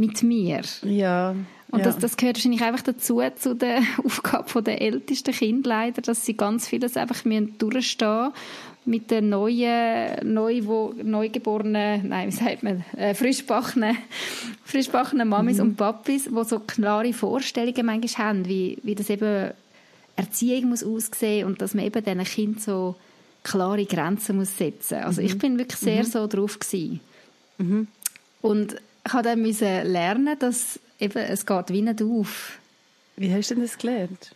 mit 0.00 0.22
mir. 0.22 0.62
Ja. 0.82 1.34
Und 1.70 1.78
ja. 1.78 1.84
das, 1.84 1.98
das 1.98 2.16
gehört 2.16 2.36
wahrscheinlich 2.36 2.62
einfach 2.62 2.82
dazu, 2.82 3.22
zu 3.36 3.54
der 3.54 3.82
Aufgabe 4.04 4.62
der 4.62 4.80
ältesten 4.80 5.32
Kinder 5.32 5.68
leider, 5.68 6.02
dass 6.02 6.26
sie 6.26 6.36
ganz 6.36 6.66
vieles 6.66 6.96
einfach 6.96 7.24
müssen 7.24 7.56
durchstehen 7.58 8.32
mit 8.86 9.10
den 9.10 9.28
neuen, 9.28 10.32
neu, 10.32 10.62
wo, 10.64 10.94
neugeborenen, 11.00 12.08
nein, 12.08 12.28
wie 12.28 12.32
sagt 12.32 12.62
man, 12.62 12.82
äh, 12.96 13.14
frischbachenen, 13.14 13.96
frischbachenen 14.64 15.28
Mamis 15.28 15.58
mhm. 15.58 15.62
und 15.62 15.76
Papis, 15.76 16.24
die 16.24 16.44
so 16.44 16.60
klare 16.60 17.12
Vorstellungen 17.12 17.86
manchmal 17.86 18.26
haben, 18.26 18.48
wie, 18.48 18.78
wie 18.82 18.94
das 18.94 19.10
eben 19.10 19.50
Erziehung 20.16 20.70
muss 20.70 20.82
aussehen 20.82 21.46
und 21.46 21.62
dass 21.62 21.74
man 21.74 21.84
eben 21.84 22.02
diesen 22.02 22.24
Kind 22.24 22.62
so 22.62 22.96
klare 23.42 23.84
Grenzen 23.84 24.36
muss 24.36 24.56
setzen. 24.56 24.98
Also 24.98 25.20
mhm. 25.20 25.26
ich 25.26 25.38
bin 25.38 25.58
wirklich 25.58 25.78
sehr 25.78 26.02
mhm. 26.02 26.08
so 26.08 26.26
drauf 26.26 26.58
gewesen. 26.58 27.00
Mhm. 27.58 27.86
Und 28.42 28.76
ich 29.06 29.12
habe 29.12 29.22
dann 29.22 29.42
müssen 29.42 29.86
lernen, 29.86 30.38
dass 30.38 30.78
eben, 30.98 31.18
es 31.18 31.46
geht 31.46 31.68
wie 31.70 31.82
nicht 31.82 32.02
auf. 32.02 32.58
Wie 33.16 33.32
hast 33.32 33.50
du 33.50 33.54
denn 33.54 33.64
das 33.64 33.78
gelernt? 33.78 34.34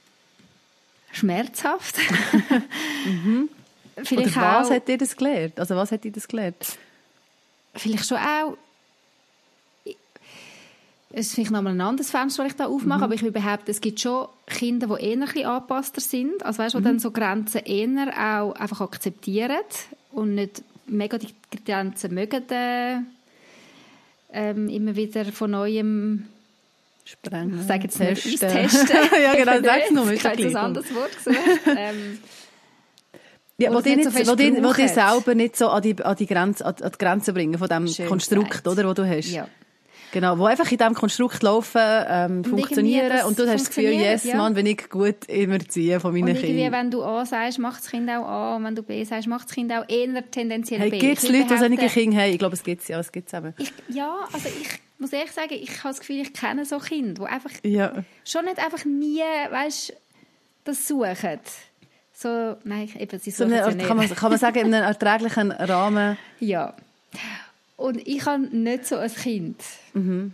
Schmerzhaft. 1.12 1.96
mhm. 3.07 3.48
Vielleicht 4.03 4.37
Oder 4.37 4.46
was 4.46 4.68
auch, 4.68 4.74
hat 4.74 4.88
dir 4.88 4.98
das 4.98 5.16
gelernt? 5.16 5.61
Also 5.61 5.77
was 5.77 5.92
hat 5.92 6.03
dir 6.05 6.12
das 6.12 6.27
gelernt? 6.27 6.79
Vielleicht 7.74 8.07
schon 8.07 8.18
auch 8.18 8.57
es 11.16 11.29
ist 11.29 11.35
vielleicht 11.35 11.53
nochmal 11.53 11.74
ein 11.74 11.81
anderes 11.81 12.11
Fenster, 12.11 12.42
das 12.42 12.53
ich 12.53 12.57
da 12.57 12.66
aufmache, 12.66 12.98
mhm. 12.98 13.05
aber 13.05 13.14
ich 13.14 13.22
will 13.22 13.31
behaupten, 13.31 13.70
es 13.70 13.81
gibt 13.81 14.00
schon 14.00 14.27
Kinder, 14.46 14.88
die 14.88 15.05
eher 15.05 15.12
ein 15.12 15.20
bisschen 15.20 15.46
angepasster 15.46 16.00
sind, 16.00 16.44
also 16.44 16.59
weißt, 16.59 16.74
die 16.74 16.81
mhm. 16.81 16.85
dann 16.85 16.98
so 16.98 17.12
Grenzen 17.12 17.62
eher 17.64 18.09
auch 18.18 18.53
einfach 18.55 18.81
akzeptieren 18.81 19.62
und 20.11 20.35
nicht 20.35 20.62
mega 20.87 21.18
die 21.18 21.33
Grenzen 21.64 22.14
mögen, 22.14 22.42
äh, 22.50 22.98
ähm, 24.35 24.68
immer 24.68 24.97
wieder 24.97 25.25
von 25.27 25.53
neuem 25.53 26.27
sprengen. 27.05 27.61
Ich 27.61 27.66
sage 27.66 27.85
jetzt 27.85 27.99
testen. 27.99 28.31
nicht 28.33 28.44
austesten. 28.44 28.99
ja, 29.23 29.35
genau, 29.35 29.62
sag's 29.62 29.90
nur. 29.90 30.11
Ich 30.11 30.25
habe 30.25 30.42
ein 30.42 30.57
anderes 30.57 30.94
Wort 30.94 31.16
gesucht. 31.16 31.38
ähm, 31.77 32.18
ja, 33.57 33.73
wo 33.73 33.81
die, 33.81 33.97
nicht, 33.97 34.11
so 34.11 34.33
wo, 34.33 34.35
die, 34.35 34.53
wo 34.64 34.73
die 34.73 34.88
selber 34.88 35.35
nicht 35.35 35.57
so 35.57 35.68
an 35.68 35.81
die, 35.81 36.03
an 36.03 36.16
die, 36.16 36.27
Grenze, 36.27 36.66
an 36.66 36.75
die 36.77 36.99
Grenze 36.99 37.33
bringen 37.33 37.57
von 37.57 37.68
dem 37.68 37.87
Schön 37.87 38.09
Konstrukt, 38.09 38.51
gesagt. 38.51 38.68
oder, 38.68 38.88
wo 38.88 38.94
du 38.94 39.09
hast. 39.09 39.31
Ja. 39.31 39.47
Genau, 40.14 40.38
wo 40.38 40.46
einfach 40.46 40.70
in 40.70 40.79
diesem 40.79 40.94
Konstrukt 40.94 41.42
laufen, 41.42 41.81
ähm, 41.83 42.37
und 42.37 42.46
funktionieren 42.46 43.27
und 43.27 43.37
du 43.37 43.48
hast 43.48 43.66
das 43.66 43.68
Gefühl, 43.74 43.94
yes, 43.94 44.22
ja. 44.22 44.37
man, 44.37 44.55
bin 44.55 44.64
ich 44.64 44.88
gut 44.88 45.24
immer 45.27 45.59
ziehen 45.59 45.98
von 45.98 46.12
meinen 46.12 46.37
Kindern. 46.37 46.70
Wenn 46.70 46.92
du 46.92 47.03
A 47.03 47.27
sagst, 47.27 47.59
macht 47.59 47.83
das 47.83 47.90
Kind 47.90 48.09
auch 48.09 48.24
A 48.24 48.55
und 48.55 48.62
wenn 48.62 48.77
du 48.77 48.85
B 48.85 49.03
sagst, 49.03 49.27
macht 49.27 49.48
das 49.48 49.57
Kind 49.57 49.72
auch 49.72 49.83
eher 49.88 50.31
tendenziell 50.31 50.79
hey, 50.79 50.90
B. 50.90 50.98
Gibt 51.00 51.18
es 51.18 51.29
Leute, 51.29 51.46
die 51.48 51.57
solche 51.57 51.88
Kinder 51.88 52.18
haben? 52.18 52.31
Ich 52.31 52.38
glaube, 52.38 52.55
es 52.55 52.62
gibt 52.62 52.83
es, 52.83 52.87
ja, 52.87 53.00
es 53.00 53.11
gibt 53.11 53.35
eben. 53.35 53.55
Ich, 53.59 53.72
ja, 53.88 54.14
also 54.33 54.48
ich 54.48 54.68
muss 54.98 55.12
ehrlich 55.12 55.33
sagen, 55.33 55.55
ich 55.55 55.79
habe 55.83 55.88
das 55.88 55.98
Gefühl, 55.98 56.20
ich 56.20 56.33
kenne 56.33 56.64
so 56.64 56.79
Kinder, 56.79 57.24
die 57.24 57.29
einfach 57.29 57.50
ja. 57.64 58.05
schon 58.24 58.44
nicht 58.44 58.61
einfach 58.61 58.85
nie, 58.85 59.18
weißt, 59.18 59.94
das 60.62 60.87
suchen. 60.87 61.40
So, 62.12 62.55
nein, 62.62 62.88
eben, 63.00 63.18
sie 63.18 63.33
suchen 63.33 63.48
so 63.48 63.57
eine, 63.57 63.81
ja 63.81 63.87
kann, 63.88 63.96
man, 63.96 64.09
kann 64.09 64.31
man 64.31 64.38
sagen, 64.38 64.59
in 64.61 64.72
einem 64.72 64.85
erträglichen 64.87 65.50
Rahmen? 65.50 66.16
Ja. 66.38 66.72
Und 67.76 68.06
ich 68.06 68.24
habe 68.26 68.44
nicht 68.56 68.87
so 68.87 68.96
ein 68.96 69.12
Kind. 69.12 69.60
Mhm. 69.92 70.32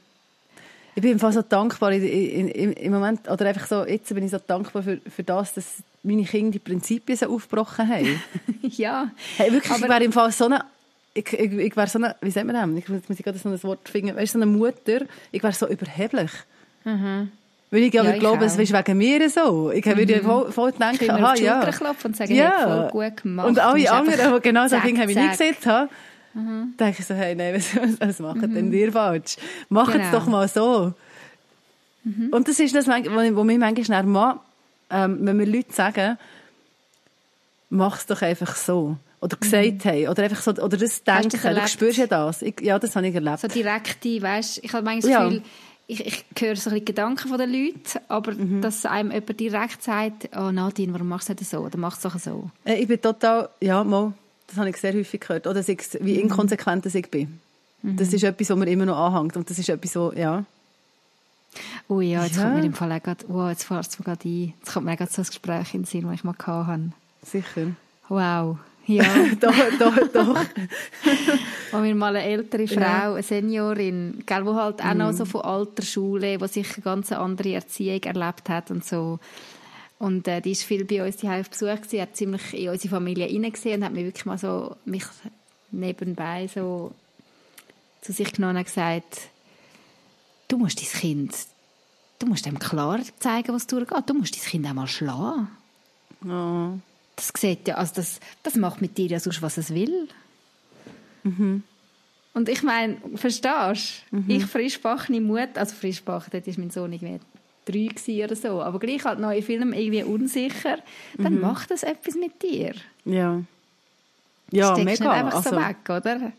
Ich 0.94 1.02
bin 1.02 1.12
im 1.12 1.18
so 1.18 1.42
dankbar 1.42 1.92
in, 1.92 2.02
in, 2.02 2.48
in, 2.48 2.72
im 2.72 2.92
Moment, 2.92 3.28
oder 3.30 3.46
einfach 3.46 3.66
so, 3.66 3.86
jetzt 3.86 4.12
bin 4.12 4.24
ich 4.24 4.30
so 4.30 4.38
dankbar 4.44 4.82
für, 4.82 5.00
für 5.08 5.22
das, 5.22 5.54
dass 5.54 5.76
meine 6.02 6.24
Kinder 6.24 6.52
die 6.52 6.58
Prinzipien 6.58 7.16
so 7.16 7.26
aufgebrochen 7.26 7.88
haben. 7.88 8.20
ja. 8.62 9.10
Hey, 9.36 9.52
wirklich, 9.52 9.72
aber, 9.72 9.84
ich 9.84 9.88
wäre 9.88 10.04
im 10.04 10.12
Fall 10.12 10.32
so 10.32 10.46
eine, 10.46 10.64
ich, 11.14 11.32
ich, 11.32 11.52
ich 11.52 11.76
wäre 11.76 11.86
so 11.86 11.98
eine, 11.98 12.16
wie 12.20 12.30
sagt 12.30 12.46
man 12.46 12.74
das? 12.74 12.84
Ich 12.84 13.08
muss 13.08 13.18
gerade 13.18 13.38
so 13.38 13.48
ein 13.48 13.62
Wort 13.62 13.88
finden, 13.88 14.16
weißt 14.16 14.34
du, 14.34 14.38
so 14.38 14.42
eine 14.42 14.50
Mutter, 14.50 15.02
ich 15.30 15.42
wäre 15.42 15.52
so 15.52 15.68
überheblich. 15.68 16.30
Mhm. 16.84 17.30
Weil 17.70 17.82
ich 17.84 17.94
ja, 17.94 18.02
glaube, 18.18 18.44
es 18.44 18.56
ist 18.56 18.72
wegen 18.72 18.98
mir 18.98 19.30
so. 19.30 19.70
Ich 19.70 19.86
würde 19.86 20.16
mhm. 20.16 20.22
voll, 20.22 20.52
voll 20.52 20.72
denken, 20.72 21.08
aha, 21.08 21.34
ja. 21.36 21.60
und 22.04 22.16
sagen, 22.16 22.34
ja. 22.34 22.90
voll 22.90 23.08
gut 23.08 23.22
gemacht. 23.22 23.48
Und 23.48 23.58
alle 23.60 23.90
anderen, 23.92 24.34
die 24.34 24.40
genau 24.40 24.66
so 24.66 24.76
Dinge 24.80 25.00
habe 25.00 25.12
ich 25.12 25.16
nie 25.16 25.28
gesehen 25.28 25.56
habe, 25.66 25.88
mhm. 26.34 26.74
denke 26.78 27.00
ich 27.00 27.06
so, 27.06 27.14
hey, 27.14 27.34
nein, 27.34 27.54
was, 27.74 28.00
was 28.00 28.18
macht 28.20 28.36
mhm. 28.36 28.54
denn 28.54 28.72
ihr 28.72 28.92
falsch? 28.92 29.36
Macht 29.68 29.92
genau. 29.92 30.04
es 30.04 30.10
doch 30.10 30.26
mal 30.26 30.48
so. 30.48 30.94
Mhm. 32.04 32.28
Und 32.32 32.48
das 32.48 32.60
ist 32.60 32.74
das, 32.74 32.86
was 32.86 33.02
mich 33.02 33.58
manchmal 33.58 34.04
mal, 34.04 34.40
ähm, 34.90 35.18
wenn 35.20 35.36
mir 35.36 35.44
Leute 35.44 35.72
sagen, 35.72 36.18
mach 37.68 37.98
es 37.98 38.06
doch 38.06 38.22
einfach 38.22 38.54
so. 38.56 38.96
Oder 39.20 39.36
gesagt 39.36 39.84
mhm. 39.84 39.88
haben. 39.88 40.08
Oder 40.08 40.22
einfach 40.24 40.40
so, 40.40 40.50
oder 40.52 40.76
das 40.76 41.04
denken. 41.04 41.38
Das 41.42 41.54
du 41.54 41.68
spürst 41.68 41.98
ja 41.98 42.06
das. 42.06 42.42
Ich, 42.42 42.60
ja, 42.60 42.78
das 42.78 42.96
habe 42.96 43.06
ich 43.08 43.14
erlebt. 43.14 43.40
So 43.40 43.48
direkte, 43.48 44.22
weißt, 44.22 44.60
ich 44.62 44.72
habe 44.72 44.84
manchmal 44.84 45.12
das 45.12 45.24
Gefühl, 45.24 45.42
ich, 45.86 46.06
ich 46.06 46.24
höre 46.38 46.54
so 46.56 46.70
ein 46.70 46.74
bisschen 46.74 46.84
Gedanken 46.84 47.28
von 47.28 47.36
den 47.36 47.52
Leuten, 47.52 48.00
aber 48.08 48.32
mhm. 48.32 48.62
dass 48.62 48.86
einem 48.86 49.10
jemand 49.10 49.40
direkt 49.40 49.82
sagt, 49.82 50.30
oh 50.36 50.52
Nadine, 50.52 50.92
warum 50.92 51.08
machst 51.08 51.28
du 51.28 51.34
das 51.34 51.50
so? 51.50 51.58
Oder 51.58 51.78
machst 51.78 52.04
du 52.04 52.08
es 52.08 52.24
so? 52.24 52.50
Äh, 52.64 52.76
ich 52.76 52.88
bin 52.88 53.00
total, 53.00 53.48
ja, 53.60 53.82
mal, 53.82 54.12
das 54.50 54.58
habe 54.58 54.68
ich 54.68 54.76
sehr 54.76 54.92
häufig 54.92 55.20
gehört. 55.20 55.46
Oder 55.46 55.66
wie 55.66 56.14
mhm. 56.14 56.20
inkonsequent 56.20 56.86
ich 56.86 57.10
bin. 57.10 57.40
Mhm. 57.82 57.96
Das 57.96 58.12
ist 58.12 58.24
etwas, 58.24 58.50
was 58.50 58.58
mir 58.58 58.68
immer 58.68 58.86
noch 58.86 58.98
anhängt. 58.98 59.36
Und 59.36 59.48
das 59.48 59.58
ist 59.58 59.68
etwas, 59.68 59.92
so, 59.92 60.12
ja. 60.12 60.44
Oh 61.88 62.00
ja, 62.00 62.24
jetzt 62.24 62.36
ja. 62.36 62.42
kommt 62.42 62.56
mir 62.56 62.64
im 62.64 62.74
Fall 62.74 63.00
grad, 63.00 63.24
wow, 63.28 63.48
jetzt 63.48 63.64
fährst 63.64 63.98
du 63.98 64.02
gerade 64.02 64.28
ein. 64.28 64.54
Jetzt 64.58 64.72
kommt 64.72 64.86
mir 64.86 64.96
gerade 64.96 65.10
so 65.10 65.22
ein 65.22 65.26
Gespräch 65.26 65.74
in 65.74 65.82
den 65.82 65.86
Sinn, 65.86 66.02
das 66.02 66.14
ich 66.14 66.24
mal 66.24 66.34
hatte. 66.38 66.92
Sicher. 67.24 67.72
Wow. 68.08 68.58
Ja. 68.86 69.04
doch, 69.40 69.54
doch, 69.78 70.08
doch. 70.12 70.36
Wo 71.70 71.78
mir 71.78 71.94
mal 71.94 72.16
eine 72.16 72.24
ältere 72.24 72.66
Frau, 72.66 73.14
eine 73.14 73.22
Seniorin, 73.22 74.22
gell, 74.26 74.42
die 74.42 74.50
halt 74.50 74.84
auch 74.84 74.94
noch 74.94 75.12
mhm. 75.12 75.16
so 75.16 75.24
von 75.24 75.42
alter 75.42 75.82
Schule, 75.82 76.38
die 76.38 76.48
sich 76.48 76.74
eine 76.74 76.82
ganz 76.82 77.12
andere 77.12 77.54
Erziehung 77.54 78.02
erlebt 78.02 78.48
hat 78.48 78.70
und 78.70 78.84
so. 78.84 79.18
Und 80.00 80.26
äh, 80.28 80.40
die 80.40 80.52
ist 80.52 80.62
viel 80.62 80.86
bei 80.86 81.04
uns 81.04 81.18
die 81.18 81.28
auf 81.28 81.50
Besuch 81.50 81.76
gewesen, 81.76 82.00
hat 82.00 82.16
ziemlich 82.16 82.54
in 82.54 82.70
unsere 82.70 82.88
Familie 82.88 83.26
reingesehen 83.26 83.80
und 83.80 83.84
hat 83.84 83.92
mir 83.92 84.06
wirklich 84.06 84.24
mal 84.24 84.38
so 84.38 84.74
mich 84.86 85.04
nebenbei 85.70 86.48
so 86.48 86.94
zu 88.00 88.12
sich 88.12 88.32
genommen 88.32 88.56
und 88.56 88.64
gesagt, 88.64 89.28
du 90.48 90.56
musst 90.56 90.80
dein 90.80 91.00
Kind, 91.00 91.34
du 92.18 92.26
musst 92.26 92.46
dem 92.46 92.58
klar 92.58 92.98
zeigen, 93.18 93.52
was 93.52 93.66
durchgeht. 93.66 94.08
Du 94.08 94.14
musst 94.14 94.34
dein 94.34 94.42
Kind 94.42 94.66
auch 94.68 94.72
mal 94.72 94.86
schlagen. 94.86 95.48
Oh. 96.24 96.78
Das 97.16 97.30
sieht 97.36 97.68
ja, 97.68 97.74
also 97.74 97.96
das, 97.96 98.20
das 98.42 98.54
macht 98.54 98.80
mit 98.80 98.96
dir 98.96 99.06
ja 99.06 99.20
sonst, 99.20 99.42
was 99.42 99.58
es 99.58 99.74
will. 99.74 100.08
Mhm. 101.24 101.62
Und 102.32 102.48
ich 102.48 102.62
meine, 102.62 102.96
verstehst 103.16 104.04
du? 104.10 104.16
Mhm. 104.16 104.30
Ich 104.30 104.46
frischbachene 104.46 105.20
Mut, 105.20 105.58
also 105.58 105.74
frischbach, 105.74 106.30
dort 106.30 106.46
war 106.46 106.54
mein 106.56 106.70
Sohn 106.70 106.90
irgendwie 106.90 107.20
drei 107.64 108.24
oder 108.24 108.36
so, 108.36 108.62
aber 108.62 108.78
gleich 108.78 109.04
halt 109.04 109.18
neue 109.18 109.42
Film 109.42 109.72
irgendwie 109.72 110.02
unsicher, 110.02 110.78
dann 111.18 111.34
mhm. 111.34 111.40
macht 111.40 111.70
das 111.70 111.82
etwas 111.82 112.14
mit 112.14 112.42
dir. 112.42 112.74
Ja. 113.04 113.42
Ja, 114.50 114.74
Steckst 114.74 114.84
mega. 114.84 114.90
nicht 114.90 115.24
einfach 115.24 115.36
also, 115.36 115.50
so 115.50 115.56
weg, 115.56 115.76
oder? 115.88 116.32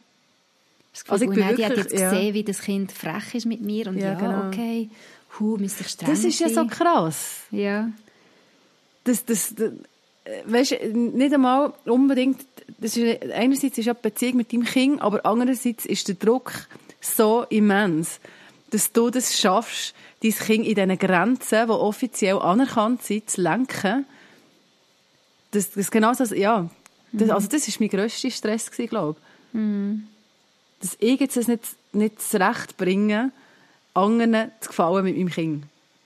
Das 0.91 1.05
Gefühl, 1.05 1.13
also 1.13 1.25
ich 1.25 1.29
bin 1.29 1.39
wirklich, 1.39 1.57
die 1.57 1.65
hat 1.65 1.77
jetzt 1.77 1.93
ja. 1.97 2.09
gesehen, 2.09 2.33
wie 2.33 2.43
das 2.43 2.61
Kind 2.61 2.91
frech 2.91 3.35
ist 3.35 3.45
mit 3.45 3.61
mir 3.61 3.87
und 3.87 3.97
ja, 3.97 4.13
ja 4.13 4.13
genau. 4.15 4.47
okay, 4.47 4.89
hu, 5.39 5.57
müsste 5.57 5.83
ich 5.83 5.89
streng 5.89 6.09
Das 6.09 6.23
ist 6.23 6.39
ja 6.39 6.49
so 6.49 6.65
krass. 6.65 7.43
Ja. 7.51 7.89
Das, 9.05 9.23
das, 9.23 9.55
das 9.55 9.71
weißt, 10.45 10.77
nicht 10.93 11.33
einmal 11.33 11.73
unbedingt, 11.85 12.45
das 12.79 12.97
ist, 12.97 13.31
einerseits 13.31 13.77
ist 13.77 13.85
ja 13.85 13.93
die 13.93 14.01
Beziehung 14.01 14.37
mit 14.37 14.51
deinem 14.51 14.65
Kind, 14.65 15.01
aber 15.01 15.25
andererseits 15.25 15.85
ist 15.85 16.07
der 16.07 16.15
Druck 16.15 16.67
so 16.99 17.45
immens, 17.49 18.19
dass 18.71 18.91
du 18.91 19.09
das 19.09 19.39
schaffst, 19.39 19.95
dein 20.23 20.31
Kind 20.31 20.65
in 20.65 20.75
diesen 20.75 20.97
Grenzen, 20.97 21.67
die 21.67 21.71
offiziell 21.71 22.37
anerkannt 22.39 23.03
sind, 23.03 23.29
zu 23.29 23.41
lenken. 23.41 24.05
Das, 25.51 25.71
das 25.71 25.91
genau 25.91 26.13
so, 26.13 26.23
ja, 26.35 26.69
das, 27.11 27.27
mhm. 27.27 27.33
also 27.33 27.47
das 27.47 27.67
ist 27.67 27.79
mein 27.79 27.89
grösster 27.89 28.31
Stress 28.31 28.71
glaube 28.71 29.17
ich. 29.51 29.55
Mhm 29.55 30.07
dass 30.81 30.97
ich 30.99 31.19
jetzt 31.19 31.37
es 31.37 31.47
nicht, 31.47 31.63
nicht 31.93 32.21
zurecht 32.21 32.77
bringe, 32.77 33.31
anderen 33.93 34.51
zu 34.59 34.69
gefallen 34.69 35.03
mit 35.03 35.17
meinem 35.17 35.29
Kind. 35.29 35.63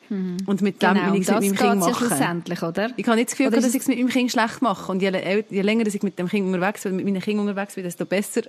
Mhm. 0.10 0.38
Und 0.46 0.62
mit 0.62 0.82
dem, 0.82 0.94
genau, 0.94 1.14
wie 1.14 1.20
ich 1.20 1.28
es 1.28 1.34
mit 1.34 1.42
meinem 1.42 1.56
Kind 1.56 1.80
mache. 1.80 1.90
Ja 1.90 1.96
schlussendlich, 1.96 2.62
oder? 2.62 2.92
Ich 2.96 3.08
habe 3.08 3.16
nicht 3.16 3.32
das 3.32 3.38
Gefühl, 3.38 3.52
dass 3.52 3.74
ich 3.74 3.82
es 3.82 3.88
mit 3.88 3.98
meinem 3.98 4.10
Kind 4.10 4.32
schlecht 4.32 4.62
mache. 4.62 4.92
Und 4.92 5.02
je, 5.02 5.44
je 5.50 5.62
länger 5.62 5.88
ich 5.88 6.04
mit 6.04 6.20
dem 6.20 6.28
Kind 6.28 6.46
unterwegs 6.46 6.84
bin, 6.84 6.96
mit 6.96 7.06
meinen 7.06 7.22
Kindern 7.22 7.48
unterwegs 7.48 7.76
bin, 7.76 7.84
desto 7.84 8.06
besser 8.06 8.42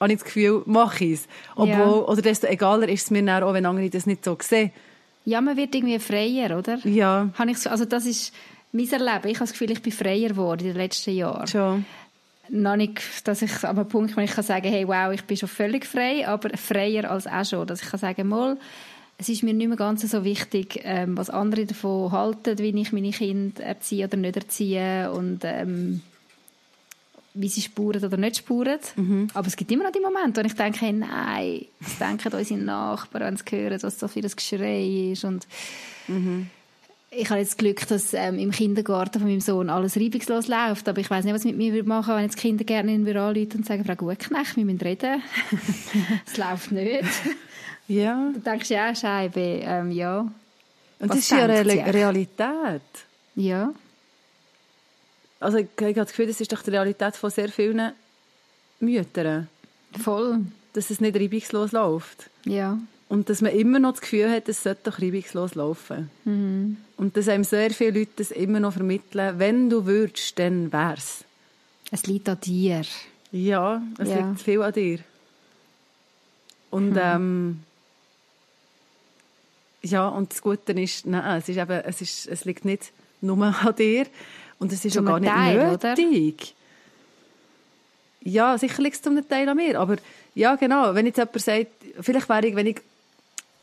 habe 0.00 0.12
ich 0.12 0.18
das 0.18 0.24
Gefühl, 0.24 0.62
mache 0.66 1.04
ich 1.04 1.12
es. 1.12 1.28
Obwohl, 1.56 1.68
ja. 1.68 1.86
oder 1.86 2.22
desto 2.22 2.46
egaler 2.46 2.88
ist 2.88 3.04
es 3.04 3.10
mir 3.10 3.22
dann 3.22 3.42
auch, 3.42 3.52
wenn 3.52 3.66
andere 3.66 3.90
das 3.90 4.06
nicht 4.06 4.24
so 4.24 4.36
sehen. 4.40 4.70
Ja, 5.24 5.40
man 5.40 5.56
wird 5.56 5.74
irgendwie 5.74 5.98
freier, 5.98 6.58
oder? 6.58 6.78
Ja. 6.86 7.30
Habe 7.38 7.50
ich 7.50 7.58
so, 7.58 7.70
also 7.70 7.84
das 7.84 8.06
ist 8.06 8.34
mein 8.72 8.90
Erleben. 8.90 9.28
Ich 9.28 9.36
habe 9.36 9.46
das 9.46 9.52
Gefühl, 9.52 9.70
ich 9.70 9.82
bin 9.82 9.92
freier 9.92 10.28
geworden 10.28 10.60
in 10.60 10.68
den 10.68 10.76
letzten 10.76 11.14
Jahren. 11.14 11.46
Schon 11.46 11.84
noch 12.48 12.76
nicht, 12.76 13.26
dass 13.26 13.42
ich 13.42 13.64
an 13.64 13.78
einem 13.78 13.88
Punkt, 13.88 14.16
wo 14.16 14.20
ich 14.20 14.32
kann 14.32 14.44
sagen, 14.44 14.68
hey, 14.68 14.86
wow, 14.86 15.12
ich 15.12 15.24
bin 15.24 15.36
schon 15.36 15.48
völlig 15.48 15.86
frei, 15.86 16.26
aber 16.26 16.50
freier 16.56 17.10
als 17.10 17.26
auch 17.26 17.44
schon, 17.44 17.66
dass 17.66 17.82
ich 17.82 17.88
kann 17.88 18.00
sagen, 18.00 18.28
mal, 18.28 18.58
es 19.16 19.28
ist 19.28 19.42
mir 19.42 19.54
nicht 19.54 19.68
mehr 19.68 19.76
ganz 19.76 20.08
so 20.08 20.24
wichtig, 20.24 20.80
ähm, 20.84 21.16
was 21.16 21.30
andere 21.30 21.66
davon 21.66 22.12
halten, 22.12 22.58
wie 22.58 22.80
ich 22.80 22.92
meine 22.92 23.10
Kinder 23.10 23.62
erziehe 23.62 24.06
oder 24.06 24.16
nicht 24.16 24.36
erziehe 24.36 25.10
und 25.12 25.40
ähm, 25.44 26.02
wie 27.34 27.48
sie 27.48 27.62
spuren 27.62 28.04
oder 28.04 28.16
nicht 28.16 28.38
spuren. 28.38 28.78
Mhm. 28.96 29.28
Aber 29.34 29.46
es 29.46 29.56
gibt 29.56 29.70
immer 29.72 29.84
noch 29.84 29.92
die 29.92 30.00
Momente, 30.00 30.40
wo 30.40 30.46
ich 30.46 30.54
denke, 30.54 30.80
hey, 30.80 30.92
nein, 30.92 31.66
was 31.80 31.98
denken 31.98 32.32
unsere 32.32 32.60
Nachbarn, 32.60 33.22
wenn 33.22 33.36
sie 33.36 33.44
hören, 33.56 33.82
was 33.82 33.98
so 33.98 34.08
viel 34.08 34.28
Geschrei 34.28 35.10
ist 35.12 35.24
und 35.24 35.46
mhm 36.08 36.48
ich 37.16 37.30
habe 37.30 37.40
jetzt 37.40 37.52
das 37.52 37.56
Glück, 37.56 37.86
dass 37.86 38.14
ähm, 38.14 38.38
im 38.38 38.50
Kindergarten 38.50 39.20
von 39.20 39.28
meinem 39.28 39.40
Sohn 39.40 39.70
alles 39.70 39.96
reibungslos 39.96 40.48
läuft. 40.48 40.88
Aber 40.88 41.00
ich 41.00 41.10
weiß 41.10 41.24
nicht, 41.24 41.34
was 41.34 41.44
mit 41.44 41.56
mir 41.56 41.72
würde 41.72 41.88
machen, 41.88 42.14
wenn 42.14 42.24
jetzt 42.24 42.36
Kindergärtnerin 42.36 43.06
würde 43.06 43.20
anrufen 43.20 43.58
und 43.58 43.66
sagen, 43.66 43.84
Frau 43.84 43.94
Gutknecht, 43.94 44.56
wir 44.56 44.64
müssen 44.64 44.80
reden. 44.80 45.22
Es 46.26 46.36
läuft 46.36 46.72
nicht. 46.72 47.04
Ja. 47.86 48.30
Du 48.32 48.40
denkst, 48.40 48.70
ja, 48.70 48.94
Scheibe, 48.94 49.40
ähm, 49.40 49.90
ja. 49.90 50.20
Und 50.20 50.32
was 51.00 51.08
das 51.08 51.18
ist 51.18 51.30
ja 51.30 51.44
Re 51.44 51.64
Realität. 51.92 52.82
Ja. 53.36 53.72
Also 55.44 55.58
ich, 55.58 55.66
ich 55.76 55.82
habe 55.82 55.94
das 55.94 56.08
Gefühl, 56.08 56.26
das 56.26 56.40
ist 56.40 56.52
doch 56.52 56.62
die 56.62 56.70
Realität 56.70 57.16
von 57.16 57.30
sehr 57.30 57.50
vielen 57.50 57.92
Müttern. 58.80 59.48
Voll. 60.02 60.40
Dass 60.72 60.90
es 60.90 61.00
nicht 61.00 61.16
reibungslos 61.16 61.72
läuft. 61.72 62.30
Ja. 62.44 62.78
Und 63.08 63.28
dass 63.28 63.42
man 63.42 63.52
immer 63.52 63.78
noch 63.78 63.92
das 63.92 64.00
Gefühl 64.00 64.30
hat, 64.30 64.48
es 64.48 64.62
sollte 64.62 64.90
doch 64.90 65.00
reibungslos 65.00 65.54
laufen. 65.54 66.10
Mhm. 66.24 66.78
Und 66.96 67.16
dass 67.16 67.28
einem 67.28 67.44
sehr 67.44 67.70
viele 67.70 68.00
Leute 68.00 68.12
das 68.16 68.30
immer 68.30 68.58
noch 68.58 68.72
vermitteln, 68.72 69.38
wenn 69.38 69.68
du 69.68 69.84
würdest, 69.84 70.38
dann 70.38 70.72
wär's. 70.72 71.24
Es 71.90 72.06
liegt 72.06 72.28
an 72.28 72.40
dir. 72.40 72.82
Ja, 73.30 73.82
es 73.98 74.08
ja. 74.08 74.26
liegt 74.26 74.40
viel 74.40 74.62
an 74.62 74.72
dir. 74.72 74.98
Und 76.70 76.92
mhm. 76.92 77.00
ähm, 77.00 77.60
Ja, 79.82 80.08
und 80.08 80.32
das 80.32 80.40
Gute 80.40 80.72
ist, 80.72 81.06
nein, 81.06 81.38
es, 81.38 81.48
ist 81.48 81.58
eben, 81.58 81.70
es, 81.70 82.00
ist, 82.00 82.26
es 82.26 82.44
liegt 82.46 82.64
nicht 82.64 82.92
nur 83.20 83.44
an 83.44 83.76
dir 83.76 84.06
und 84.58 84.72
es 84.72 84.84
ist 84.84 84.96
auch 84.98 85.04
gar 85.04 85.20
nicht 85.20 85.32
Teil, 85.32 85.78
nötig. 85.82 86.54
Ja, 88.22 88.56
sicher 88.56 88.82
liegt 88.82 88.96
es 88.96 89.02
zum 89.02 89.28
Teil 89.28 89.48
an 89.48 89.56
mir, 89.56 89.78
aber 89.78 89.96
ja, 90.34 90.56
genau, 90.56 90.94
wenn 90.94 91.06
jetzt 91.06 91.18
jemand 91.18 91.40
sagt, 91.40 91.68
vielleicht 92.00 92.28
wäre 92.28 92.46
ich, 92.46 92.56
wenn 92.56 92.66
ich 92.66 92.80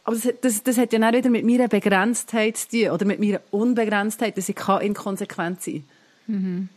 aber 0.03 0.15
das, 0.15 0.33
das, 0.41 0.63
das 0.63 0.77
hat 0.77 0.93
ja 0.93 1.07
auch 1.07 1.13
wieder 1.13 1.29
mit 1.29 1.45
meiner 1.45 1.67
Begrenztheit 1.67 2.57
zu 2.57 2.69
tun, 2.69 2.89
oder 2.89 3.05
mit 3.05 3.19
meiner 3.19 3.39
Unbegrenztheit, 3.51 4.35
dass 4.35 4.49
ich 4.49 4.55
kann 4.55 4.81
inkonsequent 4.81 5.61
sein 5.61 5.83
kann. 6.25 6.35
Mhm. 6.35 6.69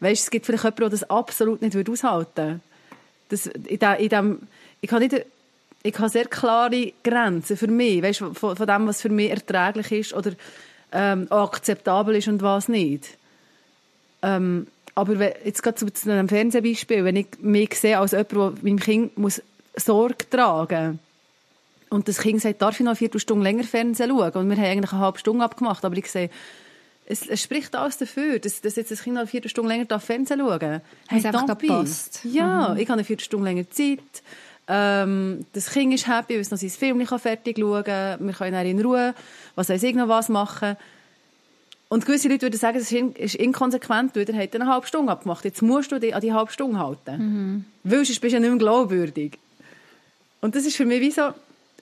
Weißt, 0.00 0.24
es 0.24 0.30
gibt 0.30 0.46
vielleicht 0.46 0.64
jemanden, 0.64 0.80
der 0.80 0.90
das 0.90 1.08
absolut 1.08 1.62
nicht 1.62 1.88
aushalten 1.88 2.36
würde. 2.36 2.60
Das, 3.28 3.46
in 3.46 3.78
dem, 3.78 3.94
in 3.98 4.08
dem, 4.08 4.38
ich 4.80 4.90
nicht 4.90 5.26
ich 5.86 5.98
habe 5.98 6.08
sehr 6.08 6.24
klare 6.24 6.92
Grenzen 7.02 7.58
für 7.58 7.66
mich, 7.66 8.02
weißt, 8.02 8.18
von, 8.18 8.56
von 8.56 8.66
dem, 8.66 8.86
was 8.86 9.02
für 9.02 9.10
mich 9.10 9.30
erträglich 9.30 9.92
ist 9.92 10.14
oder 10.14 10.32
ähm, 10.92 11.30
akzeptabel 11.30 12.16
ist 12.16 12.28
und 12.28 12.40
was 12.40 12.68
nicht. 12.68 13.18
Ähm, 14.24 14.66
aber 14.94 15.18
wenn, 15.18 15.32
jetzt 15.44 15.62
gerade 15.62 15.76
zu, 15.76 15.92
zu 15.92 16.10
einem 16.10 16.28
Fernsehbeispiel, 16.28 17.04
wenn 17.04 17.16
ich 17.16 17.26
mich 17.40 17.74
sehe 17.74 17.98
als 17.98 18.12
jemand, 18.12 18.32
der 18.32 18.52
meinem 18.62 18.80
Kind 18.80 19.18
muss 19.18 19.42
Sorge 19.76 20.28
tragen 20.30 20.92
muss, 20.92 20.98
und 21.90 22.08
das 22.08 22.18
Kind 22.18 22.40
sagt, 22.40 22.60
darf 22.60 22.74
ich 22.74 22.80
noch 22.80 22.92
eine 22.92 22.96
Viertelstunde 22.96 23.44
länger 23.44 23.62
Fernsehen 23.64 24.10
schauen? 24.10 24.32
Und 24.32 24.50
wir 24.50 24.56
haben 24.56 24.64
eigentlich 24.64 24.92
eine 24.92 25.00
halbe 25.00 25.18
Stunde 25.18 25.44
abgemacht, 25.44 25.84
aber 25.84 25.96
ich 25.96 26.10
sehe, 26.10 26.28
es, 27.06 27.26
es 27.28 27.42
spricht 27.42 27.76
alles 27.76 27.98
dafür, 27.98 28.38
dass, 28.38 28.62
dass 28.62 28.76
jetzt 28.76 28.90
das 28.90 29.02
Kind 29.02 29.14
noch 29.14 29.20
eine 29.20 29.28
Viertelstunde 29.28 29.68
länger 29.68 30.00
Fernsehen 30.00 30.40
schauen 30.40 30.58
darf. 30.58 30.82
Hey, 31.08 31.18
es 31.18 31.24
einfach 31.24 31.58
passt. 31.58 32.20
Ja, 32.24 32.70
mhm. 32.70 32.78
ich 32.78 32.88
habe 32.88 32.94
eine 32.94 33.04
Viertelstunde 33.04 33.44
länger 33.48 33.70
Zeit. 33.70 34.00
Ähm, 34.66 35.44
das 35.52 35.70
Kind 35.70 35.92
ist 35.94 36.08
happy, 36.08 36.34
weil 36.34 36.40
es 36.40 36.50
noch 36.50 36.58
sein 36.58 36.70
Film 36.70 37.06
fertig 37.06 37.58
schauen 37.58 37.84
kann. 37.84 38.26
Wir 38.26 38.32
können 38.32 38.66
in 38.66 38.80
Ruhe, 38.80 39.14
was 39.54 39.68
weiß 39.68 39.82
ich 39.82 39.94
noch 39.94 40.08
was 40.08 40.28
machen. 40.28 40.76
Und 41.94 42.04
gewisse 42.06 42.28
Leute 42.28 42.42
würden 42.42 42.58
sagen, 42.58 42.78
es 42.78 42.90
ist 42.90 43.36
inkonsequent, 43.36 44.16
weil 44.16 44.28
er 44.28 44.36
hat 44.36 44.52
eine 44.56 44.66
halbe 44.66 44.84
Stunde 44.84 45.12
abgemacht. 45.12 45.44
Jetzt 45.44 45.62
musst 45.62 45.92
du 45.92 46.00
dich 46.00 46.12
an 46.12 46.20
die 46.22 46.32
halbe 46.32 46.50
Stunde 46.50 46.80
halten. 46.80 47.18
Mhm. 47.18 47.64
Weil 47.84 48.04
sonst 48.04 48.20
bist 48.20 48.32
du 48.32 48.36
ja 48.36 48.40
nicht 48.40 48.50
mehr 48.50 48.58
glaubwürdig. 48.58 49.38
Und 50.40 50.56
das 50.56 50.66
ist 50.66 50.76
für 50.76 50.86
mich 50.86 51.00
wie 51.00 51.12
so, 51.12 51.30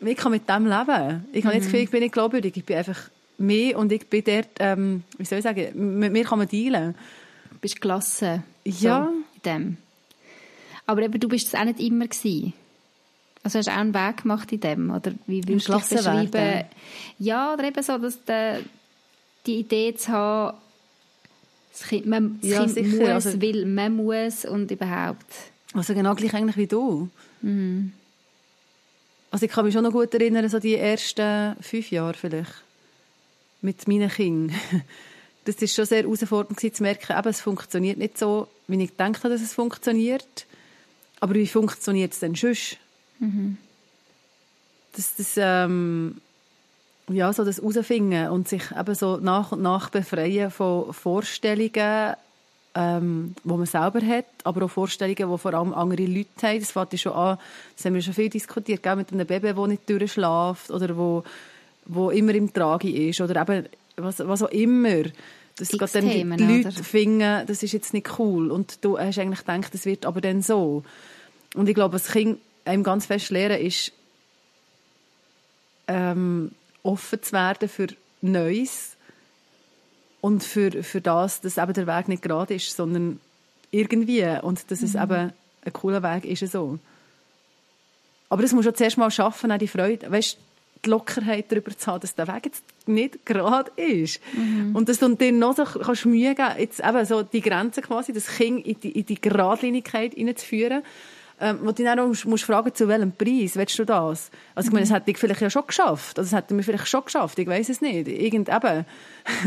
ich 0.02 0.16
kann 0.18 0.32
mit 0.32 0.46
dem 0.50 0.66
leben. 0.66 1.24
Ich 1.32 1.44
mhm. 1.44 1.48
habe 1.48 1.56
nicht 1.56 1.64
das 1.64 1.72
Gefühl, 1.72 1.84
ich 1.84 1.90
bin 1.90 2.00
nicht 2.00 2.12
glaubwürdig. 2.12 2.54
Ich 2.54 2.64
bin 2.66 2.76
einfach 2.76 3.08
mehr 3.38 3.78
und 3.78 3.90
ich 3.90 4.06
bin 4.06 4.22
dort, 4.22 4.48
ähm, 4.58 5.02
wie 5.16 5.24
soll 5.24 5.38
ich 5.38 5.44
sagen, 5.44 5.98
mit 5.98 6.12
mir 6.12 6.24
kann 6.24 6.40
man 6.40 6.46
dealen. 6.48 6.94
Du 7.50 7.58
bist 7.62 7.80
gelassen. 7.80 8.42
Ja. 8.64 9.06
So, 9.06 9.12
in 9.12 9.42
dem. 9.46 9.76
Aber 10.84 11.00
eben, 11.00 11.20
du 11.20 11.28
bist 11.30 11.46
es 11.46 11.54
auch 11.54 11.64
nicht 11.64 11.80
immer 11.80 12.06
gewesen. 12.06 12.52
Also 13.42 13.60
hast 13.60 13.68
du 13.68 13.72
auch 13.72 13.78
einen 13.78 13.94
Weg 13.94 14.24
gemacht 14.24 14.52
in 14.52 14.60
dem? 14.60 14.90
Oder 14.90 15.12
wie 15.26 15.48
würdest 15.48 15.68
du 15.68 15.72
das 15.72 15.88
beschreiben? 15.88 16.34
Werden. 16.34 16.66
Ja, 17.18 17.54
oder 17.54 17.64
eben 17.64 17.82
so, 17.82 17.96
dass 17.96 18.22
die, 18.24 18.62
die 19.46 19.58
Idee 19.60 19.94
zu 19.94 20.12
haben, 20.12 20.58
das 21.72 21.88
Kind, 21.88 22.06
man, 22.06 22.38
das 22.40 22.50
ja, 22.50 22.58
kind 22.60 22.74
sicher. 22.74 23.14
muss, 23.14 23.26
also, 23.26 23.40
will, 23.40 23.66
man 23.66 23.96
muss 23.96 24.44
und 24.44 24.70
überhaupt. 24.70 25.24
Also 25.72 25.94
genau 25.94 26.14
gleich 26.14 26.34
eigentlich 26.34 26.56
wie 26.56 26.66
du. 26.66 27.08
Mhm. 27.40 27.92
Also 29.30 29.46
ich 29.46 29.52
kann 29.52 29.64
mich 29.64 29.72
schon 29.72 29.82
noch 29.82 29.92
gut 29.92 30.12
erinnern, 30.12 30.48
so 30.50 30.58
die 30.58 30.76
ersten 30.76 31.56
fünf 31.62 31.90
Jahre 31.90 32.14
vielleicht. 32.14 32.52
Mit 33.62 33.88
meinen 33.88 34.10
Kindern. 34.10 34.56
Das 35.44 35.56
ist 35.56 35.74
schon 35.74 35.86
sehr 35.86 36.04
herausfordernd 36.04 36.60
zu 36.60 36.82
merken, 36.84 37.18
eben, 37.18 37.28
es 37.28 37.40
funktioniert 37.40 37.98
nicht 37.98 38.16
so, 38.16 38.46
wie 38.68 38.80
ich 38.80 38.90
gedacht 38.90 39.24
habe, 39.24 39.30
dass 39.30 39.42
es 39.42 39.52
funktioniert. 39.54 40.46
Aber 41.18 41.34
wie 41.34 41.48
funktioniert 41.48 42.12
es 42.12 42.20
denn 42.20 42.36
sonst? 42.36 42.76
Mhm. 43.18 43.56
Das, 44.94 45.16
das, 45.16 45.32
ähm, 45.36 46.20
ja, 47.08 47.32
so 47.32 47.44
das 47.44 47.58
herausfinden 47.58 48.28
und 48.28 48.48
sich 48.48 48.62
eben 48.78 48.94
so 48.94 49.16
nach 49.16 49.52
und 49.52 49.62
nach 49.62 49.90
befreien 49.90 50.50
von 50.50 50.92
Vorstellungen, 50.92 52.14
ähm, 52.74 53.34
die 53.44 53.48
man 53.48 53.66
selber 53.66 54.00
hat, 54.00 54.26
aber 54.44 54.64
auch 54.64 54.70
Vorstellungen, 54.70 55.30
die 55.30 55.38
vor 55.38 55.54
allem 55.54 55.74
andere 55.74 56.04
Leute 56.04 56.28
haben. 56.42 56.60
Das 56.60 56.70
fängt 56.70 56.98
schon 56.98 57.12
an, 57.12 57.38
das 57.76 57.84
haben 57.84 57.94
wir 57.94 58.02
schon 58.02 58.14
viel 58.14 58.30
diskutiert, 58.30 58.82
gell, 58.82 58.96
mit 58.96 59.12
einem 59.12 59.26
Baby, 59.26 59.52
das 59.52 59.68
nicht 59.68 59.90
durchschläft 59.90 60.70
oder 60.70 60.96
wo, 60.96 61.24
wo 61.86 62.10
immer 62.10 62.34
im 62.34 62.52
Tragi 62.52 63.08
ist 63.08 63.20
oder 63.20 63.42
eben 63.42 63.66
was, 63.96 64.20
was 64.20 64.42
auch 64.42 64.50
immer. 64.50 65.04
Dass 65.58 65.72
X 65.72 65.92
dann 65.92 66.08
Themen, 66.08 66.38
die 66.38 66.44
Leute 66.44 66.68
oder? 66.68 66.84
finden, 66.84 67.46
das 67.46 67.62
ist 67.62 67.72
jetzt 67.72 67.92
nicht 67.92 68.18
cool 68.18 68.50
und 68.50 68.82
du 68.82 68.98
hast 68.98 69.18
eigentlich 69.18 69.40
gedacht, 69.40 69.74
das 69.74 69.84
wird 69.84 70.06
aber 70.06 70.22
dann 70.22 70.40
so. 70.40 70.82
Und 71.54 71.68
ich 71.68 71.74
glaube, 71.74 71.94
was 71.94 72.10
Kind 72.10 72.38
einem 72.64 72.82
ganz 72.82 73.04
fest 73.04 73.30
lehren 73.30 73.60
ist, 73.60 73.92
ähm, 75.88 76.52
offen 76.82 77.22
zu 77.22 77.32
werden 77.32 77.68
für 77.68 77.88
Neues 78.20 78.96
und 80.20 80.44
für, 80.44 80.82
für 80.82 81.00
das, 81.00 81.40
dass 81.40 81.58
eben 81.58 81.72
der 81.72 81.86
Weg 81.86 82.08
nicht 82.08 82.22
gerade 82.22 82.54
ist, 82.54 82.76
sondern 82.76 83.20
irgendwie 83.70 84.24
und 84.42 84.70
dass 84.70 84.82
es 84.82 84.94
mhm. 84.94 85.02
eben 85.02 85.32
ein 85.64 85.72
cooler 85.72 86.02
Weg 86.02 86.24
ist 86.24 86.52
so. 86.52 86.78
Aber 88.28 88.42
das 88.42 88.52
muss 88.52 88.64
du 88.64 88.72
zuerst 88.72 88.98
mal 88.98 89.10
schaffen, 89.10 89.52
auch 89.52 89.58
die 89.58 89.68
Freude, 89.68 90.10
weißt, 90.10 90.38
die 90.84 90.88
Lockerheit 90.88 91.46
darüber 91.50 91.76
zu 91.76 91.86
haben, 91.86 92.00
dass 92.00 92.14
der 92.14 92.26
Weg 92.28 92.46
jetzt 92.46 92.64
nicht 92.86 93.24
gerade 93.26 93.70
ist. 93.76 94.20
Mhm. 94.32 94.74
Und 94.74 94.88
dass 94.88 94.98
du 94.98 95.14
dir 95.14 95.32
noch 95.32 95.56
so 95.56 95.64
kannst 95.64 96.06
Mühe 96.06 96.34
geben, 96.34 96.54
jetzt 96.58 96.80
eben 96.80 97.04
so 97.04 97.22
die 97.22 97.40
Grenze 97.40 97.82
quasi, 97.82 98.12
das 98.12 98.26
Kind 98.26 98.66
in 98.66 98.80
die, 98.80 98.90
in 98.90 99.06
die 99.06 99.20
Geradlinigkeit 99.20 100.14
hineinzuführen 100.14 100.82
ähm, 101.40 101.58
wo 101.62 101.72
du 101.72 101.82
dann 101.82 101.98
auch 101.98 102.06
musst, 102.06 102.24
musst 102.26 102.44
fragen, 102.44 102.74
zu 102.74 102.86
welchem 102.88 103.12
Preis 103.12 103.56
willst 103.56 103.78
du 103.78 103.84
das? 103.84 104.30
Also 104.54 104.68
ich 104.68 104.72
meine, 104.72 104.86
das 104.86 104.94
hätte 104.94 105.10
ich 105.10 105.18
vielleicht 105.18 105.40
ja 105.40 105.50
schon 105.50 105.66
geschafft. 105.66 106.18
Also 106.18 106.30
das 106.30 106.38
hätte 106.38 106.54
mir 106.54 106.62
vielleicht 106.62 106.88
schon 106.88 107.04
geschafft, 107.04 107.38
ich 107.38 107.48
weiß 107.48 107.68
es 107.68 107.80
nicht. 107.80 108.08
Irgend 108.08 108.48
eben. 108.48 108.84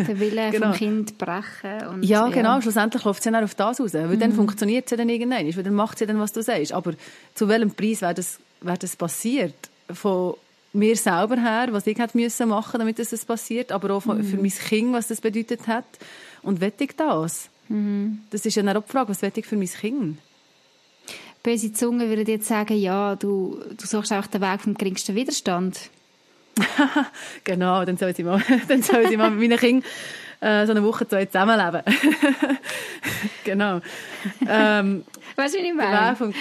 Der 0.07 0.19
Wille 0.19 0.49
genau. 0.51 0.67
vom 0.67 0.75
Kind 0.75 1.17
brechen. 1.17 1.87
Und, 1.87 2.03
ja, 2.03 2.27
genau. 2.27 2.59
Schlussendlich 2.61 3.03
läuft 3.03 3.19
es 3.19 3.25
ja 3.25 3.43
auf 3.43 3.55
das 3.55 3.79
raus. 3.79 3.93
Weil 3.93 4.07
mhm. 4.07 4.19
dann 4.19 4.33
funktioniert 4.33 4.85
es 4.85 4.91
ja 4.91 4.97
dann 4.97 5.09
irgendwann. 5.09 5.55
Weil 5.55 5.63
dann 5.63 5.73
macht 5.73 5.95
es 5.95 6.01
ja 6.01 6.07
dann, 6.07 6.19
was 6.19 6.33
du 6.33 6.41
sagst. 6.41 6.73
Aber 6.73 6.93
zu 7.33 7.47
welchem 7.47 7.71
Preis 7.71 8.01
wäre 8.01 8.13
das, 8.13 8.39
wäre 8.61 8.77
das 8.77 8.95
passiert? 8.95 9.55
Von 9.93 10.35
mir 10.73 10.95
selber 10.95 11.37
her, 11.37 11.67
was 11.71 11.87
ich 11.87 11.97
hätte 11.97 12.17
müssen 12.17 12.49
machen, 12.49 12.79
damit 12.79 12.99
das 12.99 13.25
passiert, 13.25 13.71
aber 13.71 13.93
auch 13.93 14.05
mhm. 14.05 14.23
für 14.23 14.37
mein 14.37 14.51
Kind, 14.51 14.93
was 14.93 15.07
das 15.07 15.21
bedeutet 15.21 15.67
hat. 15.67 15.85
Und 16.41 16.61
wette 16.61 16.83
ich 16.83 16.95
das? 16.95 17.49
Mhm. 17.69 18.19
Das 18.29 18.45
ist 18.45 18.55
ja 18.55 18.63
eine 18.63 18.81
Frage, 18.81 19.09
was 19.09 19.21
wette 19.21 19.39
ich 19.39 19.45
für 19.45 19.55
mein 19.55 19.69
Kind? 19.69 20.17
Böse 21.45 21.71
Zunge 21.71 22.09
würde 22.09 22.29
jetzt 22.29 22.47
sagen, 22.47 22.75
ja, 22.75 23.15
du, 23.15 23.59
du 23.77 23.85
suchst 23.85 24.11
auch 24.11 24.25
den 24.25 24.41
Weg 24.41 24.61
vom 24.61 24.73
geringsten 24.73 25.15
Widerstand. 25.15 25.91
genau, 27.43 27.85
dann 27.85 27.97
soll 27.97 28.15
sie 28.15 28.23
mal, 28.23 28.41
dann 28.67 28.81
soll 28.81 29.07
sie 29.07 29.15
mal 29.15 29.29
mit 29.29 29.39
meinen 29.39 29.59
Kindern 29.59 29.89
äh, 30.41 30.65
so 30.65 30.71
eine 30.71 30.83
Woche 30.83 31.07
zusammenleben. 31.07 31.83
genau. 33.43 33.79
Ähm, 34.47 35.03
weißt 35.35 35.53
du, 35.53 35.59
wie 35.59 35.67
ich 35.67 35.73
meine? 35.75 36.15
Vom, 36.15 36.33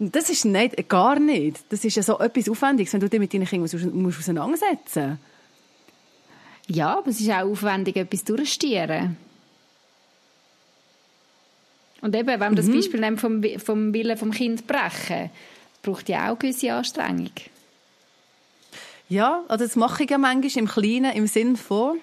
das 0.00 0.28
ist 0.28 0.44
nicht, 0.44 0.88
gar 0.88 1.20
nicht. 1.20 1.60
Das 1.68 1.84
ist 1.84 1.96
ja 1.96 2.02
so 2.02 2.18
etwas 2.18 2.48
Aufwendiges, 2.48 2.92
wenn 2.92 3.00
du 3.00 3.08
dich 3.08 3.20
mit 3.20 3.32
deinen 3.32 3.46
Kindern 3.46 3.70
musst 3.92 4.18
auseinandersetzen 4.18 5.10
musst. 5.10 6.76
Ja, 6.76 6.98
aber 6.98 7.10
es 7.10 7.20
ist 7.20 7.30
auch 7.30 7.42
aufwendig, 7.42 7.96
etwas 7.96 8.24
durchzustieren. 8.24 9.16
Und 12.02 12.14
eben, 12.14 12.28
wenn 12.28 12.40
wir 12.40 12.50
mhm. 12.50 12.56
das 12.56 12.70
Beispiel 12.70 13.00
nehmen 13.00 13.16
vom, 13.16 13.42
vom 13.58 13.94
Willen 13.94 14.18
vom 14.18 14.32
Kind 14.32 14.66
brechen, 14.66 15.30
braucht 15.82 16.08
ja 16.08 16.30
auch 16.30 16.38
gewisse 16.38 16.72
Anstrengung. 16.72 17.30
Ja, 19.08 19.42
also 19.48 19.64
das 19.64 19.76
mache 19.76 20.04
ich 20.04 20.10
ja 20.10 20.18
manchmal 20.18 20.64
im 20.64 20.68
Kleinen, 20.68 21.12
im 21.14 21.26
Sinn 21.26 21.56
von, 21.56 21.98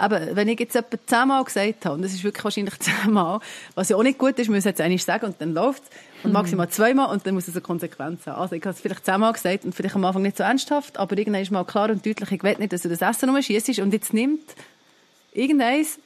aber 0.00 0.34
wenn 0.34 0.48
ich 0.48 0.58
jetzt 0.58 0.74
etwa 0.74 0.96
zehnmal 1.06 1.44
gesagt 1.44 1.84
habe, 1.84 1.94
und 1.94 2.02
das 2.02 2.14
ist 2.14 2.24
wirklich 2.24 2.42
wahrscheinlich 2.42 2.78
zehnmal, 2.80 3.40
was 3.74 3.90
ja 3.90 3.96
auch 3.96 4.02
nicht 4.02 4.18
gut 4.18 4.38
ist, 4.38 4.48
muss 4.48 4.60
ich 4.60 4.64
jetzt 4.64 4.80
eigentlich 4.80 5.04
sagen 5.04 5.26
und 5.26 5.40
dann 5.40 5.52
läuft 5.52 5.82
es. 5.82 5.90
Und 6.24 6.30
mhm. 6.30 6.34
maximal 6.34 6.68
zweimal 6.70 7.12
und 7.12 7.26
dann 7.26 7.34
muss 7.34 7.48
es 7.48 7.54
eine 7.54 7.60
Konsequenz 7.60 8.26
haben. 8.26 8.40
Also 8.40 8.54
ich 8.54 8.62
habe 8.62 8.74
es 8.74 8.80
vielleicht 8.80 9.04
zehnmal 9.04 9.32
gesagt 9.32 9.64
und 9.64 9.74
vielleicht 9.74 9.94
am 9.94 10.04
Anfang 10.04 10.22
nicht 10.22 10.38
so 10.38 10.42
ernsthaft, 10.42 10.98
aber 10.98 11.16
irgendwann 11.18 11.42
ist 11.42 11.50
mal 11.50 11.64
klar 11.64 11.90
und 11.90 12.04
deutlich, 12.04 12.32
ich 12.32 12.42
will 12.42 12.56
nicht, 12.58 12.72
dass 12.72 12.82
du 12.82 12.88
das 12.88 13.02
Essen 13.02 13.28
umschießt 13.28 13.78
und 13.80 13.92
jetzt 13.92 14.14
nimmt 14.14 14.54
irgendeins 15.32 15.98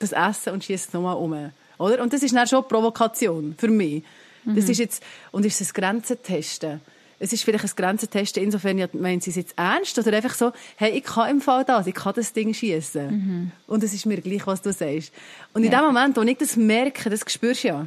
das 0.00 0.12
Essen 0.12 0.52
und 0.52 0.64
schießt 0.64 0.88
es 0.88 0.92
nochmal 0.92 1.16
um. 1.16 1.52
Oder? 1.78 2.02
Und 2.02 2.12
das 2.12 2.22
ist 2.22 2.34
dann 2.34 2.46
schon 2.46 2.66
Provokation 2.66 3.54
für 3.56 3.68
mich. 3.68 4.02
Mhm. 4.44 4.56
Das 4.56 4.68
ist 4.68 4.78
jetzt, 4.78 5.02
und 5.32 5.44
ist 5.44 5.60
es 5.60 5.74
Grenzen 5.74 6.22
testen. 6.22 6.80
Es 7.18 7.32
ist 7.32 7.44
vielleicht 7.44 7.64
ein 7.64 7.70
Grenzen 7.74 8.10
testen, 8.10 8.42
insofern, 8.42 8.88
meinen 8.92 9.20
Sie 9.20 9.30
es 9.30 9.36
jetzt 9.36 9.54
ernst? 9.56 9.98
Oder 9.98 10.14
einfach 10.14 10.34
so, 10.34 10.52
hey, 10.76 10.90
ich 10.90 11.04
kann 11.04 11.30
im 11.30 11.40
Fall 11.40 11.64
das, 11.64 11.86
ich 11.86 11.94
kann 11.94 12.12
das 12.14 12.32
Ding 12.32 12.52
schießen. 12.52 13.08
Mhm. 13.08 13.52
Und 13.66 13.82
es 13.82 13.94
ist 13.94 14.04
mir 14.04 14.20
gleich, 14.20 14.46
was 14.46 14.60
du 14.60 14.72
sagst. 14.72 15.12
Und 15.54 15.64
in 15.64 15.72
ja. 15.72 15.80
dem 15.80 15.86
Moment, 15.86 16.16
wo 16.16 16.22
ich 16.22 16.36
das 16.36 16.56
merke, 16.56 17.08
das 17.08 17.20
spürst 17.26 17.64
du 17.64 17.68
ja, 17.68 17.86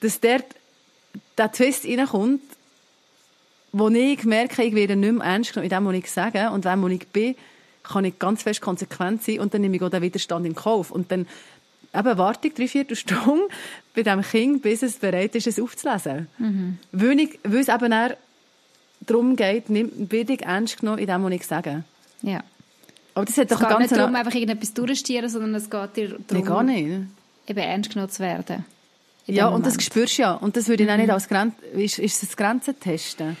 dass 0.00 0.20
der, 0.20 0.42
der 1.36 1.52
Twist 1.52 1.84
reinkommt, 1.84 2.40
wo 3.72 3.88
ich 3.88 4.24
merke, 4.24 4.62
ich 4.62 4.74
werde 4.74 4.96
nicht 4.96 5.12
mehr 5.12 5.26
ernst 5.26 5.52
genommen 5.52 5.70
in 5.70 5.76
dem, 5.76 5.86
was 5.86 5.94
ich 5.94 6.10
sage 6.10 6.50
und 6.50 6.64
wem, 6.64 6.82
wo 6.82 6.88
ich 6.88 7.06
bin, 7.08 7.34
kann 7.82 8.04
ich 8.04 8.18
ganz 8.18 8.42
fest 8.42 8.62
konsequent 8.62 9.22
sein 9.22 9.40
und 9.40 9.52
dann 9.52 9.60
nehme 9.60 9.76
ich 9.76 9.82
auch 9.82 9.90
den 9.90 10.02
Widerstand 10.02 10.46
in 10.46 10.54
Kauf. 10.54 10.90
Und 10.90 11.12
dann 11.12 11.26
eben 11.98 12.18
warte 12.18 12.48
ich 12.48 12.54
drei, 12.54 12.68
vier 12.68 12.86
Stunden 12.94 13.42
bei 13.94 14.02
diesem 14.02 14.22
Kind, 14.22 14.62
bis 14.62 14.82
es 14.82 14.96
bereit 14.96 15.34
ist, 15.34 15.46
es 15.46 15.58
aufzulesen. 15.60 16.28
Mhm. 16.38 16.78
Weil, 16.92 17.20
ich, 17.20 17.38
weil 17.44 17.60
es 17.60 17.68
eben 17.68 18.12
darum 19.00 19.36
geht, 19.36 19.64
bin 19.68 20.08
ich 20.08 20.42
ernst 20.42 20.80
genommen 20.80 20.98
in 20.98 21.06
dem, 21.06 21.24
was 21.24 21.32
ich 21.32 21.46
sage. 21.46 21.84
Ja. 22.22 22.42
Aber 23.14 23.24
das 23.24 23.38
hat 23.38 23.50
Es 23.50 23.58
doch 23.58 23.66
geht 23.68 23.78
nicht 23.78 23.92
darum, 23.96 24.14
einfach 24.14 24.34
irgendetwas 24.34 24.74
durchzustieren, 24.74 25.28
sondern 25.30 25.54
es 25.54 25.70
geht 25.70 25.96
dir 25.96 26.18
Nee, 26.30 26.42
gar 26.42 26.62
darum, 26.62 26.66
nicht. 26.66 26.88
eben 27.46 27.58
ernst 27.58 27.90
genommen 27.90 28.10
zu 28.10 28.22
werden. 28.22 28.64
Ja, 29.26 29.48
dem 29.48 29.54
und 29.54 29.66
das 29.66 29.72
Moment. 29.74 29.82
spürst 29.82 30.18
du 30.18 30.22
ja. 30.22 30.32
Und 30.34 30.56
das 30.56 30.68
würde 30.68 30.84
ich 30.84 30.90
auch 30.90 30.96
nicht 30.96 31.10
als 31.10 31.26
Grenze... 31.28 31.56
Ist, 31.74 31.98
ist 31.98 32.22
es 32.22 32.36
Grenzen 32.36 32.78
testen? 32.78 33.36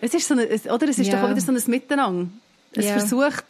Es 0.00 0.12
ist 0.12 0.28
so 0.28 0.34
eine, 0.34 0.46
oder 0.46 0.88
es 0.88 0.98
ist 0.98 1.06
Ja. 1.06 1.16
doch 1.16 1.22
auch 1.28 1.30
wieder 1.30 1.40
so 1.40 1.52
ein 1.52 1.62
Miteinander. 1.70 2.28
Es 2.72 2.84
Ja. 2.86 2.98
versucht... 2.98 3.44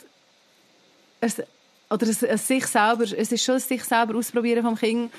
Es, 1.20 1.42
oder 1.91 2.07
es, 2.07 2.22
es 2.22 2.47
sich 2.47 2.66
selber... 2.66 3.05
Es 3.05 3.32
ist 3.32 3.45
schon 3.45 3.59
sich 3.59 3.84
selber 3.84 4.16
ausprobieren 4.16 4.64
vom 4.64 4.76
Kind 4.76 5.12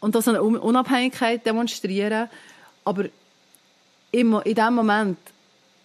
und 0.00 0.14
so 0.14 0.30
eine 0.30 0.42
Un- 0.42 0.58
Unabhängigkeit 0.58 1.44
demonstrieren. 1.44 2.28
Aber 2.84 3.04
immer 4.10 4.44
in 4.46 4.54
dem 4.54 4.74
Moment, 4.74 5.18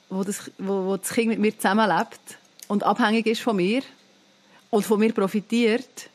wo 0.09 0.24
das, 0.24 0.49
wo, 0.57 0.86
wo 0.86 0.97
das 0.97 1.09
Kind 1.09 1.28
mit 1.28 1.39
mir 1.39 1.55
zusammenlebt 1.57 2.38
und 2.68 2.84
abhängig 2.84 3.28
ist 3.28 3.41
von 3.41 3.57
mir 3.57 3.82
und 4.70 4.86
von 4.86 4.99
mir 4.99 5.11
profitiert, 5.13 6.09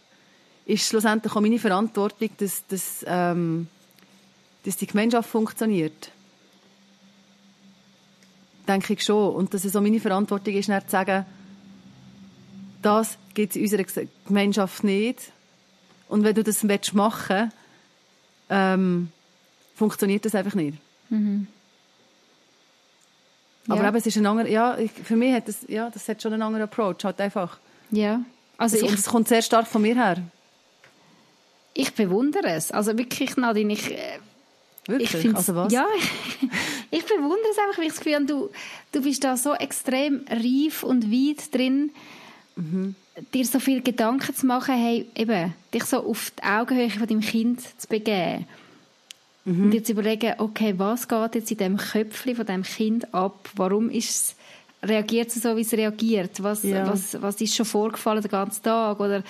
ist 0.65 0.89
schlussendlich 0.89 1.35
auch 1.35 1.41
meine 1.41 1.59
Verantwortung, 1.59 2.31
dass, 2.39 2.67
dass, 2.69 3.05
ähm, 3.07 3.69
dass 4.65 4.77
die 4.77 4.87
Gemeinschaft 4.87 5.29
funktioniert. 5.29 6.11
Denke 8.69 8.93
ich 8.95 9.03
schon. 9.03 9.35
Und 9.35 9.53
dass 9.53 9.65
es 9.65 9.75
auch 9.75 9.81
meine 9.81 10.01
Verantwortung 10.01 10.55
ist, 10.55 10.67
zu 10.67 10.81
sagen, 10.89 11.27
das 12.83 13.17
gibt 13.35 13.51
es 13.51 13.57
in 13.57 13.63
unserer 13.63 14.07
Gemeinschaft 14.27 14.85
nicht. 14.85 15.33
Und 16.09 16.25
wenn 16.25 16.35
du 16.35 16.43
das 16.43 16.67
willst 16.67 16.95
machen 16.95 17.53
ähm, 18.49 19.11
funktioniert 19.77 20.25
das 20.25 20.35
einfach 20.35 20.55
nicht. 20.55 20.77
Aber 23.69 23.83
Ja. 23.83 23.89
eben, 23.89 23.97
es 23.97 24.07
ist 24.07 24.17
ein 24.17 24.27
anderer, 24.27 24.49
ja, 24.49 24.77
ich, 24.79 24.91
für 24.91 25.17
mich 25.17 25.33
hat 25.33 25.47
das, 25.49 25.59
ja, 25.69 25.89
das 25.91 26.09
hat 26.09 26.21
schon 26.21 26.33
einen 26.33 26.43
anderen 26.43 26.65
Approach, 26.65 27.05
halt 27.05 27.21
einfach. 27.21 27.59
Ja. 27.91 28.23
Also 28.59 28.77
Also, 28.77 28.87
ich, 28.87 28.93
es 28.93 29.07
kommt 29.07 29.29
sehr 29.29 29.43
stark 29.43 29.67
von 29.67 29.83
mir 29.83 29.95
her. 29.95 30.19
ich 31.75 31.95
bewundere 31.95 32.49
es. 32.49 32.73
Also 32.73 32.99
wirklich, 32.99 33.37
Nadine, 33.37 33.73
ich, 33.73 33.91
äh, 33.93 34.19
Wirklich? 34.87 35.25
ich 35.25 35.35
also 35.35 35.55
was? 35.55 35.73
Ja, 35.73 35.87
ich 36.91 37.05
bewundere 37.05 37.51
es 37.53 37.59
einfach, 37.59 37.79
weil 37.79 37.85
ich 37.85 37.91
das 37.93 37.99
Gefühl 37.99 38.15
habe, 38.17 38.27
du, 38.27 38.51
du 38.93 39.03
bist 39.03 39.23
da 39.23 39.37
so 39.37 39.55
extrem 39.55 40.25
reif 40.29 40.83
und 40.83 41.11
weit 41.13 41.55
drin, 41.55 41.93
Mhm. 42.57 42.95
dir 43.35 43.45
so 43.47 43.59
viel 43.61 43.83
Gedanken 43.83 44.35
zu 44.35 44.47
machen, 44.47 44.75
hey, 44.75 45.07
eben, 45.15 45.55
dich 45.73 45.85
so 45.85 45.99
auf 46.05 46.33
die 46.39 46.43
Augenhöhe 46.43 46.91
von 46.91 47.07
deinem 47.07 47.21
Kind 47.21 47.61
zu 47.81 47.89
begeben. 47.89 48.47
Mhm. 49.45 49.65
Und 49.65 49.71
dir 49.71 49.83
zu 49.85 49.93
überlegen, 49.93 50.35
okay, 50.39 50.75
was 50.77 51.09
geht 51.09 51.35
jetzt 51.35 51.51
in 51.51 51.59
dem 51.59 51.77
Köpfchen 51.77 52.37
von 52.37 52.47
dem 52.47 52.63
Kind 52.63 53.13
ab? 53.15 53.49
Warum 53.57 53.89
ist 53.91 54.11
es, 54.11 54.35
reagiert 54.89 55.29
es 55.29 55.43
so, 55.43 55.57
wie 55.57 55.63
es 55.63 55.73
reagiert? 55.73 56.43
Was, 56.43 56.63
Ja. 56.63 56.87
was, 56.91 57.21
was 57.21 57.41
ist 57.41 57.55
schon 57.57 57.67
vorgefallen 57.67 58.23
den 58.23 58.31
ganzen 58.31 58.63
Tag? 58.63 59.01
Oder 59.01 59.23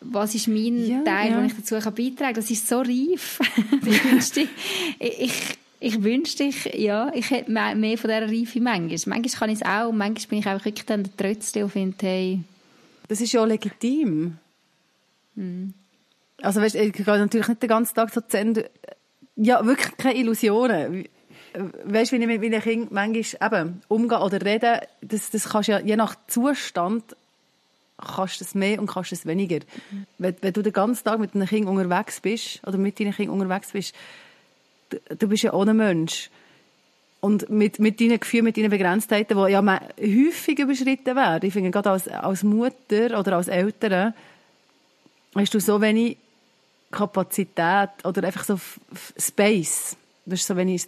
was 0.00 0.34
ist 0.34 0.48
mein 0.48 0.86
Ja, 0.86 1.02
Teil, 1.02 1.30
ja. 1.30 1.36
den 1.38 1.46
ich 1.46 1.56
dazu 1.56 1.78
kann 1.78 1.94
beitragen 1.94 2.16
kann? 2.16 2.34
Das 2.34 2.50
ist 2.50 2.68
so 2.68 2.78
reif. 2.80 3.38
ich 4.98 5.20
ich, 5.20 5.32
ich, 5.80 6.02
wünschte, 6.02 6.44
ich, 6.44 6.64
ja, 6.74 7.10
ich 7.14 7.30
hätte 7.30 7.50
mehr, 7.50 7.98
von 7.98 8.08
dieser 8.10 8.22
Reife 8.22 8.60
manchmal. 8.60 8.88
Manchmal 8.88 9.38
kann 9.38 9.50
ich 9.50 9.60
es 9.60 9.66
auch 9.66 9.88
und 9.88 9.98
manchmal 9.98 10.28
bin 10.28 10.38
ich 10.38 10.46
auch 10.46 10.64
wirklich 10.64 10.86
dann 10.86 11.02
der 11.02 11.16
Trötzli 11.16 11.62
und 11.62 11.70
finde, 11.70 11.96
hey, 12.00 12.40
Das 13.08 13.20
ist 13.20 13.32
ja 13.32 13.42
auch 13.42 13.46
legitim. 13.46 14.38
Hm. 15.36 15.74
Also 16.42 16.60
weißt, 16.60 16.74
ich 16.74 16.92
gehe 16.92 17.04
natürlich 17.06 17.48
nicht 17.48 17.62
den 17.62 17.68
ganzen 17.68 17.94
Tag 17.94 18.12
so 18.12 18.20
zu 18.20 18.38
Ende. 18.38 18.70
Ja, 19.36 19.64
wirklich 19.64 19.96
keine 19.96 20.18
Illusionen. 20.18 21.06
Weißt 21.84 22.12
du, 22.12 22.18
wie 22.18 22.22
ich 22.22 22.26
mit 22.26 22.40
meinen 22.40 22.60
Kindern 22.62 22.88
manchmal 22.90 23.60
eben 23.60 23.82
umgehe 23.88 24.20
oder 24.20 24.44
rede, 24.44 24.80
das, 25.00 25.30
das 25.30 25.48
kannst 25.48 25.68
ja, 25.68 25.78
je 25.80 25.96
nach 25.96 26.14
Zustand, 26.26 27.16
kannst 27.98 28.40
du 28.40 28.44
es 28.44 28.54
mehr 28.54 28.78
und 28.78 28.88
kannst 28.88 29.12
es 29.12 29.24
weniger. 29.24 29.60
Wenn, 30.18 30.36
wenn 30.40 30.52
du 30.52 30.62
den 30.62 30.72
ganzen 30.72 31.04
Tag 31.04 31.18
mit 31.18 31.34
deinen 31.34 31.46
Kindern 31.46 31.78
unterwegs 31.78 32.20
bist, 32.20 32.60
oder 32.66 32.76
mit 32.76 33.00
deinen 33.00 33.14
Kindern 33.14 33.40
unterwegs 33.40 33.72
bist, 33.72 33.94
du, 35.18 35.28
bist 35.28 35.42
ja 35.42 35.52
ohne 35.52 35.74
Mensch. 35.74 36.30
Und 37.20 37.48
mit, 37.50 37.78
mit 37.78 38.00
deinen 38.00 38.20
Gefühlen, 38.20 38.44
mit 38.44 38.56
deinen 38.56 38.70
Begrenztheiten, 38.70 39.36
die 39.36 39.52
ja 39.52 39.80
häufig 39.98 40.58
überschritten 40.58 41.16
werden. 41.16 41.46
Ich 41.46 41.52
finde, 41.52 41.70
gerade 41.70 41.90
als, 41.90 42.08
als 42.08 42.42
Mutter 42.42 43.18
oder 43.18 43.36
als 43.36 43.48
Eltern 43.48 44.14
hast 45.34 45.54
du 45.54 45.60
so 45.60 45.80
wenig 45.80 46.18
Kapazität 46.90 47.90
oder 48.04 48.24
einfach 48.24 48.44
so 48.44 48.60
Space. 49.18 49.96
Du 50.24 50.32
hast 50.32 50.46
so 50.46 50.56
wenig 50.56 50.86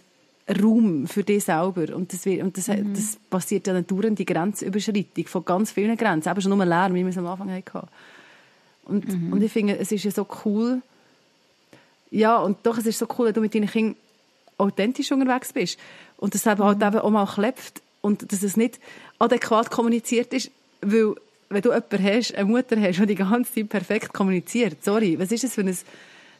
Raum 0.49 1.07
für 1.07 1.23
dich 1.23 1.43
selber. 1.43 1.95
Und 1.95 2.13
das, 2.13 2.25
wird, 2.25 2.41
und 2.41 2.57
das, 2.57 2.65
das 2.65 3.17
passiert 3.29 3.67
ja 3.67 3.79
dann 3.79 4.15
die 4.15 4.25
Grenzüberschreitung 4.25 5.27
von 5.27 5.45
ganz 5.45 5.71
vielen 5.71 5.97
Grenzen. 5.97 6.29
Eben 6.29 6.41
schon 6.41 6.55
nur 6.55 6.65
Lärm, 6.65 6.93
wie 6.93 7.03
wir 7.03 7.09
es 7.09 7.17
am 7.17 7.27
Anfang 7.27 7.51
hatten. 7.51 7.87
Und, 8.85 9.05
und 9.31 9.41
ich 9.43 9.51
finde, 9.51 9.77
es 9.77 9.91
ist 9.91 10.03
ja 10.03 10.11
so 10.11 10.25
cool. 10.45 10.81
Ja, 12.11 12.37
und 12.37 12.57
doch, 12.63 12.77
es 12.77 12.85
ist 12.85 12.99
so 12.99 13.07
cool, 13.17 13.27
wenn 13.27 13.33
du 13.33 13.41
mit 13.41 13.53
deinen 13.53 13.69
Kindern 13.69 13.95
authentisch 14.59 15.11
unterwegs 15.11 15.53
bist. 15.53 15.79
Und 16.17 16.35
das 16.35 16.45
eben 16.45 16.63
halt 16.63 16.81
eben 16.81 16.99
auch 16.99 17.09
mal 17.09 17.25
klebt. 17.25 17.81
Und 18.01 18.31
dass 18.31 18.43
es 18.43 18.57
nicht 18.57 18.79
adäquat 19.17 19.71
kommuniziert 19.71 20.33
ist, 20.33 20.51
weil, 20.81 21.15
wenn 21.49 21.61
du 21.61 21.69
jemanden 21.69 22.03
hast, 22.03 22.35
eine 22.35 22.45
Mutter 22.45 22.79
hast, 22.79 22.99
die 22.99 23.05
die 23.05 23.15
ganze 23.15 23.53
Zeit 23.53 23.69
perfekt 23.69 24.13
kommuniziert, 24.13 24.83
sorry, 24.83 25.17
was 25.19 25.31
ist 25.31 25.43
das 25.43 25.53
für 25.53 25.61
ein, 25.61 25.75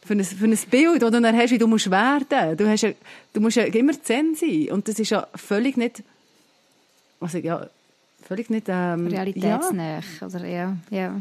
für 0.06 0.14
ein, 0.14 0.24
für 0.24 0.46
ein 0.46 0.58
Bild, 0.70 1.02
das 1.02 1.12
du 1.12 1.22
dann 1.22 1.36
hast, 1.36 1.52
wie 1.52 1.58
du 1.58 1.68
musst 1.68 1.92
werden? 1.92 2.58
Du 2.58 2.68
hast 2.70 2.82
ja, 2.82 2.92
du 3.34 3.42
musst 3.42 3.58
ja 3.58 3.64
immer 3.64 4.02
zen 4.02 4.36
sein. 4.36 4.70
Und 4.72 4.88
das 4.88 5.00
ist 5.00 5.10
ja 5.10 5.28
völlig 5.36 5.78
nicht, 5.78 6.04
also 7.20 7.38
ja, 7.38 7.68
völlig 8.26 8.50
nicht, 8.50 8.68
ähm, 8.70 9.10
ja. 9.10 9.18
realitätsnah. 9.18 10.02
Oder, 10.22 10.46
ja, 10.46 10.78
ja. 10.90 11.16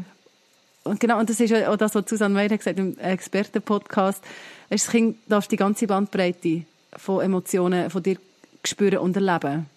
Und 0.89 0.99
genau, 0.99 1.19
und 1.19 1.29
das 1.29 1.39
ist 1.39 1.53
auch 1.53 1.77
das, 1.77 1.95
was 1.95 2.09
Susanne 2.09 2.41
hat 2.43 2.49
gesagt 2.57 2.79
im 2.79 2.97
Experten-Podcast. 2.97 4.23
Das 4.69 4.87
Kind 4.87 5.17
darf 5.27 5.47
die 5.47 5.55
ganze 5.55 5.87
Bandbreite 5.87 6.63
von 6.97 7.21
Emotionen 7.23 7.89
von 7.89 8.03
dir 8.03 8.17
spüren 8.63 8.99
und 8.99 9.15
erleben. 9.15 9.67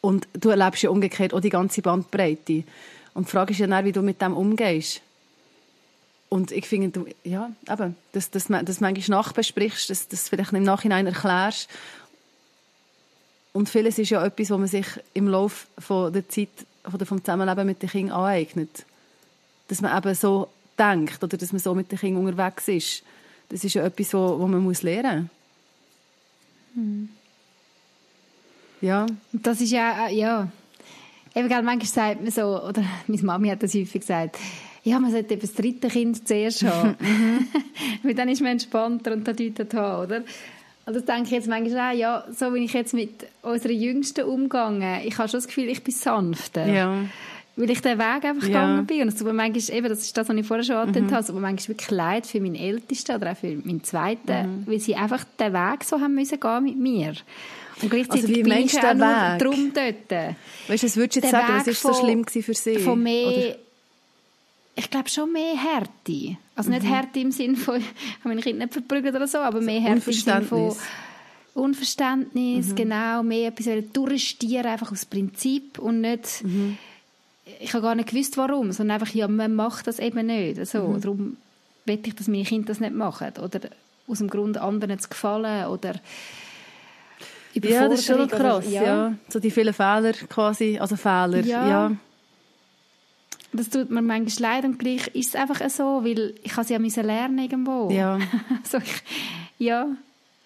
Und 0.00 0.28
du 0.34 0.50
erlebst 0.50 0.82
ja 0.82 0.90
umgekehrt 0.90 1.34
auch 1.34 1.40
die 1.40 1.50
ganze 1.50 1.82
Bandbreite. 1.82 2.64
Und 3.14 3.26
die 3.26 3.30
Frage 3.30 3.52
ist 3.52 3.58
ja 3.58 3.66
dann, 3.66 3.84
wie 3.84 3.92
du 3.92 4.02
mit 4.02 4.20
dem 4.22 4.36
umgehst. 4.36 5.02
Und 6.28 6.52
ich 6.52 6.66
finde, 6.66 6.90
du, 6.90 7.06
ja, 7.24 7.50
eben, 7.68 7.96
dass, 8.12 8.48
man- 8.48 8.64
dass 8.64 8.78
du 8.78 8.84
manchmal 8.84 9.18
nachbesprichst, 9.18 9.90
dass 9.90 10.06
du 10.08 10.10
das 10.12 10.28
vielleicht 10.28 10.52
im 10.52 10.62
Nachhinein 10.62 11.06
erklärst. 11.06 11.68
Und 13.52 13.68
vieles 13.68 13.98
ist 13.98 14.10
ja 14.10 14.24
etwas, 14.24 14.50
was 14.50 14.58
man 14.58 14.68
sich 14.68 14.86
im 15.12 15.26
Laufe 15.26 15.66
der 16.14 16.28
Zeit 16.28 16.50
von 16.84 16.98
der, 16.98 17.06
vom 17.06 17.22
Zusammenleben 17.24 17.66
mit 17.66 17.82
den 17.82 17.90
Kindern 17.90 18.16
aneignet 18.16 18.84
dass 19.70 19.80
man 19.80 19.96
eben 19.96 20.14
so 20.16 20.48
denkt 20.76 21.22
oder 21.22 21.36
dass 21.36 21.52
man 21.52 21.60
so 21.60 21.74
mit 21.74 21.92
den 21.92 21.98
Kindern 21.98 22.26
unterwegs 22.26 22.66
ist. 22.66 23.02
Das 23.48 23.62
ist 23.62 23.74
ja 23.74 23.84
etwas, 23.84 24.12
wo, 24.12 24.40
wo 24.40 24.46
man 24.48 24.62
muss 24.62 24.82
lernen 24.82 25.30
muss. 26.74 27.08
Ja, 28.80 29.06
Und 29.32 29.46
das 29.46 29.60
ist 29.60 29.70
ja, 29.70 30.08
äh, 30.08 30.14
ja. 30.14 30.48
Eben, 31.34 31.48
gell, 31.48 31.62
manchmal 31.62 31.86
sagt 31.86 32.22
man 32.22 32.32
so, 32.32 32.62
oder 32.62 32.82
meine 33.06 33.22
Mami 33.22 33.48
hat 33.48 33.62
das 33.62 33.74
häufig 33.74 34.00
gesagt, 34.00 34.38
ja, 34.82 34.98
man 34.98 35.12
sollte 35.12 35.34
eben 35.34 35.42
das 35.42 35.52
dritte 35.52 35.88
Kind 35.88 36.26
zuerst 36.26 36.64
haben. 36.64 36.96
Weil 38.02 38.14
dann 38.14 38.28
ist 38.28 38.40
man 38.40 38.52
entspannter 38.52 39.12
und 39.12 39.28
das 39.28 39.36
deutet 39.36 39.72
haben, 39.74 40.06
oder? 40.06 40.24
Und 40.86 40.96
das 40.96 41.04
denke 41.04 41.24
ich 41.24 41.30
jetzt 41.30 41.48
manchmal 41.48 41.92
auch, 41.92 41.96
ja, 41.96 42.24
so 42.32 42.52
wie 42.54 42.64
ich 42.64 42.72
jetzt 42.72 42.94
mit 42.94 43.26
unserer 43.42 43.72
Jüngsten 43.72 44.24
umgehe, 44.24 45.02
ich 45.04 45.18
habe 45.18 45.28
schon 45.28 45.38
das 45.38 45.46
Gefühl, 45.46 45.68
ich 45.68 45.84
bin 45.84 45.94
sanfter. 45.94 46.66
ja, 46.66 47.04
Weil 47.60 47.70
ich 47.70 47.80
den 47.82 47.98
Weg 47.98 48.24
einfach 48.24 48.42
Ja. 48.42 48.46
gegangen 48.48 48.86
bin. 48.86 49.02
Und 49.02 49.08
es 49.08 49.16
tut 49.16 49.26
mir 49.26 49.32
manchmal, 49.34 49.76
eben, 49.78 49.88
das 49.88 50.00
ist 50.00 50.16
das, 50.16 50.28
was 50.28 50.36
ich 50.36 50.46
vorher 50.46 50.64
schon 50.64 50.76
angetönt 50.76 51.10
habe, 51.12 51.20
es 51.20 51.26
tut 51.26 51.34
mir 51.34 51.42
manchmal 51.42 51.68
wirklich 51.68 51.90
leid 51.90 52.26
für 52.26 52.40
meinen 52.40 52.54
Ältesten 52.54 53.16
oder 53.16 53.32
auch 53.32 53.36
für 53.36 53.54
meinen 53.54 53.84
Zweiten, 53.84 54.64
weil 54.66 54.80
sie 54.80 54.94
einfach 54.96 55.24
den 55.38 55.52
Weg 55.52 55.84
so 55.84 56.00
haben 56.00 56.14
müssen 56.14 56.40
gehen 56.40 56.64
mit 56.64 56.76
mir. 56.78 57.12
Und 57.82 57.90
gleichzeitig 57.90 58.22
Also 58.24 58.34
wie 58.34 58.42
bin 58.42 58.52
ich 58.52 58.78
auch 58.78 58.94
nur 58.94 59.38
drum 59.38 59.72
dort. 59.74 60.10
weißt 60.68 60.82
du, 60.82 60.86
was 60.86 60.96
würdest 60.96 61.16
du 61.16 61.20
jetzt 61.20 61.22
Der 61.22 61.30
sagen, 61.30 61.54
was 61.58 61.66
ist 61.66 61.82
so 61.82 61.92
schlimm 61.94 62.24
für 62.26 62.54
sie? 62.54 62.78
Von 62.78 63.02
mehr, 63.02 63.26
Oder, 63.28 63.56
ich 64.76 64.90
glaube 64.90 65.08
schon 65.08 65.32
mehr 65.32 65.54
Härte. 65.56 66.36
Also 66.54 66.70
Mhm. 66.70 66.76
nicht 66.76 66.86
Härte 66.88 67.20
im 67.20 67.32
Sinne 67.32 67.56
von, 67.56 67.76
ich 67.80 67.84
habe 68.20 68.28
meine 68.28 68.40
Kinder 68.42 68.64
nicht 68.64 68.72
verprügelt 68.72 69.14
oder 69.14 69.26
so, 69.26 69.38
aber 69.38 69.60
mehr 69.60 69.80
Härte 69.80 70.10
im 70.10 70.16
Sinne 70.16 70.42
von 70.42 70.72
Unverständnis. 71.54 72.68
Mhm. 72.68 72.74
Genau, 72.76 73.22
mehr 73.22 73.48
etwas 73.48 73.66
durchstieren, 73.92 74.66
einfach 74.66 74.92
aus 74.92 75.04
Prinzip 75.04 75.78
und 75.78 76.00
nicht, 76.00 76.44
Mhm. 76.44 76.78
Ich 77.60 77.72
habe 77.74 77.82
gar 77.82 77.94
nicht 77.94 78.08
gewusst, 78.10 78.36
warum, 78.36 78.72
sondern 78.72 79.00
einfach, 79.00 79.14
ja, 79.14 79.26
man 79.28 79.54
macht 79.54 79.86
das 79.86 79.98
eben 79.98 80.26
nicht. 80.26 80.58
Also, 80.58 80.88
Mhm. 80.88 81.00
Darum 81.00 81.36
will 81.86 81.98
ich, 82.04 82.14
dass 82.14 82.28
meine 82.28 82.44
Kinder 82.44 82.68
das 82.68 82.80
nicht 82.80 82.94
machen. 82.94 83.32
Oder 83.42 83.60
aus 84.06 84.18
dem 84.18 84.28
Grund, 84.28 84.58
anderen 84.58 84.98
zu 84.98 85.08
gefallen 85.08 85.66
oder 85.68 85.94
ja, 87.54 87.88
das 87.88 88.00
ist 88.00 88.06
schon 88.06 88.28
krass. 88.28 88.66
oder- 88.66 88.70
ja. 88.74 89.14
So 89.28 89.40
die 89.40 89.50
vielen 89.50 89.74
Fehler 89.74 90.12
quasi, 90.28 90.78
also 90.78 90.96
Fehler. 90.96 91.40
Ja. 91.44 91.68
Ja. 91.68 91.92
Das 93.52 93.68
tut 93.68 93.90
mir 93.90 94.02
manchmal 94.02 94.52
leid 94.54 94.64
und 94.64 94.78
gleich 94.78 95.08
ist 95.08 95.30
es 95.30 95.34
einfach 95.34 95.68
so, 95.70 96.04
weil 96.04 96.34
ich 96.44 96.56
habe 96.56 96.64
sie 96.66 96.74
ja 96.74 97.02
lernen 97.02 97.38
irgendwo. 97.38 97.90
Ja. 97.90 98.18
also 98.62 98.78
ich, 98.78 99.02
ja, 99.58 99.86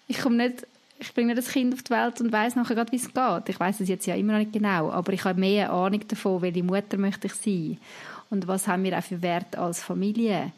ich 0.07 0.19
komme 0.19 0.37
nicht, 0.37 0.65
ich 0.99 1.13
bringe 1.13 1.35
das 1.35 1.49
Kind 1.49 1.73
auf 1.73 1.83
die 1.83 1.91
Welt 1.91 2.21
und 2.21 2.31
weiß 2.31 2.55
nachher 2.55 2.75
gerade, 2.75 2.91
wie 2.91 2.97
es 2.97 3.13
geht. 3.13 3.49
Ich 3.49 3.59
weiß 3.59 3.81
es 3.81 3.89
jetzt 3.89 4.05
ja 4.05 4.15
immer 4.15 4.33
noch 4.33 4.39
nicht 4.39 4.53
genau, 4.53 4.91
aber 4.91 5.13
ich 5.13 5.23
habe 5.25 5.39
mehr 5.39 5.71
Ahnung 5.71 6.07
davon, 6.07 6.41
welche 6.41 6.63
Mutter 6.63 6.97
möchte 6.97 7.27
ich 7.27 7.33
sein 7.33 7.77
und 8.29 8.47
was 8.47 8.67
haben 8.67 8.83
wir 8.83 8.97
auch 8.97 9.03
für 9.03 9.21
Wert 9.21 9.57
als 9.57 9.83
Familie. 9.83 10.51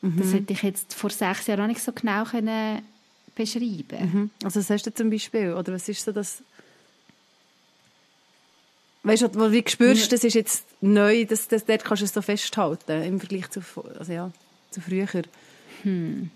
Mhm. 0.00 0.16
Das 0.18 0.32
hätte 0.32 0.52
ich 0.52 0.62
jetzt 0.62 0.94
vor 0.94 1.10
sechs 1.10 1.46
Jahren 1.46 1.60
noch 1.60 1.66
nicht 1.66 1.82
so 1.82 1.92
genau 1.92 2.24
können 2.24 2.82
beschreiben. 3.34 4.12
Mhm. 4.12 4.30
Also 4.42 4.60
was 4.60 4.70
hast 4.70 4.86
du 4.86 4.94
zum 4.94 5.10
Beispiel? 5.10 5.52
Oder 5.52 5.72
was 5.72 5.88
ist 5.88 6.04
so 6.04 6.12
das... 6.12 6.42
Weißt 9.04 9.22
du, 9.22 9.52
wie 9.52 9.64
spürst 9.66 10.06
du, 10.06 10.16
das 10.16 10.24
ist 10.24 10.34
jetzt 10.34 10.64
neu, 10.80 11.24
dass, 11.24 11.48
dass 11.48 11.64
dort 11.64 11.84
kannst 11.84 12.02
du 12.02 12.04
es 12.04 12.12
so 12.12 12.20
festhalten 12.20 13.02
im 13.02 13.20
Vergleich 13.20 13.48
zu, 13.48 13.60
also 13.98 14.12
ja, 14.12 14.30
zu 14.70 14.80
früher? 14.80 15.06
Hm. 15.82 16.30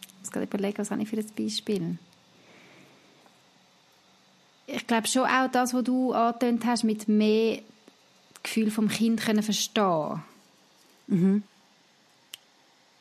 Ich 0.00 0.20
muss 0.20 0.32
gerade 0.32 0.46
überlegen, 0.46 0.78
was 0.78 0.90
habe 0.90 1.02
ich 1.02 1.08
für 1.08 1.16
ein 1.16 1.26
Beispiel? 1.36 1.98
Ich 4.72 4.86
glaube 4.86 5.06
schon 5.06 5.26
auch 5.26 5.50
das, 5.50 5.74
was 5.74 5.84
du 5.84 6.12
angetönt 6.12 6.64
hast, 6.64 6.84
mit 6.84 7.08
mehr 7.08 7.60
Gefühl 8.42 8.70
vom 8.70 8.88
Kind 8.88 9.20
können 9.20 9.42
verstehen. 9.42 10.22
Mhm. 11.06 11.42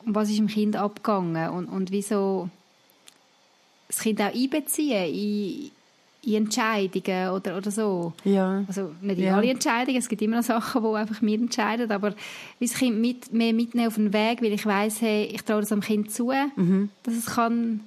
Und 0.06 0.16
was 0.16 0.30
ist 0.30 0.40
im 0.40 0.48
Kind 0.48 0.76
abgegangen 0.76 1.50
und, 1.50 1.66
und 1.68 1.92
wieso 1.92 2.50
das 3.88 4.00
Kind 4.00 4.22
auch 4.22 4.34
einbeziehen 4.34 5.14
in, 5.14 5.72
in 6.24 6.46
Entscheidungen 6.46 7.30
oder, 7.30 7.58
oder 7.58 7.72
so. 7.72 8.14
Ja. 8.24 8.64
Also 8.68 8.92
nicht 9.02 9.20
in 9.20 9.26
ja. 9.26 9.36
alle 9.36 9.50
Entscheidungen, 9.50 9.98
es 9.98 10.08
gibt 10.08 10.22
immer 10.22 10.38
noch 10.38 10.44
Sachen, 10.44 10.84
die 10.84 10.96
einfach 10.96 11.22
mir 11.22 11.40
entscheiden, 11.40 11.92
aber 11.92 12.16
wie 12.60 12.68
das 12.68 12.78
Kind 12.78 13.00
mit, 13.00 13.34
mehr 13.34 13.54
mitnehmen 13.54 13.88
auf 13.88 13.96
den 13.96 14.14
Weg, 14.14 14.42
weil 14.42 14.54
ich 14.54 14.66
weiß, 14.66 15.02
hey, 15.02 15.26
ich 15.26 15.44
traue 15.44 15.62
das 15.62 15.72
am 15.72 15.82
Kind 15.82 16.12
zu, 16.12 16.32
mhm. 16.56 16.90
dass 17.04 17.16
es 17.16 17.26
kann 17.26 17.82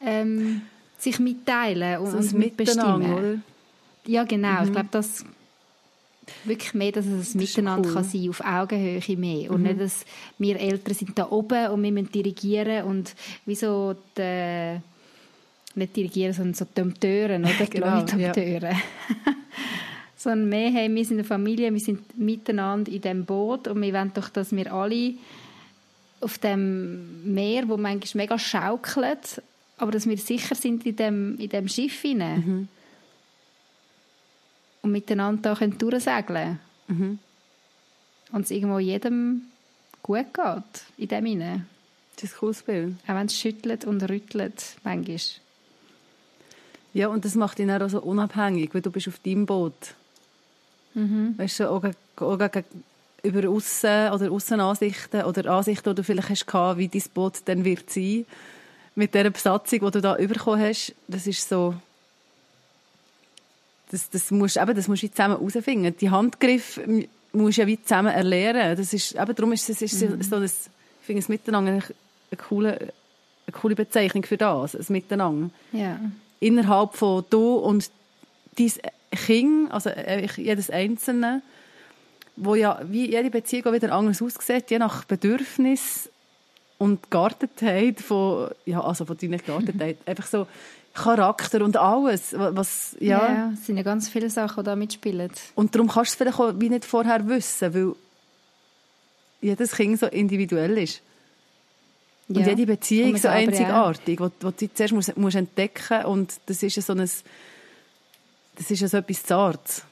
ähm, 0.00 0.62
sich 1.00 1.18
mitteilen 1.18 1.98
und, 1.98 2.14
und 2.14 2.32
mitbestimmen. 2.32 3.14
Oder? 3.14 3.34
Ja, 4.06 4.24
genau. 4.24 4.60
Mhm. 4.60 4.66
Ich 4.66 4.72
glaube, 4.72 4.88
das 4.90 5.24
wirklich 6.44 6.74
mehr, 6.74 6.92
dass 6.92 7.06
es 7.06 7.34
ein 7.34 7.38
Miteinander 7.38 7.88
cool. 7.88 7.94
kann 7.94 8.04
sein 8.04 8.28
auf 8.28 8.40
Augenhöhe 8.40 9.16
mehr. 9.16 9.50
Und 9.50 9.62
mhm. 9.62 9.68
nicht, 9.68 9.80
dass 9.80 10.04
wir 10.38 10.60
Eltern 10.60 10.94
sind 10.94 11.18
da 11.18 11.30
oben 11.30 11.68
und 11.68 11.82
wir 11.82 11.92
müssen 11.92 12.12
dirigieren 12.12 12.84
und 12.84 13.14
wie 13.46 13.54
so 13.54 13.96
die, 14.16 14.80
nicht 15.74 15.96
dirigieren, 15.96 16.32
sondern 16.32 16.54
so 16.54 16.66
Dompteuren 16.74 17.44
oder 17.44 17.66
genau. 17.70 18.04
Ja. 18.16 18.32
sondern 20.16 20.48
mehr, 20.48 20.70
hey, 20.70 20.94
wir 20.94 21.04
sind 21.04 21.18
eine 21.18 21.24
Familie, 21.24 21.72
wir 21.72 21.80
sind 21.80 22.18
miteinander 22.18 22.92
in 22.92 23.00
diesem 23.00 23.24
Boot 23.24 23.68
und 23.68 23.80
wir 23.80 23.92
wollen 23.94 24.12
doch, 24.14 24.28
dass 24.28 24.52
wir 24.52 24.72
alle 24.72 25.14
auf 26.20 26.38
dem 26.38 27.32
Meer, 27.32 27.68
wo 27.68 27.78
manchmal 27.78 28.24
mega 28.24 28.38
schaukelt, 28.38 29.42
aber 29.80 29.92
dass 29.92 30.08
wir 30.08 30.18
sicher 30.18 30.54
sind 30.54 30.86
in 30.86 30.96
dem, 30.96 31.38
in 31.38 31.48
dem 31.48 31.68
Schiff 31.68 32.00
hinein. 32.00 32.44
Mhm 32.46 32.68
und 34.82 34.92
miteinander 34.92 35.54
da 35.54 35.66
durchsegeln 35.66 36.26
können. 36.26 36.60
Mhm. 36.88 37.18
Und 38.32 38.42
es 38.42 38.50
irgendwo 38.50 38.78
jedem 38.78 39.42
gut 40.02 40.32
geht, 40.32 40.84
in 40.96 41.08
dem 41.08 41.26
Sinne. 41.26 41.66
Das 42.16 42.24
ist 42.24 42.34
ein 42.34 42.38
cooles 42.38 42.62
Bild. 42.62 42.94
Auch 43.06 43.14
wenn 43.14 43.26
es 43.26 43.38
schüttelt 43.38 43.84
und 43.84 44.02
rüttelt, 44.08 44.76
manchmal. 44.84 45.18
Ja, 46.92 47.08
und 47.08 47.24
das 47.24 47.34
macht 47.34 47.58
ihn 47.58 47.70
auch 47.70 47.88
so 47.88 48.00
unabhängig, 48.00 48.74
weil 48.74 48.82
du 48.82 48.90
bist 48.90 49.08
auf 49.08 49.18
deinem 49.20 49.46
Boot. 49.46 49.94
Mhm. 50.94 51.34
Weißt 51.36 51.60
du, 51.60 51.70
auch, 51.70 51.84
auch 52.16 52.38
über 53.22 53.48
Aussen 53.48 54.12
oder 54.12 54.30
Aussenansichten 54.30 55.22
oder 55.22 55.50
Ansichten, 55.50 55.90
die 55.90 55.94
du 55.96 56.04
vielleicht 56.04 56.30
hast 56.30 56.78
wie 56.78 56.88
dein 56.88 57.02
Boot 57.14 57.42
dann 57.44 57.64
wird 57.64 57.90
sein. 57.90 58.26
Mit 59.00 59.14
dieser 59.14 59.30
Besatzung, 59.30 59.80
die 59.80 59.90
du 59.90 60.00
da 60.02 60.14
bekommen 60.14 60.60
hast, 60.60 60.94
das 61.08 61.26
ist 61.26 61.48
so 61.48 61.74
das, 63.90 64.10
das 64.10 64.30
musst, 64.30 64.58
eben, 64.58 64.74
das 64.74 64.88
musst 64.88 65.02
du 65.02 65.10
zusammen 65.10 65.38
herausfinden. 65.38 65.96
Die 65.98 66.10
Handgriff 66.10 66.78
musst 67.32 67.56
du 67.56 67.62
ja 67.62 67.66
wie 67.66 67.82
zusammen 67.82 68.12
erlernen. 68.12 68.76
Das 68.76 68.92
ist, 68.92 69.14
eben, 69.14 69.34
darum 69.34 69.52
ist 69.52 69.70
es 69.70 69.80
ist 69.80 70.02
mhm. 70.02 70.22
so 70.22 70.36
ein, 70.36 70.44
ich 70.44 70.50
finde 71.00 71.20
es 71.20 71.30
Miteinander 71.30 71.72
eine, 71.72 71.82
eine, 71.82 72.36
coole, 72.36 72.76
eine 72.76 73.52
coole 73.52 73.74
Bezeichnung 73.74 74.24
für 74.24 74.36
das, 74.36 74.74
ein 74.74 74.84
Miteinander. 74.90 75.48
Ja. 75.72 75.98
Innerhalb 76.40 76.94
von 76.94 77.24
du 77.30 77.54
und 77.54 77.90
dein 78.58 78.70
Kind, 79.12 79.72
also 79.72 79.88
jedes 80.36 80.68
Einzelne, 80.68 81.40
wo 82.36 82.54
ja 82.54 82.80
wie 82.84 83.10
jede 83.10 83.30
Beziehung 83.30 83.64
auch 83.64 83.72
wieder 83.72 83.92
anders 83.92 84.20
aussieht, 84.20 84.70
je 84.70 84.78
nach 84.78 85.04
Bedürfnis 85.06 86.09
und 86.80 87.10
Gartenheit 87.10 88.00
von, 88.00 88.48
ja, 88.64 88.80
also 88.82 89.04
von 89.04 89.16
deiner 89.18 89.36
Gartenheit, 89.36 89.98
einfach 90.06 90.26
so, 90.26 90.46
Charakter 90.94 91.62
und 91.62 91.76
alles. 91.76 92.34
Was, 92.34 92.96
ja. 92.98 93.18
ja, 93.18 93.50
es 93.52 93.66
sind 93.66 93.76
ja 93.76 93.82
ganz 93.82 94.08
viele 94.08 94.30
Sachen, 94.30 94.64
die 94.64 94.66
da 94.66 94.76
mitspielen. 94.76 95.30
Und 95.54 95.74
darum 95.74 95.88
kannst 95.88 96.12
du 96.12 96.12
es 96.12 96.14
vielleicht 96.16 96.40
auch 96.40 96.58
wie 96.58 96.70
nicht 96.70 96.86
vorher 96.86 97.28
wissen, 97.28 97.74
weil 97.74 97.94
jedes 99.42 99.72
Kind 99.72 100.00
so 100.00 100.06
individuell 100.06 100.78
ist. 100.78 101.02
Und 102.28 102.38
ja. 102.38 102.48
jede 102.48 102.64
Beziehung 102.64 103.14
so 103.18 103.28
einzigartig, 103.28 104.18
ja. 104.18 104.30
wo, 104.40 104.50
du 104.50 104.72
zuerst 104.72 104.94
musst, 104.94 105.16
musst 105.18 105.36
entdecken 105.36 106.06
und 106.06 106.32
das 106.46 106.62
ist 106.62 106.76
ja 106.76 106.82
so 106.82 106.94
ein, 106.94 106.98
das 106.98 108.70
ist 108.70 108.80
ja 108.80 108.88
so 108.88 108.96
etwas 108.96 109.22
Zartes. 109.22 109.82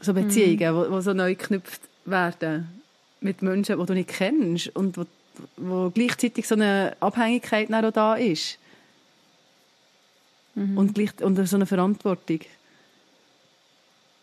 So 0.00 0.12
Beziehungen, 0.12 0.74
mhm. 0.74 0.76
wo, 0.76 0.90
wo 0.96 1.00
so 1.00 1.14
neu 1.14 1.34
geknüpft 1.34 1.80
werden 2.04 2.82
mit 3.20 3.40
Menschen, 3.40 3.78
die 3.80 3.86
du 3.86 3.94
nicht 3.94 4.10
kennst 4.10 4.76
und 4.76 4.98
wo, 4.98 5.06
wo 5.56 5.90
gleichzeitig 5.90 6.46
so 6.46 6.54
eine 6.54 6.96
Abhängigkeit 7.00 7.72
auch 7.72 7.90
da 7.90 8.14
ist. 8.14 8.58
Mhm. 10.54 10.76
Und, 10.76 10.94
gleich, 10.94 11.10
und 11.22 11.46
so 11.46 11.56
eine 11.56 11.66
Verantwortung. 11.66 12.40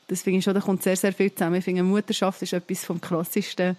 Das 0.08 0.22
finde 0.22 0.40
ich 0.40 0.46
schon, 0.46 0.54
da 0.54 0.60
kommt 0.60 0.84
sehr, 0.84 0.96
sehr 0.96 1.14
viel 1.14 1.34
zusammen. 1.34 1.56
Ich 1.56 1.64
finde, 1.64 1.84
Mutterschaft 1.84 2.42
ist 2.42 2.54
etwas 2.54 2.86
vom 2.86 3.02
Klassischsten. 3.02 3.78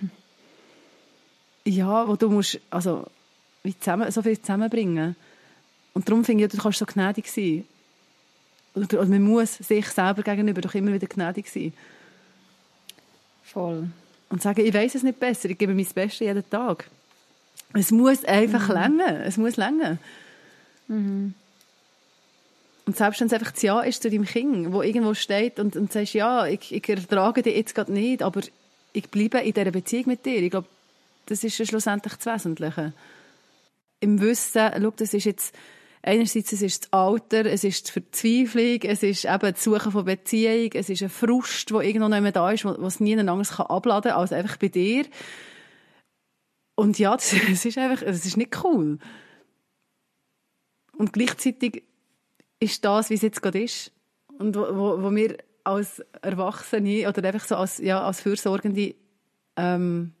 ja, 1.64 2.06
wo 2.06 2.16
du 2.16 2.28
musst, 2.28 2.60
also, 2.70 3.06
wie 3.62 3.78
zusammen, 3.78 4.10
so 4.10 4.22
viel 4.22 4.40
zusammenbringen. 4.40 5.16
Und 5.94 6.08
darum 6.08 6.24
finde 6.24 6.44
ich, 6.44 6.50
du 6.50 6.58
kannst 6.58 6.78
so 6.78 6.86
gnädig 6.86 7.28
sein. 7.28 7.64
Oder, 8.74 9.04
man 9.06 9.22
muss 9.22 9.56
sich 9.56 9.88
selber 9.88 10.22
gegenüber 10.22 10.60
doch 10.60 10.74
immer 10.74 10.92
wieder 10.92 11.08
gnädig 11.08 11.48
sein. 11.48 11.72
Voll. 13.42 13.88
Und 14.30 14.40
sagen, 14.40 14.64
ich 14.64 14.72
weiß 14.72 14.94
es 14.94 15.02
nicht 15.02 15.20
besser, 15.20 15.50
ich 15.50 15.58
gebe 15.58 15.74
mein 15.74 15.86
Bestes 15.86 16.20
jeden 16.20 16.48
Tag. 16.48 16.88
Es 17.74 17.90
muss 17.90 18.24
einfach 18.24 18.68
mhm. 18.68 18.74
länger. 18.74 19.26
Es 19.26 19.36
muss 19.36 19.56
länger. 19.56 19.98
Mhm. 20.88 21.34
Und 22.86 22.96
selbst 22.96 23.20
wenn 23.20 23.28
es 23.28 23.32
einfach 23.32 23.52
das 23.52 23.62
Ja 23.62 23.80
ist 23.82 24.02
zu 24.02 24.10
deinem 24.10 24.24
Kind, 24.24 24.72
wo 24.72 24.82
irgendwo 24.82 25.14
steht 25.14 25.60
und, 25.60 25.76
und 25.76 25.92
sagst, 25.92 26.14
ja, 26.14 26.46
ich, 26.46 26.72
ich 26.72 26.88
ertrage 26.88 27.42
dich 27.42 27.54
jetzt 27.54 27.74
gerade 27.74 27.92
nicht, 27.92 28.22
aber 28.22 28.40
ich 28.92 29.08
bleibe 29.08 29.38
in 29.38 29.52
dieser 29.52 29.70
Beziehung 29.70 30.04
mit 30.06 30.26
dir. 30.26 30.42
Ich 30.42 30.50
glaube, 30.50 30.66
das 31.26 31.44
ist 31.44 31.58
ja 31.58 31.66
schlussendlich 31.66 32.14
das 32.14 32.26
Wesentliche. 32.26 32.92
Im 34.00 34.20
Wissen, 34.20 34.72
schau, 34.80 34.90
das 34.96 35.14
ist 35.14 35.24
jetzt, 35.24 35.54
einerseits 36.02 36.52
es 36.52 36.62
ist 36.62 36.84
das 36.84 36.92
Alter, 36.92 37.46
es 37.46 37.64
ist 37.64 37.88
die 37.88 37.92
Verzweiflung, 37.92 38.80
es 38.82 39.02
ist 39.02 39.24
eben 39.24 39.52
das 39.52 39.62
Suchen 39.62 39.92
von 39.92 40.04
Beziehung, 40.04 40.70
es 40.74 40.88
ist 40.88 41.02
ein 41.02 41.10
Frust, 41.10 41.70
der 41.70 41.80
irgendwo 41.80 42.08
nicht 42.08 42.22
mehr 42.22 42.32
da 42.32 42.50
ist, 42.50 42.64
was 42.64 43.00
nie 43.00 43.18
anders 43.18 43.56
kann 43.56 43.66
abladen 43.66 44.10
kann, 44.10 44.20
als 44.20 44.32
einfach 44.32 44.56
bei 44.56 44.68
dir. 44.68 45.04
Und 46.74 46.98
ja, 46.98 47.12
das 47.16 47.32
ist 47.32 47.78
einfach, 47.78 48.04
das 48.04 48.24
ist 48.24 48.36
nicht 48.36 48.64
cool. 48.64 48.98
Und 50.96 51.12
gleichzeitig 51.12 51.84
ist 52.58 52.84
das, 52.84 53.10
wie 53.10 53.14
es 53.14 53.22
jetzt 53.22 53.42
gerade 53.42 53.62
ist. 53.62 53.92
Und 54.38 54.56
wo, 54.56 54.60
wo, 54.60 55.02
wo 55.02 55.14
wir 55.14 55.36
als 55.64 56.02
Erwachsene 56.22 57.08
oder 57.08 57.24
einfach 57.24 57.46
so 57.46 57.56
als, 57.56 57.78
ja, 57.78 58.02
als 58.02 58.20
Fürsorgende 58.20 58.94
ähm, 59.56 60.12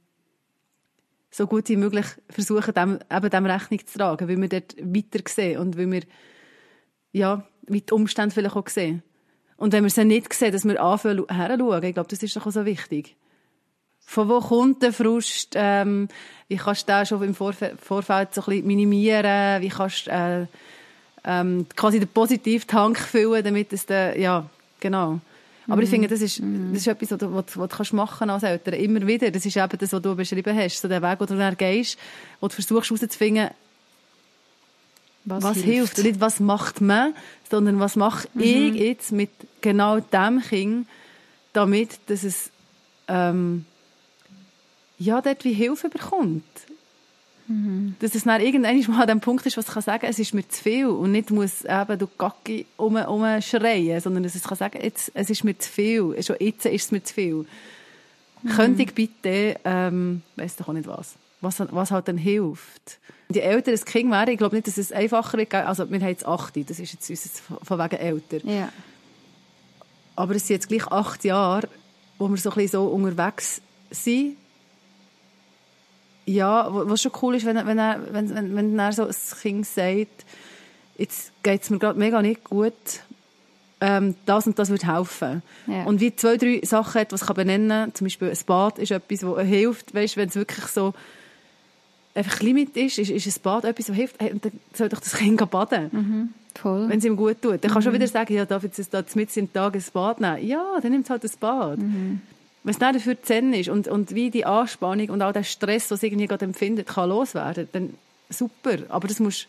so 1.30 1.46
gut 1.46 1.68
wie 1.68 1.76
möglich 1.76 2.06
versuchen, 2.28 2.74
dem, 2.74 2.98
eben 3.10 3.30
dem 3.30 3.46
Rechnung 3.46 3.86
zu 3.86 3.98
tragen, 3.98 4.28
weil 4.28 4.40
wir 4.40 4.48
dort 4.48 4.76
weiter 4.78 5.20
sehen 5.28 5.60
und 5.60 5.78
weil 5.78 5.90
wir 5.90 6.02
ja, 7.12 7.44
wie 7.66 7.80
die 7.80 7.92
Umstände 7.92 8.34
vielleicht 8.34 8.56
auch 8.56 8.68
sehen. 8.68 9.02
Und 9.56 9.72
wenn 9.72 9.84
wir 9.84 9.90
sie 9.90 10.04
nicht 10.04 10.32
sehen, 10.32 10.52
dass 10.52 10.64
wir 10.64 10.80
anfangen 10.82 11.24
herzuschauen, 11.28 11.82
ich 11.82 11.94
glaube, 11.94 12.08
das 12.08 12.22
ist 12.22 12.34
doch 12.34 12.46
auch 12.46 12.50
so 12.50 12.64
wichtig. 12.64 13.16
Von 14.00 14.28
wo 14.28 14.40
kommt 14.40 14.82
der 14.82 14.92
Frust? 14.92 15.52
Ähm, 15.54 16.08
wie 16.48 16.56
kannst 16.56 16.88
du 16.88 16.92
den 16.92 17.06
schon 17.06 17.22
im 17.22 17.34
Vorfeld, 17.34 17.80
Vorfeld 17.80 18.34
so 18.34 18.40
ein 18.40 18.46
bisschen 18.46 18.66
minimieren? 18.66 19.62
Wie 19.62 19.68
kannst 19.68 20.06
du 20.06 20.10
äh, 20.10 20.46
ähm, 21.24 21.66
quasi 21.76 22.00
den 22.00 22.08
Positivtank 22.08 22.98
füllen, 22.98 23.44
damit 23.44 23.72
es 23.72 23.86
dann, 23.86 24.18
ja, 24.18 24.48
genau. 24.80 25.20
Aber 25.68 25.82
ich 25.82 25.88
mhm. 25.88 25.92
finde, 25.92 26.08
das 26.08 26.20
ist, 26.20 26.40
mm. 26.40 26.72
das 26.72 26.82
ist 26.82 26.86
etwas, 26.86 27.10
was 27.12 27.18
du, 27.18 27.34
was, 27.34 27.56
was 27.56 27.70
kannst 27.70 27.92
machen 27.92 28.30
als 28.30 28.42
Eltern. 28.42 28.74
Immer 28.74 29.06
wieder. 29.06 29.30
Das 29.30 29.44
ist 29.44 29.56
eben 29.56 29.78
das, 29.78 29.92
was 29.92 30.02
du 30.02 30.16
beschrieben 30.16 30.56
hast. 30.56 30.80
So 30.80 30.88
der 30.88 31.02
Weg, 31.02 31.20
wo 31.20 31.26
du 31.26 31.36
dann 31.36 31.56
gehst, 31.56 31.98
wo 32.40 32.48
du 32.48 32.54
versuchst 32.54 32.90
herauszufinden, 32.90 33.50
was, 35.24 35.44
was 35.44 35.56
hilft. 35.58 35.68
hilft. 35.68 35.98
Und 35.98 36.04
nicht, 36.04 36.20
was 36.20 36.40
macht 36.40 36.80
man, 36.80 37.14
sondern 37.50 37.78
was 37.78 37.96
mache 37.96 38.28
mhm. 38.34 38.42
ich 38.42 38.74
jetzt 38.74 39.12
mit 39.12 39.30
genau 39.60 40.00
dem 40.00 40.40
Kind, 40.40 40.86
damit, 41.52 42.00
dass 42.06 42.24
es, 42.24 42.50
ähm, 43.08 43.64
ja, 44.98 45.20
dort 45.20 45.44
wie 45.44 45.52
Hilfe 45.52 45.88
bekommt. 45.88 46.44
Dass 47.98 48.14
es 48.14 48.24
dann 48.24 48.40
irgendwann 48.40 48.80
mal 48.94 49.02
an 49.02 49.08
dem 49.08 49.20
Punkt 49.20 49.44
ist, 49.44 49.56
was 49.56 49.66
ich 49.66 49.74
kann 49.74 49.82
sagen 49.82 50.06
es 50.06 50.20
ist 50.20 50.34
mir 50.34 50.46
zu 50.48 50.62
viel 50.62 50.86
und 50.86 51.10
nicht 51.10 51.30
muss 51.30 51.64
eben 51.64 51.98
du 51.98 52.06
Gacki 52.16 52.66
um, 52.76 52.94
um 52.94 53.42
schreien, 53.42 54.00
sondern 54.00 54.22
dass 54.22 54.36
ich 54.36 54.42
kann 54.42 54.56
sagen, 54.56 54.78
jetzt, 54.80 55.10
es 55.14 55.30
ist 55.30 55.42
mir 55.42 55.58
zu 55.58 55.68
viel, 55.68 56.22
schon 56.22 56.36
jetzt 56.38 56.66
ist 56.66 56.84
es 56.84 56.92
mir 56.92 57.02
zu 57.02 57.14
viel. 57.14 57.46
Könnte 58.54 58.82
ich 58.82 58.94
bitte, 58.94 59.56
ähm, 59.64 60.22
weiss 60.36 60.56
doch 60.56 60.68
auch 60.68 60.72
nicht 60.72 60.86
was, 60.86 61.16
was, 61.40 61.60
was 61.72 61.90
halt 61.90 62.06
dann 62.06 62.16
hilft. 62.16 62.98
Die 63.28 63.40
Eltern, 63.40 63.74
das 63.74 63.84
Kind 63.84 64.10
wäre, 64.10 64.30
ich 64.30 64.38
glaube 64.38 64.54
nicht, 64.54 64.68
dass 64.68 64.78
es 64.78 64.92
einfacher 64.92 65.36
wird, 65.36 65.52
also 65.52 65.90
wir 65.90 66.00
haben 66.00 66.08
jetzt 66.08 66.26
8, 66.26 66.56
das 66.70 66.78
ist 66.78 66.92
jetzt 66.92 67.10
unser, 67.10 67.28
von 67.64 67.78
wegen 67.78 67.96
Eltern. 67.96 68.40
Ja. 68.44 68.72
Aber 70.14 70.36
es 70.36 70.46
sind 70.46 70.56
jetzt 70.56 70.68
gleich 70.68 70.86
acht 70.86 71.24
Jahre, 71.24 71.68
wo 72.18 72.28
wir 72.28 72.36
so 72.36 72.50
ein 72.50 72.54
bisschen 72.54 72.80
so 72.80 72.86
unterwegs 72.86 73.60
sind. 73.90 74.36
Ja, 76.30 76.68
was 76.70 77.02
schon 77.02 77.12
cool 77.22 77.34
ist, 77.34 77.44
wenn, 77.44 77.56
er, 77.56 77.66
wenn, 77.66 77.78
er, 77.78 78.00
wenn, 78.12 78.34
wenn, 78.34 78.56
wenn 78.56 78.78
er 78.78 78.92
so 78.92 79.04
ein 79.04 79.14
Kind 79.40 79.66
sagt, 79.66 80.24
jetzt 80.96 81.32
geht 81.42 81.62
es 81.62 81.70
mir 81.70 81.78
gerade 81.78 81.98
mega 81.98 82.22
nicht 82.22 82.44
gut, 82.44 82.72
ähm, 83.80 84.14
das 84.26 84.46
und 84.46 84.58
das 84.58 84.68
würde 84.68 84.86
helfen. 84.86 85.42
Ja. 85.66 85.84
Und 85.84 86.00
wie 86.00 86.14
zwei, 86.14 86.36
drei 86.36 86.60
Sachen 86.62 87.00
hat, 87.00 87.12
was 87.12 87.22
ich 87.22 87.34
benennen 87.34 87.68
kann, 87.68 87.94
zum 87.94 88.06
Beispiel 88.06 88.28
ein 88.28 88.38
Bad 88.46 88.78
ist 88.78 88.92
etwas, 88.92 89.20
das 89.20 89.46
hilft, 89.46 89.94
weißt, 89.94 90.16
wenn 90.16 90.28
es 90.28 90.36
wirklich 90.36 90.66
so 90.66 90.92
einfach 92.14 92.40
Limit 92.40 92.76
ist, 92.76 92.98
ist, 92.98 93.10
ist 93.10 93.26
ein 93.26 93.42
Bad 93.42 93.64
etwas, 93.64 93.86
das 93.86 93.96
hilft, 93.96 94.20
hey, 94.20 94.34
dann 94.40 94.52
soll 94.74 94.88
doch 94.88 95.00
das 95.00 95.14
Kind 95.14 95.50
baden. 95.50 95.88
Mhm. 95.92 96.28
Voll. 96.54 96.88
Wenn 96.88 96.98
es 96.98 97.04
ihm 97.04 97.16
gut 97.16 97.40
tut. 97.40 97.64
Dann 97.64 97.70
kannst 97.70 97.76
du 97.76 97.90
schon 97.90 97.94
wieder 97.94 98.08
sagen, 98.08 98.34
ja, 98.34 98.44
darf 98.44 98.62
jetzt 98.64 98.92
da 98.92 99.02
mit 99.14 99.36
im 99.36 99.52
Tag 99.52 99.74
ein 99.74 99.84
Bad 99.92 100.20
nehmen? 100.20 100.46
Ja, 100.46 100.78
dann 100.82 100.92
nimmt 100.92 101.04
es 101.04 101.10
halt 101.10 101.24
ein 101.24 101.30
Bad. 101.40 101.78
Mhm. 101.78 102.20
Wenn 102.62 102.72
es 102.72 102.78
dann 102.78 102.92
dafür 102.94 103.20
Zen 103.22 103.54
ist 103.54 103.68
und, 103.70 103.88
und 103.88 104.14
wie 104.14 104.30
die 104.30 104.44
Anspannung 104.44 105.08
und 105.10 105.22
auch 105.22 105.32
der 105.32 105.44
Stress, 105.44 105.88
den 105.88 105.94
es 105.94 106.02
irgendwie 106.02 106.26
gerade 106.26 106.44
empfindet, 106.44 106.86
kann 106.88 107.08
loswerden, 107.08 107.68
dann 107.72 107.94
super. 108.28 108.76
Aber 108.90 109.08
das 109.08 109.18
muss, 109.18 109.46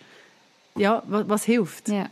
ja, 0.77 1.03
was, 1.07 1.27
was 1.27 1.43
hilft. 1.43 1.89
Ja. 1.89 2.07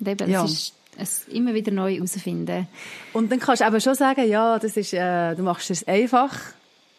Und 0.00 0.08
eben, 0.08 0.30
Ja. 0.30 0.44
es 0.44 0.52
ist 0.52 0.74
es 0.96 1.26
immer 1.26 1.54
wieder 1.54 1.72
neu 1.72 1.92
herausfinden. 1.96 2.68
Und 3.12 3.32
dann 3.32 3.40
kannst 3.40 3.62
du 3.62 3.66
eben 3.66 3.80
schon 3.80 3.96
sagen, 3.96 4.28
ja, 4.28 4.60
das 4.60 4.76
ist, 4.76 4.92
äh, 4.94 5.34
du 5.34 5.42
machst 5.42 5.68
es 5.70 5.86
einfach. 5.88 6.30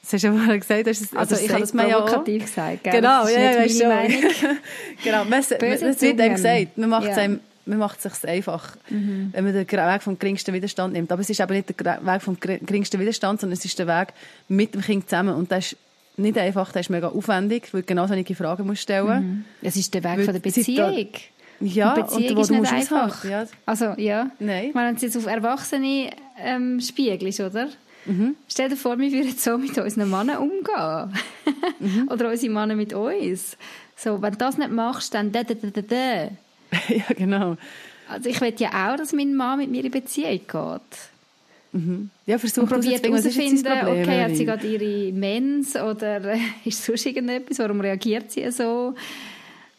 Das 0.01 0.11
hast 0.13 0.23
du 0.23 0.27
ja 0.27 0.33
vorher 0.33 0.59
gesagt. 0.59 0.87
Das 0.87 0.99
ist, 0.99 1.15
Also, 1.15 1.35
das 1.35 1.41
ich 1.43 1.49
habe 1.49 1.61
das 1.61 1.69
sagt 1.69 1.75
man 1.77 1.89
ja 1.89 1.99
gesagt, 2.23 2.83
gell? 2.83 2.93
Genau, 2.93 3.21
das 3.21 3.29
ist 3.29 3.35
ja, 3.37 3.41
ja, 3.41 3.49
nicht 3.61 3.79
weißt 3.79 3.83
meine 3.85 4.07
du. 4.09 4.21
Meinung. 4.21 4.57
genau, 5.03 5.23
man, 5.25 5.39
es, 5.39 5.47
Böse 5.47 5.87
es 5.87 6.01
wird 6.01 6.19
einem 6.19 6.35
gesagt, 6.35 6.77
man 6.77 6.89
macht 6.89 7.07
es 7.07 7.15
Ja. 7.15 7.23
einem, 7.23 7.39
man 7.65 7.77
macht 7.79 8.03
es 8.05 8.19
sich 8.21 8.29
einfach, 8.29 8.75
Mhm. 8.89 9.29
wenn 9.33 9.43
man 9.43 9.53
den 9.53 9.67
Weg 9.69 10.01
vom 10.03 10.17
geringsten 10.19 10.53
Widerstand 10.53 10.93
nimmt. 10.93 11.11
Aber 11.11 11.21
es 11.21 11.29
ist 11.29 11.39
eben 11.39 11.53
nicht 11.53 11.79
der 11.79 12.05
Weg 12.05 12.21
vom 12.21 12.37
geringsten 12.39 12.99
Widerstand, 12.99 13.41
sondern 13.41 13.57
es 13.57 13.65
ist 13.65 13.77
der 13.79 13.87
Weg 13.87 14.09
mit 14.47 14.73
dem 14.73 14.81
Kind 14.81 15.09
zusammen. 15.09 15.35
Und 15.35 15.51
das 15.51 15.73
ist 15.73 15.77
nicht 16.17 16.37
einfach, 16.37 16.71
das 16.71 16.81
ist 16.85 16.89
mega 16.89 17.07
aufwendig, 17.09 17.73
weil 17.73 17.81
du 17.81 17.87
genau 17.87 18.07
solche 18.07 18.35
Fragen 18.35 18.65
musst 18.65 18.81
stellen. 18.83 19.45
Es 19.61 19.75
ist 19.75 19.93
der 19.93 20.03
Weg 20.03 20.17
Weil 20.19 20.23
von 20.25 20.33
der 20.33 20.39
Beziehung. 20.41 21.07
Ja, 21.61 21.93
Und 21.93 22.07
Beziehung 22.07 22.35
und 22.37 22.41
ist 22.41 22.49
du 22.49 22.55
nicht 22.61 22.73
einfach. 22.73 23.23
ja. 23.25 23.45
Also, 23.65 23.93
ja. 23.97 24.29
Nein. 24.39 24.71
Meine, 24.73 24.89
wenn 24.89 24.95
du 24.97 25.05
jetzt 25.05 25.15
auf 25.17 25.25
Erwachsene 25.25 26.09
ähm, 26.37 26.79
spiegelst, 26.81 27.39
oder? 27.39 27.69
Mhm. 28.05 28.35
Stell 28.47 28.69
dir 28.69 28.75
vor, 28.75 28.99
wir 28.99 29.11
würden 29.11 29.33
so 29.37 29.57
mit 29.57 29.77
unseren 29.77 30.09
Männern 30.09 30.37
umgehen. 30.37 31.13
Mhm. 31.79 32.07
oder 32.11 32.29
unsere 32.29 32.53
Männer 32.53 32.75
mit 32.75 32.93
uns. 32.93 33.57
So, 33.95 34.21
wenn 34.21 34.31
du 34.33 34.37
das 34.37 34.57
nicht 34.57 34.71
machst, 34.71 35.13
dann 35.13 35.31
da, 35.31 35.43
da, 35.43 35.53
da, 35.53 35.69
da, 35.69 35.81
da. 35.81 36.27
ja, 36.89 37.13
genau. 37.15 37.57
Also 38.07 38.29
ich 38.29 38.39
will 38.41 38.53
ja 38.57 38.91
auch, 38.93 38.97
dass 38.97 39.13
mein 39.13 39.35
Mann 39.35 39.59
mit 39.59 39.71
mir 39.71 39.83
in 39.83 39.91
Beziehung 39.91 40.31
geht. 40.31 41.09
Ja, 42.25 42.37
versuch 42.37 42.63
Und 42.63 42.69
probiert 42.69 43.05
herauszufinden, 43.05 43.67
okay, 43.67 44.23
hat 44.23 44.35
sie 44.35 44.45
gerade 44.45 44.65
ihre 44.65 45.11
Mens 45.11 45.75
oder 45.75 46.23
äh, 46.33 46.39
ist 46.63 46.85
sonst 46.85 47.05
irgendetwas, 47.05 47.59
warum 47.59 47.81
reagiert 47.81 48.31
sie 48.31 48.49
so? 48.51 48.95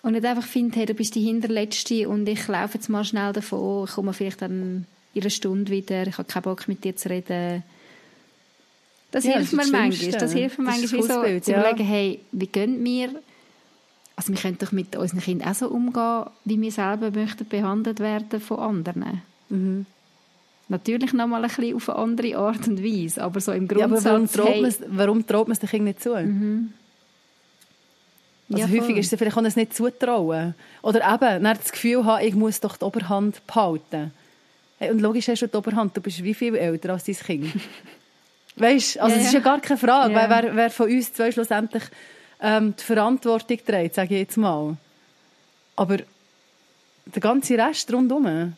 Und 0.03 0.12
nicht 0.12 0.24
einfach 0.26 0.47
finden, 0.47 0.74
hey, 0.74 0.84
du 0.84 0.92
bist 0.92 1.14
die 1.14 1.22
Hinterletzte 1.22 2.07
und 2.09 2.28
ich 2.28 2.47
laufe 2.49 2.74
jetzt 2.74 2.90
mal 2.90 3.03
schnell 3.03 3.32
davon, 3.32 3.86
ich 3.86 3.94
komme 3.94 4.12
vielleicht 4.12 4.42
dann 4.42 4.86
in 5.14 5.22
einer 5.22 5.30
Stunde 5.30 5.72
wieder, 5.72 6.07
ich 6.07 6.18
habe 6.18 6.28
keinen 6.28 6.42
Bock 6.42 6.68
mit 6.68 6.84
dir 6.84 6.94
zu 6.94 7.09
reden. 7.09 7.62
Das 9.11 9.24
Ja, 9.24 9.36
hilft 9.36 9.55
das 9.55 9.66
mir 9.70 9.78
manchmal. 9.78 10.11
Das 10.12 10.32
hilft 10.34 10.59
mir 10.59 10.66
Das 10.66 10.80
manchmal, 10.80 11.32
wie 11.32 11.38
so 11.38 11.40
zu 11.40 11.51
ja. 11.51 11.61
überlegen, 11.61 11.84
hey, 11.84 12.20
wie 12.30 12.47
gehen 12.47 12.84
wir... 12.84 13.22
Also 14.17 14.33
wir 14.33 14.41
können 14.41 14.57
doch 14.59 14.73
mit 14.73 14.97
unseren 14.97 15.21
Kindern 15.21 15.49
auch 15.51 15.55
so 15.55 15.69
umgehen, 15.69 16.25
wie 16.45 16.61
wir 16.61 16.73
selber 16.73 17.11
möchten 17.11 17.47
behandelt 17.47 18.01
werden 18.01 18.41
von 18.41 18.59
anderen. 18.59 19.21
Mhm. 19.51 19.87
Natürlich 20.69 21.12
nochmal 21.12 21.45
ein 21.45 21.49
bisschen 21.51 21.77
auf 21.77 21.89
eine 21.91 21.99
andere 21.99 22.37
Art 22.39 22.67
und 22.67 22.83
Weise, 22.83 23.23
aber 23.23 23.41
so 23.41 23.53
im 23.53 23.69
Ja, 23.69 23.85
aber 23.85 24.01
Grundsatz... 24.01 24.81
warum 24.89 25.25
traut 25.27 25.47
hey, 25.47 25.49
Mhm. 25.49 25.49
man 25.49 25.53
es- 25.53 25.59
den 25.61 25.69
Kindern 25.69 25.85
nicht 25.85 26.03
zu? 26.03 26.14
Also 26.14 26.33
Ja, 28.49 28.69
häufig 28.69 28.97
ist 28.97 29.12
es 29.12 29.19
vielleicht 29.19 29.37
auch 29.37 29.43
nicht 29.43 29.75
zutrauen. 29.75 30.55
Oder 30.83 31.14
eben, 31.14 31.43
das 31.45 31.73
Gefühl 31.73 32.05
haben, 32.05 32.25
ich 32.25 32.35
muss 32.35 32.61
doch 32.61 32.77
die 32.77 32.85
Oberhand 32.85 33.45
behalten. 33.47 34.12
Hey, 34.79 34.91
und 34.91 35.01
logisch 35.01 35.29
hast 35.29 35.43
du 35.43 35.47
die 35.49 35.57
Oberhand, 35.57 35.97
du 35.97 36.01
bist 36.01 36.23
wie 36.23 36.35
viel 36.35 36.55
älter 36.55 36.91
als 36.93 37.05
dein 37.05 37.17
Kind. 37.17 37.53
weißt 38.57 38.99
also 39.01 39.14
Ja, 39.14 39.21
es 39.21 39.27
ist 39.29 39.33
ja. 39.35 39.39
ja 39.41 39.45
gar 39.45 39.61
keine 39.61 39.79
Frage, 39.79 40.14
Ja. 40.14 40.29
weil 40.31 40.45
wer, 40.45 40.57
wer 40.57 40.71
von 40.71 40.89
uns 40.91 41.12
zwei 41.12 41.31
schlussendlich 41.33 41.83
ähm, 42.41 42.74
die 42.78 42.82
Verantwortung 42.82 43.59
trägt, 43.64 43.95
sage 43.95 44.14
ich 44.14 44.20
jetzt 44.20 44.37
mal. 44.37 44.76
Aber 45.74 45.99
der 47.07 47.20
ganze 47.20 47.57
Rest 47.57 47.93
rundherum 47.93 48.55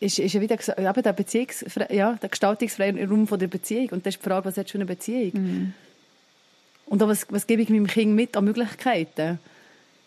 ist, 0.00 0.18
ist 0.18 0.32
ja 0.32 0.40
wieder 0.40 0.56
eben 0.78 1.02
der, 1.02 1.12
Beziehungs 1.12 1.64
ja, 1.90 2.12
der 2.12 2.28
gestaltungsfreie 2.28 3.08
Raum 3.08 3.26
von 3.26 3.38
der 3.38 3.48
Beziehung. 3.48 3.88
Und 3.90 4.06
das 4.06 4.14
ist 4.14 4.22
die 4.22 4.28
Frage, 4.28 4.44
was 4.44 4.54
du 4.54 4.64
für 4.64 4.78
eine 4.78 4.86
Beziehung? 4.86 5.32
Mhm. 5.34 5.74
Und 6.86 7.02
auch, 7.02 7.08
was, 7.08 7.26
was 7.30 7.46
gebe 7.46 7.62
ich 7.62 7.68
meinem 7.68 7.86
Kind 7.86 8.14
mit 8.14 8.36
an 8.36 8.44
Möglichkeiten? 8.44 9.40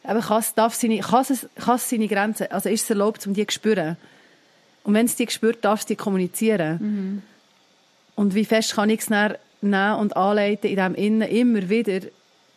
Aber 0.04 0.22
kann 0.22 0.40
es, 0.40 0.54
darf 0.54 0.76
seine, 0.76 1.00
kann 1.00 1.26
es, 1.30 1.48
kann 1.56 1.76
es 1.76 1.90
seine 1.90 2.08
Grenzen, 2.08 2.48
also 2.52 2.70
ist 2.70 2.84
es 2.84 2.90
erlaubt, 2.90 3.26
um 3.28 3.34
die 3.34 3.46
zu 3.46 3.54
spüren? 3.54 3.98
Und 4.84 4.94
wenn 4.94 5.06
es 5.06 5.16
die 5.16 5.28
spürt, 5.30 5.66
darf 5.66 5.82
es 5.82 5.86
die 5.86 5.98
kommunizieren. 5.98 7.22
Und 8.16 8.34
wie 8.34 8.46
fest 8.46 8.76
kann 8.76 8.90
ich 8.90 9.02
es 9.02 9.08
dann 9.08 9.36
nehmen 9.62 9.96
und 9.96 10.16
anleiten, 10.18 10.70
in 10.70 10.76
dem 10.78 10.96
Innen 10.96 11.22
immer 11.30 11.70
wieder 11.70 12.08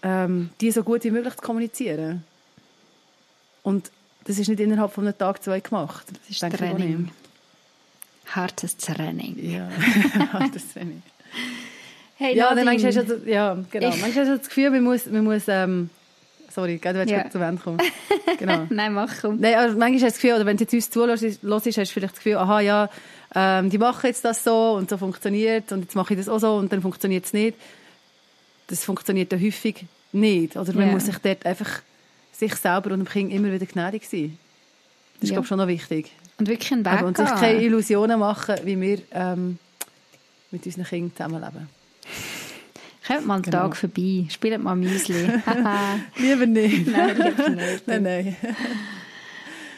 ähm, 0.02 0.50
die 0.60 0.70
so 0.70 0.82
gut 0.82 1.04
wie 1.04 1.10
möglich 1.10 1.34
zu 1.36 1.42
kommunizieren? 1.42 2.24
Und 3.62 3.90
das 4.24 4.38
ist 4.38 4.48
nicht 4.48 4.60
innerhalb 4.60 4.92
von 4.92 5.04
einem 5.06 5.16
Tag, 5.16 5.42
zwei 5.42 5.60
gemacht. 5.60 6.06
Das 6.08 6.30
ist 6.30 6.42
denke 6.42 6.56
ich 6.56 6.60
Training. 6.70 7.02
nicht. 7.02 7.12
Hartes 8.26 8.76
Training. 8.76 9.36
Ja, 9.50 9.68
das 10.54 10.72
Training. 10.72 11.02
Hey, 12.18 12.36
Ja, 12.36 12.54
dann 12.54 12.64
manchmal 12.64 12.94
hast 12.96 13.08
du, 13.08 13.22
ja, 13.30 13.56
genau. 13.70 13.88
Ich- 13.88 14.00
manchmal 14.00 14.24
hast 14.24 14.30
du 14.32 14.38
das 14.38 14.48
Gefühl, 14.48 14.70
man 14.70 14.82
muss, 14.84 15.06
man 15.06 15.24
muss 15.24 15.42
ähm, 15.48 15.90
sorry, 16.54 16.78
gell, 16.78 16.92
du 16.92 16.98
willst 17.00 17.12
Ja. 17.12 17.30
zum 17.30 17.42
Ende 17.42 17.62
kommen. 17.62 17.78
Genau. 18.38 18.66
Nein, 18.70 18.92
mach 18.94 19.10
komm. 19.20 19.38
Nein, 19.40 19.54
also 19.54 19.76
manchmal 19.78 19.94
hast 19.94 20.02
du 20.02 20.06
das 20.06 20.14
Gefühl, 20.14 20.34
oder 20.34 20.46
wenn 20.46 20.56
du 20.56 20.64
jetzt 20.64 20.74
uns 20.74 20.90
zuhörst, 20.90 21.22
hast 21.24 21.42
du 21.42 21.60
vielleicht 21.60 22.02
das 22.02 22.12
Gefühl, 22.14 22.36
aha, 22.36 22.60
ja, 22.60 22.90
ähm, 23.34 23.70
die 23.70 23.78
machen 23.78 24.06
jetzt 24.06 24.24
das 24.24 24.44
so 24.44 24.72
und 24.72 24.90
so 24.90 24.98
funktioniert 24.98 25.72
und 25.72 25.80
jetzt 25.82 25.94
mache 25.96 26.14
ich 26.14 26.18
das 26.20 26.28
auch 26.28 26.38
so 26.38 26.56
und 26.56 26.72
dann 26.72 26.82
funktioniert 26.82 27.24
es 27.24 27.32
nicht. 27.32 27.56
Das 28.68 28.84
funktioniert 28.84 29.32
ja 29.32 29.38
häufig 29.38 29.86
nicht. 30.12 30.56
Oder 30.56 30.72
man 30.74 30.86
Ja. 30.88 30.92
muss 30.92 31.06
sich 31.06 31.18
dort 31.18 31.44
einfach 31.46 31.80
sich 32.32 32.54
selber 32.54 32.90
und 32.92 33.00
dem 33.00 33.08
Kind 33.08 33.32
immer 33.32 33.50
wieder 33.52 33.66
gnädig 33.66 34.04
sein. 34.08 34.38
Das 35.14 35.24
ist, 35.24 35.30
Ja. 35.30 35.34
glaube 35.36 35.44
ich, 35.44 35.48
schon 35.48 35.58
noch 35.58 35.68
wichtig. 35.68 36.10
Und 36.38 36.48
wirklich 36.48 36.72
einen 36.72 36.84
Weg 36.84 36.92
Aber 36.92 37.06
und 37.06 37.16
sich 37.16 37.26
keine 37.28 37.62
Illusionen 37.62 38.18
machen, 38.18 38.56
wie 38.64 38.80
wir 38.80 38.98
ähm, 39.12 39.58
mit 40.50 40.64
unseren 40.66 40.84
Kindern 40.84 41.12
zusammenleben. 41.16 41.68
Kommt 43.06 43.26
mal 43.26 43.34
einen 43.34 43.42
Genau. 43.42 43.58
Tag 43.68 43.76
vorbei, 43.76 44.26
spielt 44.30 44.62
mal 44.62 44.76
Müsli. 44.76 45.24
Lieber 46.16 46.46
nicht. 46.46 46.86
Nein, 46.86 47.16
lieber 47.16 47.48
nicht. 47.50 47.86
nein, 47.88 48.02
nein. 48.02 48.36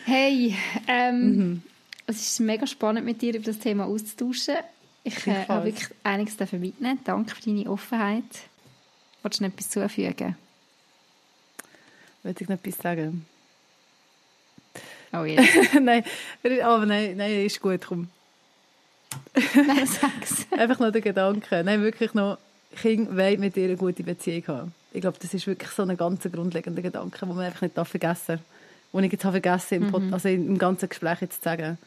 hey, 0.04 0.54
ähm, 0.88 1.36
Mhm. 1.36 1.62
es 2.06 2.20
ist 2.20 2.40
mega 2.40 2.66
spannend, 2.66 3.06
mit 3.06 3.22
dir 3.22 3.34
über 3.34 3.44
das 3.46 3.58
Thema 3.58 3.84
auszutauschen. 3.86 4.56
Ich 5.04 5.26
äh, 5.26 5.46
habe 5.48 5.66
wirklich 5.66 5.88
einiges 6.02 6.36
dafür 6.36 6.58
mitnehmen. 6.58 6.98
Danke 7.04 7.34
für 7.34 7.42
deine 7.42 7.68
Offenheit. 7.70 8.24
Wolltest 9.22 9.40
du 9.40 9.44
noch 9.44 9.52
etwas 9.52 9.70
zufügen? 9.70 10.36
Wollte 12.22 12.42
ich 12.44 12.48
noch 12.48 12.56
etwas 12.56 12.76
sagen? 12.78 13.26
Oh 15.12 15.24
ja. 15.24 15.42
nein, 15.80 16.04
aber 16.62 16.86
nein, 16.86 17.16
nein, 17.16 17.44
ist 17.46 17.60
gut, 17.60 17.82
komm. 17.86 18.08
Nein, 19.54 19.86
sag's. 19.86 20.46
Einfach 20.58 20.80
noch 20.80 20.90
der 20.90 21.00
Gedanke. 21.02 21.62
Nein, 21.64 21.82
wirklich 21.82 22.14
noch, 22.14 22.38
Kinder 22.74 23.16
wollen 23.16 23.40
mit 23.40 23.56
dir 23.56 23.64
eine 23.64 23.76
gute 23.76 24.02
Beziehung 24.02 24.46
haben. 24.48 24.74
Ich 24.92 25.00
glaube, 25.00 25.18
das 25.20 25.34
ist 25.34 25.46
wirklich 25.46 25.70
so 25.70 25.82
ein 25.82 25.96
ganz 25.96 26.22
grundlegender 26.22 26.82
Gedanke, 26.82 27.18
den 27.18 27.28
man 27.28 27.38
einfach 27.40 27.62
nicht 27.62 27.74
vergessen 27.74 28.24
darf. 28.26 28.40
Den 28.92 29.04
ich 29.04 29.12
jetzt 29.12 29.24
habe 29.24 29.40
vergessen 29.40 29.82
im, 29.82 29.90
Pod- 29.90 30.12
also 30.12 30.28
im 30.28 30.56
ganzen 30.56 30.88
Gespräch 30.88 31.20
jetzt 31.22 31.42
zu 31.42 31.42
sagen. 31.42 31.78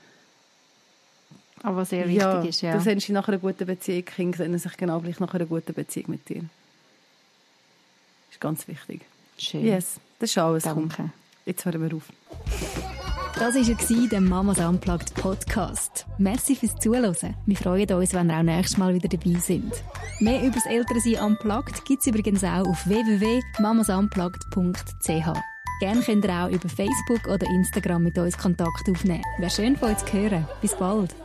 Aber 1.64 1.78
was 1.78 1.90
sehr 1.90 2.06
wichtig 2.08 2.22
ja, 2.22 2.42
ist, 2.42 2.62
ja. 2.62 2.74
Du 2.74 2.82
sehnst 2.82 3.08
dich 3.08 3.14
nach 3.14 3.28
einer 3.28 3.38
guten 3.38 3.66
Beziehung, 3.66 4.06
Kinder 4.06 4.38
sehnen 4.38 4.60
sich 4.60 4.76
genau 4.78 5.00
gleich 5.00 5.20
nach 5.20 5.34
einer 5.34 5.46
guten 5.46 5.74
Beziehung 5.74 6.12
mit 6.12 6.28
dir. 6.30 6.42
Das 6.42 8.34
ist 8.34 8.42
ganz 8.42 8.68
wichtig. 8.68 9.02
Schön. 9.38 9.66
Yes, 9.66 10.00
das 10.20 10.32
ist 10.32 10.38
alles. 10.38 10.64
Komm, 10.64 10.90
Danke. 10.90 11.14
jetzt 11.46 11.66
hören 11.66 11.90
wir 11.90 11.96
auf. 11.96 13.07
Das 13.40 13.56
war 13.56 14.08
der 14.08 14.20
Mamas 14.20 14.58
Unplugged 14.58 15.14
Podcast. 15.14 16.08
Merci 16.18 16.56
fürs 16.56 16.76
Zuhören. 16.78 17.36
Wir 17.46 17.56
freuen 17.56 17.88
uns, 17.92 18.16
wenn 18.16 18.32
ihr 18.32 18.40
auch 18.40 18.42
nächstes 18.42 18.80
Mal 18.80 18.96
wieder 18.96 19.08
dabei 19.08 19.40
sind. 19.40 19.72
Mehr 20.20 20.42
über 20.42 20.56
das 20.56 20.66
Elternsein 20.66 21.24
Unplugged 21.24 21.86
gibt 21.86 22.02
es 22.02 22.08
übrigens 22.08 22.44
auch 22.44 22.68
auf 22.68 22.88
www.mamasunplugged.ch. 22.88 25.40
Gerne 25.80 26.02
könnt 26.02 26.26
ihr 26.26 26.34
auch 26.34 26.50
über 26.50 26.68
Facebook 26.68 27.28
oder 27.28 27.46
Instagram 27.48 28.02
mit 28.04 28.18
uns 28.18 28.36
Kontakt 28.36 28.90
aufnehmen. 28.90 29.22
Wäre 29.38 29.52
schön 29.52 29.78
von 29.78 29.92
euch 29.92 29.98
zu 29.98 30.14
hören. 30.14 30.48
Bis 30.60 30.74
bald. 30.74 31.16